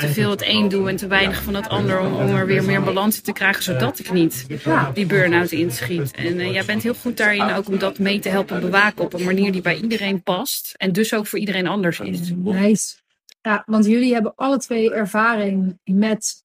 te 0.00 0.08
veel 0.08 0.30
het 0.30 0.42
een 0.46 0.68
doe 0.68 0.88
en 0.88 0.96
te 0.96 1.06
weinig 1.06 1.42
van 1.42 1.54
het 1.54 1.68
ander. 1.68 2.00
Om, 2.00 2.14
om 2.14 2.34
er 2.34 2.46
weer 2.46 2.64
meer 2.64 2.82
balans 2.82 3.16
in 3.16 3.22
te 3.22 3.32
krijgen, 3.32 3.62
zodat 3.62 3.98
ik 3.98 4.12
niet 4.12 4.46
Ja. 4.64 4.90
die 4.94 5.06
burn-out 5.06 5.52
inschiet. 5.52 6.12
En 6.14 6.40
eh, 6.40 6.52
jij 6.52 6.64
bent 6.64 6.82
heel 6.82 6.94
goed 6.94 7.16
daarin 7.16 7.52
ook 7.52 7.68
om 7.68 7.78
dat 7.78 7.98
mee 7.98 8.18
te 8.18 8.28
helpen 8.28 8.60
bewaken 8.60 9.04
op 9.04 9.12
een 9.12 9.24
manier 9.24 9.52
die 9.52 9.62
bij 9.62 9.76
iedereen 9.76 10.22
past. 10.22 10.74
En 10.76 10.92
dus 10.92 11.14
ook 11.14 11.26
voor 11.26 11.38
iedereen 11.38 11.66
anders 11.66 12.00
is. 12.00 12.32
Nice. 12.36 12.96
Ja, 13.40 13.62
want 13.66 13.86
jullie 13.86 14.12
hebben 14.12 14.32
alle 14.34 14.58
twee 14.58 14.94
ervaring 14.94 15.78
met 15.84 16.42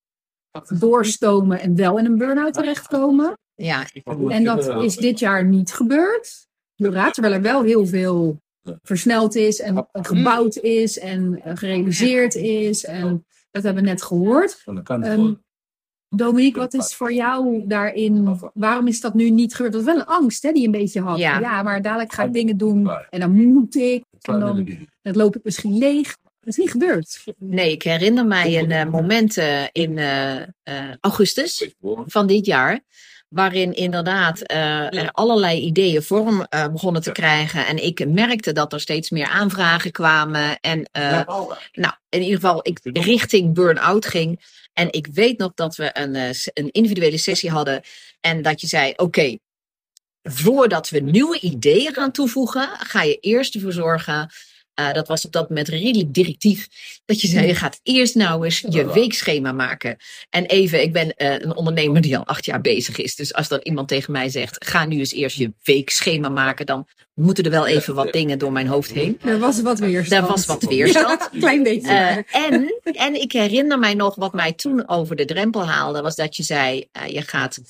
doorstomen 0.79 1.59
en 1.59 1.75
wel 1.75 1.97
in 1.97 2.05
een 2.05 2.17
burn-out 2.17 2.53
terechtkomen. 2.53 3.37
Ja, 3.55 3.85
En 4.27 4.43
dat 4.43 4.83
is 4.83 4.95
dit 4.95 5.19
jaar 5.19 5.45
niet 5.45 5.73
gebeurd. 5.73 6.47
Terwijl 6.75 7.33
er 7.33 7.41
wel 7.41 7.63
heel 7.63 7.85
veel 7.85 8.41
versneld 8.81 9.35
is 9.35 9.59
en 9.59 9.87
gebouwd 9.91 10.57
is 10.57 10.99
en 10.99 11.41
eh, 11.43 11.55
gerealiseerd 11.55 12.35
is. 12.35 12.85
En 12.85 13.25
dat 13.51 13.63
hebben 13.63 13.83
we 13.83 13.89
net 13.89 14.03
gehoord. 14.03 14.63
Ehm, 14.85 15.33
Dominique, 16.09 16.59
wat 16.59 16.73
is 16.73 16.95
voor 16.95 17.13
jou 17.13 17.67
daarin? 17.67 18.39
Waarom 18.53 18.87
is 18.87 19.01
dat 19.01 19.13
nu 19.13 19.29
niet 19.29 19.55
gebeurd? 19.55 19.73
Dat 19.73 19.83
was 19.83 19.93
wel 19.93 20.01
een 20.01 20.07
angst 20.07 20.43
hè, 20.43 20.51
die 20.51 20.59
je 20.61 20.65
een 20.65 20.71
beetje 20.71 21.01
had. 21.01 21.17
Ja. 21.17 21.39
ja, 21.39 21.63
maar 21.63 21.81
dadelijk 21.81 22.13
ga 22.13 22.23
ik 22.23 22.33
dingen 22.33 22.57
doen 22.57 22.89
en 23.09 23.19
dan 23.19 23.31
moet 23.31 23.75
ik. 23.75 24.03
En 24.21 24.39
dan, 24.39 24.67
dan 25.01 25.15
loop 25.15 25.35
ik 25.35 25.43
misschien 25.43 25.77
leeg. 25.77 26.17
Dat 26.43 26.53
is 26.53 26.57
niet 26.57 26.71
gebeurd. 26.71 27.23
nee, 27.37 27.71
ik 27.71 27.83
herinner 27.83 28.25
mij 28.25 28.57
een 28.59 28.71
eh, 28.71 28.85
moment 28.85 29.37
eh, 29.37 29.63
in 29.71 29.97
eh, 29.97 30.41
eh, 30.41 30.45
augustus 31.01 31.69
van 32.05 32.27
dit 32.27 32.45
jaar. 32.45 32.79
Waarin 33.29 33.73
inderdaad 33.73 34.41
eh, 34.41 34.93
er 34.93 35.11
allerlei 35.11 35.59
ideeën 35.61 36.03
vorm 36.03 36.45
eh, 36.49 36.67
begonnen 36.67 37.01
te 37.01 37.11
krijgen. 37.11 37.65
En 37.65 37.83
ik 37.83 38.07
merkte 38.07 38.51
dat 38.51 38.73
er 38.73 38.79
steeds 38.79 39.09
meer 39.09 39.27
aanvragen 39.27 39.91
kwamen. 39.91 40.59
En 40.59 40.89
eh, 40.91 41.27
nou, 41.71 41.93
in 42.09 42.21
ieder 42.21 42.35
geval 42.35 42.59
ik 42.67 42.79
richting 42.83 43.53
burn-out 43.53 44.05
ging. 44.05 44.39
En 44.73 44.91
ik 44.91 45.07
weet 45.07 45.37
nog 45.37 45.51
dat 45.53 45.75
we 45.75 45.89
een, 45.93 46.15
eh, 46.15 46.29
een 46.53 46.71
individuele 46.71 47.17
sessie 47.17 47.49
hadden. 47.49 47.81
En 48.19 48.41
dat 48.41 48.61
je 48.61 48.67
zei: 48.67 48.93
Oké, 48.95 49.37
voordat 50.23 50.89
we 50.89 50.99
nieuwe 50.99 51.39
ideeën 51.39 51.93
gaan 51.93 52.11
toevoegen, 52.11 52.69
ga 52.77 53.01
je 53.03 53.17
eerst 53.19 53.55
ervoor 53.55 53.73
zorgen. 53.73 54.29
Eh, 54.73 54.93
dat 54.93 55.07
was 55.07 55.25
op 55.25 55.31
dat 55.31 55.49
moment 55.49 55.67
redelijk 55.67 56.13
directief. 56.13 56.67
Dat 57.05 57.21
je 57.21 57.27
zei: 57.27 57.47
Je 57.47 57.55
gaat 57.55 57.79
eerst 57.83 58.15
nou 58.15 58.43
eens 58.45 58.63
je 58.69 58.93
weekschema 58.93 59.51
maken. 59.51 59.97
En 60.29 60.45
even, 60.45 60.81
ik 60.81 60.93
ben 60.93 61.15
eh, 61.15 61.31
een 61.31 61.55
ondernemer 61.55 62.01
die 62.01 62.17
al 62.17 62.25
acht 62.25 62.45
jaar 62.45 62.61
bezig 62.61 62.97
is. 62.97 63.15
Dus 63.15 63.33
als 63.33 63.47
dan 63.47 63.59
iemand 63.63 63.87
tegen 63.87 64.11
mij 64.11 64.29
zegt: 64.29 64.65
Ga 64.65 64.85
nu 64.85 64.97
eens 64.97 65.13
eerst 65.13 65.37
je 65.37 65.53
weekschema 65.63 66.29
maken. 66.29 66.65
Dan 66.65 66.87
moeten 67.13 67.43
er 67.43 67.49
wel 67.49 67.67
even 67.67 67.95
wat 67.95 68.11
dingen 68.13 68.39
door 68.39 68.51
mijn 68.51 68.67
hoofd 68.67 68.91
heen. 68.91 69.19
Er 69.23 69.39
was 69.39 69.61
wat 69.61 69.79
weerstand. 69.79 70.21
Er 70.23 70.29
was 70.29 70.45
wat 70.45 70.63
weerstand. 70.63 71.29
Ja, 71.31 71.39
klein 71.39 71.63
beetje. 71.63 71.87
Eh, 71.87 72.45
en, 72.45 72.79
en 72.83 73.21
ik 73.21 73.31
herinner 73.31 73.79
mij 73.79 73.93
nog 73.93 74.15
wat 74.15 74.33
mij 74.33 74.53
toen 74.53 74.87
over 74.89 75.15
de 75.15 75.25
drempel 75.25 75.65
haalde, 75.65 76.01
was 76.01 76.15
dat 76.15 76.35
je 76.35 76.43
zei, 76.43 76.87
eh, 76.91 77.07
je 77.07 77.21
gaat 77.21 77.61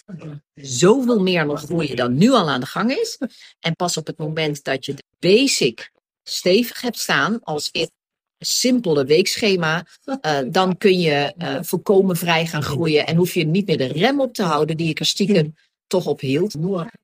zoveel 0.53 1.21
meer 1.21 1.45
nog 1.45 1.61
groeien 1.61 1.95
dan 1.95 2.17
nu 2.17 2.31
al 2.31 2.49
aan 2.49 2.59
de 2.59 2.65
gang 2.65 2.91
is. 2.91 3.17
En 3.59 3.75
pas 3.75 3.97
op 3.97 4.07
het 4.07 4.17
moment 4.17 4.63
dat 4.63 4.85
je 4.85 4.93
de 4.93 5.03
basic 5.19 5.91
stevig 6.23 6.81
hebt 6.81 6.99
staan, 6.99 7.39
als 7.43 7.69
in 7.71 7.81
een 7.81 8.45
simpele 8.45 9.05
weekschema, 9.05 9.85
eh, 10.21 10.37
dan 10.47 10.77
kun 10.77 10.99
je 10.99 11.33
eh, 11.37 11.55
volkomen 11.61 12.17
vrij 12.17 12.45
gaan 12.45 12.63
groeien 12.63 13.05
en 13.05 13.15
hoef 13.15 13.33
je 13.33 13.45
niet 13.45 13.67
meer 13.67 13.77
de 13.77 13.87
rem 13.87 14.21
op 14.21 14.33
te 14.33 14.43
houden 14.43 14.77
die 14.77 14.89
ik 14.89 14.99
er 14.99 15.05
stiekem 15.05 15.55
toch 15.87 16.05
op 16.05 16.19
hield. 16.19 16.55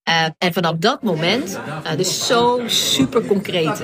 Eh, 0.03 0.25
en 0.37 0.53
vanaf 0.53 0.75
dat 0.77 1.03
moment, 1.03 1.59
dus 1.97 2.27
zo 2.27 2.61
super 2.65 3.25
concreet, 3.25 3.79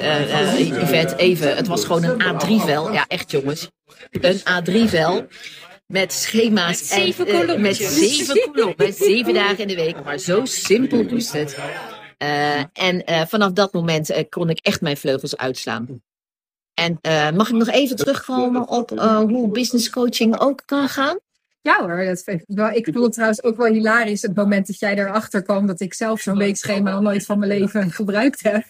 Yvette, 0.58 1.16
even, 1.16 1.56
het 1.56 1.68
was 1.68 1.86
gewoon 1.86 2.04
een 2.04 2.22
A3-vel. 2.22 2.94
Ja, 2.94 3.06
echt 3.08 3.32
jongens. 3.32 3.70
Een 4.12 4.40
A3-vel. 4.40 5.28
Met 5.88 6.14
schema's. 6.14 6.68
Met 6.68 6.78
zeven 6.78 7.28
en, 7.28 7.62
met 7.62 7.76
zeven 7.76 8.52
kolommen. 8.52 8.94
Zeven 8.94 9.34
dagen 9.34 9.58
in 9.58 9.68
de 9.68 9.76
week. 9.76 10.04
Maar 10.04 10.18
zo 10.18 10.46
simpel 10.46 11.04
moest 11.04 11.32
het. 11.34 11.58
Eh, 12.18 12.60
en 12.60 13.06
eh, 13.06 13.26
vanaf 13.26 13.52
dat 13.52 13.74
moment 13.74 14.10
eh, 14.10 14.24
kon 14.30 14.50
ik 14.50 14.60
echt 14.60 14.82
mijn 14.82 14.98
vleugels 14.98 15.38
uitslaan. 15.38 16.02
En 16.74 16.98
eh, 17.02 17.32
mag 17.32 17.50
ik 17.50 17.56
nog 17.56 17.68
even 17.70 17.96
terugkomen 17.96 18.68
op 18.68 18.92
eh, 18.92 19.18
hoe 19.18 19.52
business 19.52 19.90
coaching 19.90 20.40
ook 20.40 20.62
kan 20.66 20.90
gaan? 20.90 21.20
Ja 21.62 21.80
hoor, 21.80 22.06
dat 22.06 22.24
vind 22.24 22.42
ik 22.42 22.56
wel. 22.56 22.70
Ik 22.70 22.86
vond 22.92 23.06
het 23.06 23.14
trouwens 23.14 23.44
ook 23.44 23.58
wel 23.58 23.74
hilarisch 23.74 24.22
het 24.22 24.36
moment 24.36 24.68
dat 24.68 24.80
jij 24.80 24.98
erachter 24.98 25.42
kwam 25.42 25.68
dat 25.68 25.80
ik 25.80 25.94
zelf 25.94 26.22
zo'n 26.22 26.38
weekschema 26.38 26.92
nog 26.92 27.02
nooit 27.02 27.26
van 27.26 27.40
mijn 27.40 27.52
leven 27.60 27.92
gebruikt 27.92 28.44
heb. 28.44 28.66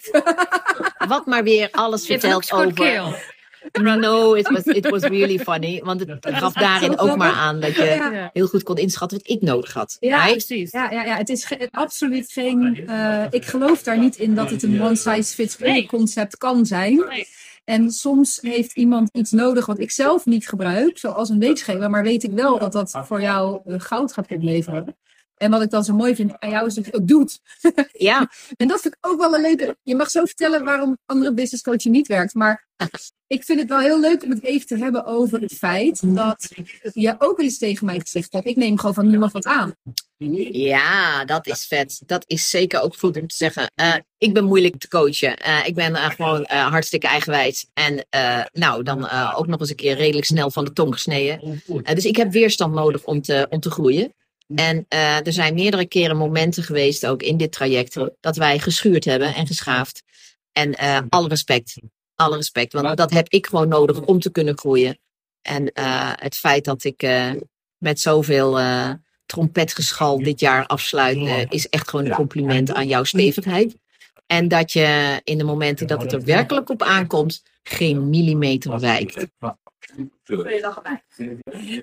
Wat 1.07 1.25
maar 1.25 1.43
weer 1.43 1.67
alles 1.71 2.05
vertelt 2.05 2.51
over. 2.51 3.34
No, 3.71 4.33
it 4.33 4.49
was, 4.49 4.63
it 4.63 4.89
was 4.89 5.01
really 5.01 5.39
funny. 5.39 5.81
Want 5.83 5.99
het 5.99 6.17
gaf 6.21 6.53
daarin 6.53 6.97
ook 6.99 7.15
maar 7.17 7.31
aan 7.33 7.59
dat 7.59 7.75
je 7.75 7.83
Ja. 7.83 8.29
heel 8.33 8.47
goed 8.47 8.63
kon 8.63 8.77
inschatten 8.77 9.17
wat 9.17 9.29
ik 9.29 9.41
nodig 9.41 9.73
had. 9.73 9.97
Ja, 9.99 10.23
Right? 10.25 10.45
Precies. 10.45 10.71
Ja, 10.71 10.91
ja, 10.91 11.03
ja 11.03 11.15
het 11.17 11.29
is 11.29 11.45
ge- 11.45 11.67
absoluut 11.71 12.31
geen. 12.31 12.83
eh, 12.87 13.23
ik 13.29 13.45
geloof 13.45 13.83
daar 13.83 13.99
niet 13.99 14.15
in 14.17 14.35
dat 14.35 14.49
het 14.49 14.63
een 14.63 14.81
one 14.81 14.95
size 14.95 15.33
fits 15.33 15.61
all 15.61 15.69
Nee. 15.71 15.85
concept 15.85 16.37
kan 16.37 16.65
zijn. 16.65 17.03
En 17.63 17.91
soms 17.91 18.39
heeft 18.41 18.75
iemand 18.75 19.09
iets 19.13 19.31
nodig 19.31 19.65
wat 19.65 19.79
ik 19.79 19.91
zelf 19.91 20.25
niet 20.25 20.47
gebruik, 20.47 20.97
zoals 20.97 21.29
een 21.29 21.39
weekschema, 21.39 21.87
maar 21.87 22.03
weet 22.03 22.23
ik 22.23 22.31
wel 22.31 22.59
dat 22.59 22.71
dat 22.71 22.91
voor 23.05 23.21
jou 23.21 23.59
eh, 23.65 23.75
goud 23.77 24.13
gaat 24.13 24.31
opleveren. 24.31 24.95
En 25.35 25.51
wat 25.51 25.61
ik 25.61 25.69
dan 25.69 25.83
zo 25.83 25.93
mooi 25.93 26.15
vind 26.15 26.39
aan 26.39 26.49
jou 26.49 26.67
is 26.67 26.73
dat 26.73 26.85
je 26.85 26.91
het 26.91 26.99
ook 26.99 27.07
doet. 27.07 27.39
Ja, 27.91 28.29
En 28.57 28.67
dat 28.67 28.81
vind 28.81 28.93
ik 28.93 29.07
ook 29.07 29.19
wel 29.19 29.35
een 29.35 29.41
leuke. 29.41 29.77
Je 29.83 29.95
mag 29.95 30.09
zo 30.09 30.25
vertellen 30.25 30.63
waarom 30.63 30.97
andere 31.05 31.33
business 31.33 31.63
coaching 31.63 31.95
niet 31.95 32.07
werkt. 32.07 32.33
Maar 32.33 32.67
ik 33.27 33.43
vind 33.43 33.59
het 33.59 33.69
wel 33.69 33.79
heel 33.79 33.99
leuk 33.99 34.23
om 34.23 34.29
het 34.29 34.43
even 34.43 34.67
te 34.67 34.77
hebben 34.77 35.05
over 35.05 35.41
het 35.41 35.53
feit 35.53 36.15
dat 36.15 36.51
je 36.93 37.15
ook 37.19 37.37
wel 37.37 37.45
eens 37.45 37.57
tegen 37.57 37.85
mij 37.85 37.99
gezegd 37.99 38.33
hebt. 38.33 38.45
Ik 38.47 38.55
neem 38.55 38.77
gewoon 38.77 38.93
van 38.93 39.09
niemand 39.09 39.31
wat 39.31 39.45
aan. 39.45 39.75
ja, 40.51 41.25
dat 41.25 41.47
is 41.47 41.65
vet. 41.65 42.01
Dat 42.05 42.23
is 42.27 42.49
zeker 42.49 42.81
ook 42.81 42.97
goed 42.97 43.17
om 43.17 43.27
te 43.27 43.35
zeggen. 43.35 43.71
Eh, 43.75 43.95
ik 44.17 44.33
ben 44.33 44.45
moeilijk 44.45 44.77
te 44.77 44.87
coachen. 44.87 45.37
Eh, 45.37 45.67
ik 45.67 45.75
ben 45.75 45.95
eh, 45.95 46.09
gewoon 46.09 46.45
hartstikke 46.49 47.07
eigenwijs. 47.07 47.67
En 47.73 48.05
nou, 48.51 48.83
dan 48.83 49.09
ook 49.35 49.47
nog 49.47 49.59
eens 49.59 49.69
een 49.69 49.75
keer 49.75 49.95
redelijk 49.95 50.25
snel 50.25 50.51
van 50.51 50.65
de 50.65 50.73
tong 50.73 50.93
gesneden. 50.93 51.61
Dus 51.83 52.05
ik 52.05 52.15
heb 52.15 52.31
weerstand 52.31 52.73
nodig 52.73 53.03
om 53.03 53.21
te, 53.21 53.47
om 53.49 53.59
te 53.59 53.71
groeien. 53.71 54.13
En 54.47 54.85
eh, 54.87 55.25
er 55.25 55.33
zijn 55.33 55.53
meerdere 55.53 55.85
keren 55.85 56.17
momenten 56.17 56.63
geweest, 56.63 57.05
ook 57.05 57.21
in 57.21 57.37
dit 57.37 57.51
traject, 57.51 57.97
dat 58.19 58.35
wij 58.35 58.59
geschuurd 58.59 59.05
hebben 59.05 59.35
en 59.35 59.47
geschaafd. 59.47 60.03
En 60.51 60.73
eh, 60.73 60.99
alle 61.09 61.27
respect. 61.27 61.79
Alle 62.15 62.35
respect. 62.35 62.73
Want 62.73 62.97
dat 62.97 63.11
heb 63.11 63.29
ik 63.29 63.47
gewoon 63.47 63.67
nodig 63.67 64.01
om 64.01 64.19
te 64.19 64.31
kunnen 64.31 64.57
groeien. 64.57 64.99
En 65.41 65.71
eh, 65.71 66.11
het 66.15 66.35
feit 66.35 66.65
dat 66.65 66.83
ik 66.83 67.07
met 67.77 67.99
zoveel 67.99 68.59
trompetgeschal 69.25 70.17
dit 70.17 70.39
jaar 70.39 70.65
afsluit, 70.65 71.47
is 71.49 71.69
echt 71.69 71.89
gewoon 71.89 72.05
een 72.05 72.11
compliment 72.11 72.73
aan 72.73 72.87
jouw 72.87 73.03
stevigheid. 73.03 73.77
En 74.27 74.47
dat 74.47 74.71
je 74.71 75.21
in 75.23 75.37
de 75.37 75.43
momenten 75.43 75.87
dat 75.87 76.01
het 76.01 76.13
er 76.13 76.23
werkelijk 76.23 76.69
op 76.69 76.83
aankomt, 76.83 77.43
geen 77.63 78.09
millimeter 78.09 78.79
wijkt. 78.79 79.27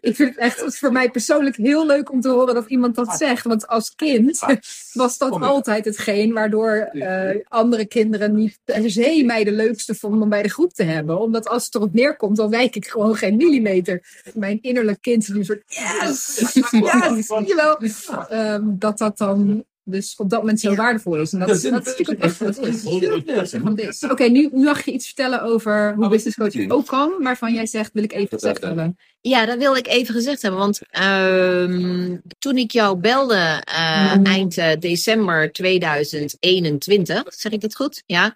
Ik 0.00 0.16
vind 0.16 0.28
het 0.28 0.38
echt 0.38 0.78
voor 0.78 0.92
mij 0.92 1.10
persoonlijk 1.10 1.56
heel 1.56 1.86
leuk 1.86 2.10
om 2.10 2.20
te 2.20 2.28
horen 2.28 2.54
dat 2.54 2.66
iemand 2.66 2.94
dat 2.94 3.16
zegt. 3.16 3.44
Want 3.44 3.66
als 3.66 3.94
kind 3.94 4.38
was 4.92 5.18
dat 5.18 5.40
altijd 5.40 5.84
hetgeen 5.84 6.32
waardoor 6.32 6.70
eh, 6.70 7.36
andere 7.48 7.86
kinderen 7.86 8.34
niet 8.34 8.58
per 8.64 8.90
se 8.90 9.22
mij 9.26 9.44
de 9.44 9.52
leukste 9.52 9.94
vonden 9.94 10.22
om 10.22 10.28
bij 10.28 10.42
de 10.42 10.48
groep 10.48 10.72
te 10.72 10.82
hebben. 10.82 11.20
Omdat 11.20 11.48
als 11.48 11.64
het 11.64 11.74
erop 11.74 11.92
neerkomt, 11.92 12.36
dan 12.36 12.50
wijk 12.50 12.76
ik 12.76 12.86
gewoon 12.86 13.14
geen 13.14 13.36
millimeter. 13.36 14.22
Mijn 14.34 14.58
innerlijk 14.60 15.00
kind 15.00 15.22
is 15.22 15.28
nu 15.28 15.38
een 15.38 15.44
soort 15.44 15.62
yes, 15.66 16.36
yes, 16.38 17.26
zie 17.26 17.46
je 17.46 17.54
wel. 17.54 17.78
Ehm, 18.28 18.62
dat 18.64 18.98
dat 18.98 19.18
dan 19.18 19.64
dus 19.92 20.14
op 20.16 20.31
dat 20.31 20.40
moment 20.40 20.61
zo 20.61 20.74
waardevol 20.74 21.16
is. 21.16 21.33
En 21.33 21.38
dat, 21.38 21.48
dat 21.48 21.57
is 21.57 21.70
natuurlijk 21.70 22.20
echt 22.20 22.38
wat 22.38 22.57
het 22.57 22.66
is. 23.78 24.02
Oké, 24.02 24.24
nu, 24.24 24.48
nu 24.52 24.64
mag 24.64 24.85
je 24.85 24.92
iets 24.92 25.07
vertellen 25.07 25.42
over 25.42 25.94
hoe 25.94 26.09
business 26.09 26.37
coaching 26.37 26.70
ook 26.70 26.87
kan, 26.87 27.12
waarvan 27.18 27.55
jij 27.55 27.66
zegt, 27.66 27.90
wil 27.93 28.03
ik 28.03 28.12
even 28.12 28.38
gezegd 28.38 28.62
hebben. 28.62 28.97
Ja, 29.20 29.47
dat 29.47 29.59
wil 29.59 29.76
ik 29.76 29.86
even 29.86 30.14
gezegd 30.14 30.43
hebben. 30.43 30.61
Want 30.61 30.80
ehm, 30.90 32.16
toen 32.38 32.57
ik 32.57 32.70
jou 32.70 32.97
belde 32.97 33.62
uh, 33.68 34.26
eind 34.26 34.57
uh, 34.57 34.70
december 34.78 35.53
2021, 35.53 37.22
zeg 37.28 37.53
ik 37.53 37.61
dat 37.61 37.76
goed? 37.76 38.03
Ja. 38.07 38.34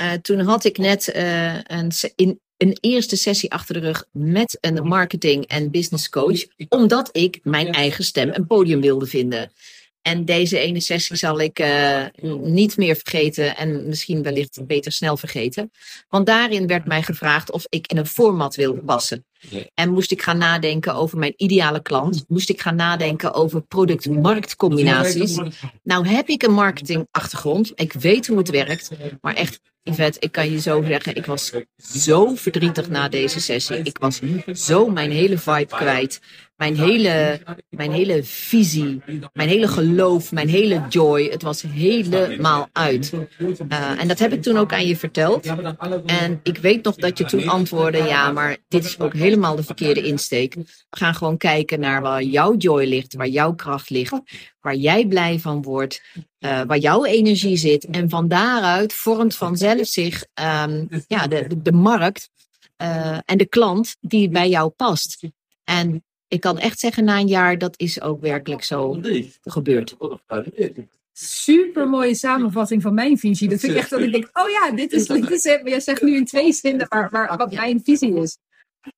Uh, 0.00 0.12
toen 0.12 0.40
had 0.40 0.64
ik 0.64 0.78
net 0.78 1.10
een, 1.14 1.90
in, 2.14 2.40
een 2.56 2.76
eerste 2.80 3.16
sessie 3.16 3.52
achter 3.52 3.74
de 3.74 3.80
rug 3.80 4.04
met 4.12 4.58
een 4.60 4.86
marketing- 4.86 5.46
en 5.46 5.70
business 5.70 6.08
coach, 6.08 6.44
omdat 6.68 7.08
ik 7.12 7.40
mijn 7.42 7.72
eigen 7.72 8.04
stem 8.04 8.30
een 8.32 8.46
podium 8.46 8.80
wilde 8.80 9.06
vinden. 9.06 9.52
En 10.06 10.24
deze 10.24 10.58
ene 10.58 10.80
sessie 10.80 11.16
zal 11.16 11.40
ik 11.40 11.60
uh, 11.60 12.04
niet 12.42 12.76
meer 12.76 12.96
vergeten 12.96 13.56
en 13.56 13.88
misschien 13.88 14.22
wellicht 14.22 14.66
beter 14.66 14.92
snel 14.92 15.16
vergeten. 15.16 15.70
Want 16.08 16.26
daarin 16.26 16.66
werd 16.66 16.86
mij 16.86 17.02
gevraagd 17.02 17.50
of 17.50 17.66
ik 17.68 17.86
in 17.86 17.96
een 17.96 18.06
format 18.06 18.54
wil 18.54 18.74
passen. 18.74 19.24
En 19.74 19.90
moest 19.90 20.12
ik 20.12 20.22
gaan 20.22 20.38
nadenken 20.38 20.94
over 20.94 21.18
mijn 21.18 21.34
ideale 21.36 21.82
klant. 21.82 22.24
Moest 22.28 22.48
ik 22.48 22.60
gaan 22.60 22.76
nadenken 22.76 23.34
over 23.34 23.62
product-marktcombinaties. 23.62 25.38
Nou 25.82 26.06
heb 26.06 26.28
ik 26.28 26.42
een 26.42 26.52
marketingachtergrond. 26.52 27.72
Ik 27.74 27.92
weet 27.92 28.26
hoe 28.26 28.38
het 28.38 28.50
werkt. 28.50 28.90
Maar 29.20 29.34
echt, 29.34 29.60
Yvette, 29.82 30.20
ik 30.20 30.32
kan 30.32 30.50
je 30.50 30.60
zo 30.60 30.82
zeggen. 30.82 31.14
Ik 31.14 31.26
was 31.26 31.52
zo 31.76 32.34
verdrietig 32.34 32.88
na 32.88 33.08
deze 33.08 33.40
sessie. 33.40 33.76
Ik 33.82 33.98
was 33.98 34.20
zo 34.52 34.88
mijn 34.88 35.10
hele 35.10 35.38
vibe 35.38 35.76
kwijt. 35.76 36.20
Mijn 36.56 36.76
hele, 36.76 37.40
mijn 37.68 37.92
hele 37.92 38.24
visie, 38.24 39.02
mijn 39.32 39.48
hele 39.48 39.68
geloof, 39.68 40.32
mijn 40.32 40.48
hele 40.48 40.82
joy. 40.88 41.24
Het 41.24 41.42
was 41.42 41.62
helemaal 41.62 42.68
uit. 42.72 43.12
Uh, 43.38 44.00
en 44.00 44.08
dat 44.08 44.18
heb 44.18 44.32
ik 44.32 44.42
toen 44.42 44.56
ook 44.56 44.72
aan 44.72 44.86
je 44.86 44.96
verteld. 44.96 45.46
En 46.06 46.40
ik 46.42 46.58
weet 46.58 46.84
nog 46.84 46.94
dat 46.94 47.18
je 47.18 47.24
toen 47.24 47.48
antwoordde: 47.48 47.98
ja, 47.98 48.32
maar 48.32 48.56
dit 48.68 48.84
is 48.84 48.98
ook 48.98 49.12
helemaal 49.12 49.56
de 49.56 49.62
verkeerde 49.62 50.02
insteek. 50.02 50.54
We 50.54 50.64
gaan 50.90 51.14
gewoon 51.14 51.36
kijken 51.36 51.80
naar 51.80 52.02
waar 52.02 52.22
jouw 52.22 52.56
joy 52.56 52.84
ligt, 52.84 53.14
waar 53.14 53.28
jouw 53.28 53.54
kracht 53.54 53.90
ligt, 53.90 54.20
waar 54.60 54.76
jij 54.76 55.06
blij 55.06 55.38
van 55.38 55.62
wordt, 55.62 56.02
uh, 56.40 56.62
waar 56.66 56.78
jouw 56.78 57.04
energie 57.04 57.56
zit. 57.56 57.84
En 57.84 58.08
van 58.08 58.28
daaruit 58.28 58.92
vormt 58.92 59.36
vanzelf 59.36 59.86
zich 59.86 60.24
um, 60.34 60.88
ja, 61.06 61.26
de, 61.26 61.46
de, 61.48 61.62
de 61.62 61.72
markt 61.72 62.30
uh, 62.82 63.18
en 63.24 63.38
de 63.38 63.46
klant 63.46 63.96
die 64.00 64.28
bij 64.28 64.48
jou 64.48 64.68
past. 64.68 65.20
En 65.64 66.04
ik 66.28 66.40
kan 66.40 66.58
echt 66.58 66.78
zeggen, 66.78 67.04
na 67.04 67.18
een 67.18 67.26
jaar, 67.26 67.58
dat 67.58 67.78
is 67.78 68.00
ook 68.00 68.20
werkelijk 68.20 68.64
zo 68.64 69.00
gebeurd. 69.42 69.96
Super 71.12 71.88
mooie 71.88 72.14
samenvatting 72.14 72.82
van 72.82 72.94
mijn 72.94 73.18
visie. 73.18 73.48
Dat 73.48 73.60
vind 73.60 73.72
ik 73.72 73.78
echt 73.78 73.90
dat 73.90 74.00
ik 74.00 74.12
denk, 74.12 74.30
oh 74.32 74.50
ja, 74.50 74.70
dit 74.70 74.92
is, 74.92 75.06
dit 75.06 75.30
is 75.30 75.42
je 75.42 75.80
zegt 75.80 76.02
nu 76.02 76.16
in 76.16 76.24
twee 76.24 76.52
zinnen 76.52 76.86
waar, 76.88 77.10
waar, 77.10 77.36
wat 77.36 77.52
mijn 77.52 77.80
visie 77.84 78.14
is. 78.14 78.38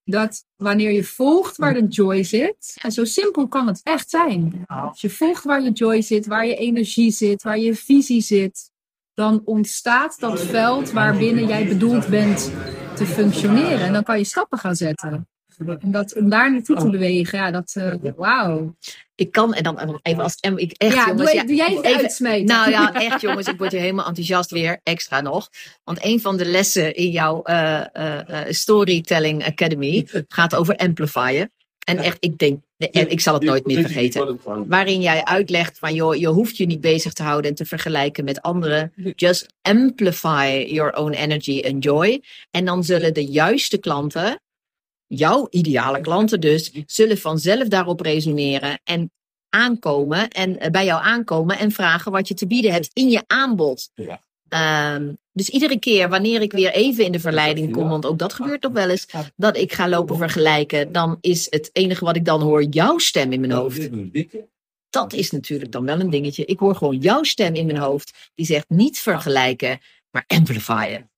Dat 0.05 0.45
wanneer 0.57 0.91
je 0.91 1.05
volgt 1.05 1.57
waar 1.57 1.75
de 1.75 1.87
joy 1.87 2.23
zit, 2.23 2.77
en 2.83 2.93
zo 2.93 3.05
simpel 3.05 3.49
kan 3.49 3.67
het 3.67 3.81
echt 3.83 4.11
zijn. 4.11 4.63
Als 4.67 5.01
je 5.01 5.11
volgt 5.11 5.45
waar 5.45 5.63
je 5.63 5.71
joy 5.71 6.03
zit, 6.03 6.27
waar 6.27 6.47
je 6.47 6.57
energie 6.57 7.11
zit, 7.11 7.43
waar 7.43 7.59
je 7.59 7.75
visie 7.75 8.21
zit, 8.21 8.71
dan 9.15 9.43
ontstaat 9.45 10.21
dat 10.21 10.41
veld 10.41 10.91
waarbinnen 10.91 11.47
jij 11.47 11.69
bedoeld 11.69 12.09
bent 12.09 12.53
te 12.95 13.07
functioneren. 13.07 13.81
En 13.81 13.93
dan 13.93 14.03
kan 14.03 14.19
je 14.19 14.25
stappen 14.25 14.59
gaan 14.59 14.77
zetten. 14.77 15.29
En 15.59 15.91
dat, 15.91 16.15
om 16.17 16.29
daar 16.29 16.53
naartoe 16.53 16.77
te 16.77 16.91
bewegen, 16.91 17.39
ja, 17.39 17.51
dat, 17.51 17.75
uh, 17.79 17.95
wauw. 18.17 18.77
Ik 19.15 19.33
kan, 19.33 19.55
en 19.55 19.63
dan 19.63 19.99
even 20.03 20.23
als 20.23 20.37
ik 20.41 20.73
echt, 20.73 20.95
ja, 20.95 21.07
jongens, 21.07 21.33
doe, 21.33 21.47
doe 21.47 21.55
jij 21.55 21.75
het 21.75 21.85
even 21.85 22.01
uitsmeten? 22.01 22.45
Nou 22.45 22.71
ja, 22.71 22.95
echt 22.95 23.21
jongens, 23.21 23.47
ik 23.47 23.59
word 23.59 23.73
hier 23.73 23.81
helemaal 23.81 24.07
enthousiast 24.07 24.51
weer, 24.51 24.81
extra 24.83 25.21
nog. 25.21 25.49
Want 25.85 26.05
een 26.05 26.21
van 26.21 26.37
de 26.37 26.45
lessen 26.45 26.95
in 26.95 27.11
jouw 27.11 27.43
uh, 27.45 27.85
uh, 27.97 28.21
Storytelling 28.49 29.45
Academy 29.45 30.07
gaat 30.29 30.55
over 30.55 30.77
amplifyen. 30.77 31.53
En 31.85 31.99
echt, 31.99 32.17
ik 32.21 32.39
denk, 32.39 32.63
en 32.77 33.11
ik 33.11 33.21
zal 33.21 33.35
het 33.35 33.43
nooit 33.43 33.67
meer 33.67 33.81
vergeten. 33.81 34.41
Waarin 34.67 35.01
jij 35.01 35.25
uitlegt 35.25 35.79
van, 35.79 35.95
joh, 35.95 36.15
je 36.15 36.27
hoeft 36.27 36.57
je 36.57 36.67
niet 36.67 36.81
bezig 36.81 37.13
te 37.13 37.23
houden 37.23 37.51
en 37.51 37.57
te 37.57 37.65
vergelijken 37.65 38.25
met 38.25 38.43
anderen. 38.43 38.93
Just 39.17 39.47
amplify 39.63 40.67
your 40.69 40.97
own 40.97 41.13
energy 41.13 41.63
and 41.67 41.85
joy. 41.85 42.23
En 42.51 42.65
dan 42.65 42.85
zullen 42.85 43.15
de 43.15 43.25
juiste 43.25 43.79
klanten 43.79 44.41
jouw 45.09 45.47
ideale 45.51 46.01
klanten 46.01 46.41
dus, 46.41 46.73
zullen 46.87 47.19
vanzelf 47.19 47.69
daarop 47.69 48.01
resoneren 48.01 48.81
en 48.85 49.13
aankomen 49.49 50.29
en 50.29 50.73
bij 50.73 50.85
jou 50.85 51.03
aankomen 51.03 51.59
en 51.59 51.73
vragen 51.73 52.13
wat 52.13 52.29
je 52.29 52.35
te 52.35 52.47
bieden 52.47 52.73
hebt 52.73 52.91
in 52.93 53.09
je 53.09 53.23
aanbod. 53.27 53.91
Ja. 53.95 54.21
Um, 54.95 55.19
dus 55.33 55.49
iedere 55.49 55.79
keer 55.79 56.09
wanneer 56.09 56.41
ik 56.41 56.53
weer 56.53 56.73
even 56.73 57.05
in 57.05 57.13
de 57.13 57.21
verleiding 57.21 57.73
kom, 57.73 57.89
want 57.89 58.07
ook 58.07 58.19
dat 58.19 58.33
gebeurt 58.33 58.61
toch 58.61 58.73
wel 58.73 58.89
eens, 58.89 59.07
dat 59.37 59.57
ik 59.57 59.73
ga 59.73 59.89
lopen 59.89 60.17
vergelijken, 60.17 60.93
dan 60.93 61.19
is 61.21 61.47
het 61.51 61.71
enige 61.73 62.05
wat 62.05 62.17
ik 62.17 62.25
dan 62.25 62.43
hoor 62.43 62.63
jouw 62.63 62.99
stem 62.99 63.33
in 63.33 63.41
mijn 63.41 63.53
hoofd. 63.53 63.89
Dat 64.91 65.13
is 65.13 65.31
natuurlijk 65.31 65.73
dan 65.73 65.85
wel 65.85 66.01
een 66.01 66.11
dingetje. 66.11 66.45
Ik 66.45 66.59
hoor 66.59 66.75
gewoon 66.75 66.97
jouw 66.97 67.23
stem 67.23 67.55
in 67.55 67.67
mijn 67.67 67.79
hoofd, 67.79 68.31
die 68.35 68.47
zegt 68.47 68.69
niet 68.69 68.99
vergelijken, 68.99 69.81
maar 70.11 70.25
amplifyen. 70.27 71.11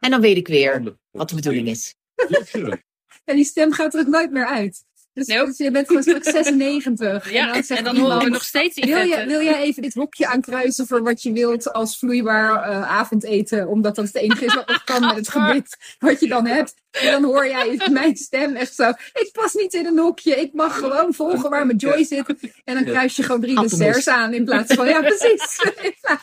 En 0.00 0.10
dan 0.10 0.20
weet 0.20 0.36
ik 0.36 0.48
weer 0.48 0.96
wat 1.10 1.28
de 1.28 1.34
bedoeling 1.34 1.68
is. 1.68 1.94
En 3.24 3.36
die 3.36 3.44
stem 3.44 3.72
gaat 3.72 3.94
er 3.94 4.00
ook 4.00 4.06
nooit 4.06 4.30
meer 4.30 4.46
uit. 4.46 4.84
Dus, 5.14 5.26
nope. 5.26 5.46
dus 5.46 5.56
je 5.56 5.70
bent 5.70 5.86
gewoon 5.86 6.02
straks 6.02 6.30
96. 6.44 7.32
Ja, 7.32 7.54
en 7.54 7.64
dan, 7.68 7.76
en 7.76 7.84
dan 7.84 7.96
horen 7.96 8.24
we 8.24 8.28
nog 8.28 8.44
steeds 8.44 8.80
wil, 8.80 8.98
je, 8.98 9.24
wil 9.26 9.42
jij 9.42 9.62
even 9.62 9.82
dit 9.82 9.94
hokje 9.94 10.26
aankruisen 10.26 10.86
voor 10.86 11.02
wat 11.02 11.22
je 11.22 11.32
wilt 11.32 11.72
als 11.72 11.98
vloeibaar 11.98 12.70
uh, 12.70 12.90
avondeten? 12.90 13.68
Omdat 13.68 13.94
dat 13.94 14.06
het 14.06 14.14
enige 14.14 14.44
is 14.44 14.54
wat 14.54 14.68
nog 14.68 14.84
kan 14.84 15.00
met 15.00 15.16
het 15.16 15.28
gebit 15.36 15.76
wat 15.98 16.20
je 16.20 16.28
dan 16.28 16.46
hebt. 16.46 16.74
En 16.90 17.10
dan 17.10 17.24
hoor 17.24 17.46
jij 17.46 17.88
mijn 17.90 18.16
stem 18.16 18.56
echt 18.56 18.74
zo. 18.74 18.88
Ik 19.12 19.28
pas 19.32 19.54
niet 19.54 19.74
in 19.74 19.86
een 19.86 19.98
hokje. 19.98 20.34
Ik 20.34 20.52
mag 20.52 20.78
gewoon 20.78 21.14
volgen 21.14 21.50
waar 21.50 21.66
mijn 21.66 21.78
joy 21.78 22.04
zit. 22.04 22.24
En 22.64 22.74
dan 22.74 22.84
kruis 22.84 23.16
je 23.16 23.22
gewoon 23.22 23.40
drie 23.40 23.60
desserts 23.60 24.08
aan 24.08 24.34
in 24.34 24.44
plaats 24.44 24.74
van... 24.74 24.86
Ja, 24.86 25.00
precies. 25.00 25.58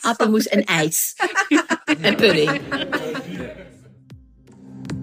Appelmoes 0.02 0.48
en 0.48 0.64
ijs. 0.64 1.16
en 2.02 2.16
pudding. 2.16 2.62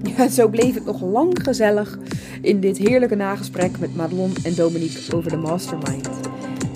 Ja, 0.03 0.29
zo 0.29 0.49
bleef 0.49 0.75
het 0.75 0.85
nog 0.85 1.03
lang 1.03 1.43
gezellig 1.43 1.99
in 2.43 2.61
dit 2.61 2.79
heerlijke 2.79 3.15
nagesprek 3.15 3.79
met 3.79 3.97
Madelon 3.97 4.33
en 4.43 4.55
Dominique 4.55 5.17
over 5.17 5.31
de 5.31 5.37
Mastermind. 5.37 6.09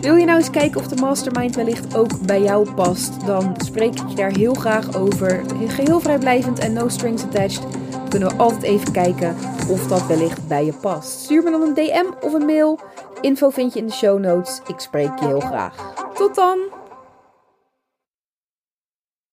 Wil 0.01 0.16
je 0.16 0.25
nou 0.25 0.39
eens 0.39 0.51
kijken 0.51 0.81
of 0.81 0.89
de 0.89 1.01
Mastermind 1.01 1.57
wellicht 1.57 1.97
ook 1.97 2.20
bij 2.27 2.43
jou 2.43 2.73
past? 2.75 3.27
Dan 3.27 3.55
spreek 3.64 4.01
ik 4.01 4.09
je 4.09 4.14
daar 4.14 4.37
heel 4.37 4.55
graag 4.55 4.97
over. 4.97 5.43
Geheel 5.66 6.01
vrijblijvend 6.01 6.59
en 6.59 6.73
no 6.73 6.89
strings 6.89 7.23
attached. 7.23 7.66
Kunnen 8.09 8.29
we 8.29 8.35
altijd 8.35 8.62
even 8.62 8.93
kijken 8.93 9.37
of 9.68 9.87
dat 9.87 10.07
wellicht 10.07 10.49
bij 10.49 10.64
je 10.64 10.73
past. 10.73 11.20
Stuur 11.20 11.43
me 11.43 11.51
dan 11.51 11.62
een 11.62 11.75
DM 11.75 12.27
of 12.27 12.33
een 12.33 12.47
mail. 12.47 12.79
Info 13.20 13.51
vind 13.51 13.73
je 13.73 13.79
in 13.79 13.87
de 13.87 13.93
show 13.93 14.18
notes. 14.18 14.61
Ik 14.66 14.81
spreek 14.81 15.18
je 15.18 15.27
heel 15.27 15.41
graag. 15.41 15.95
Tot 16.14 16.35
dan! 16.35 16.82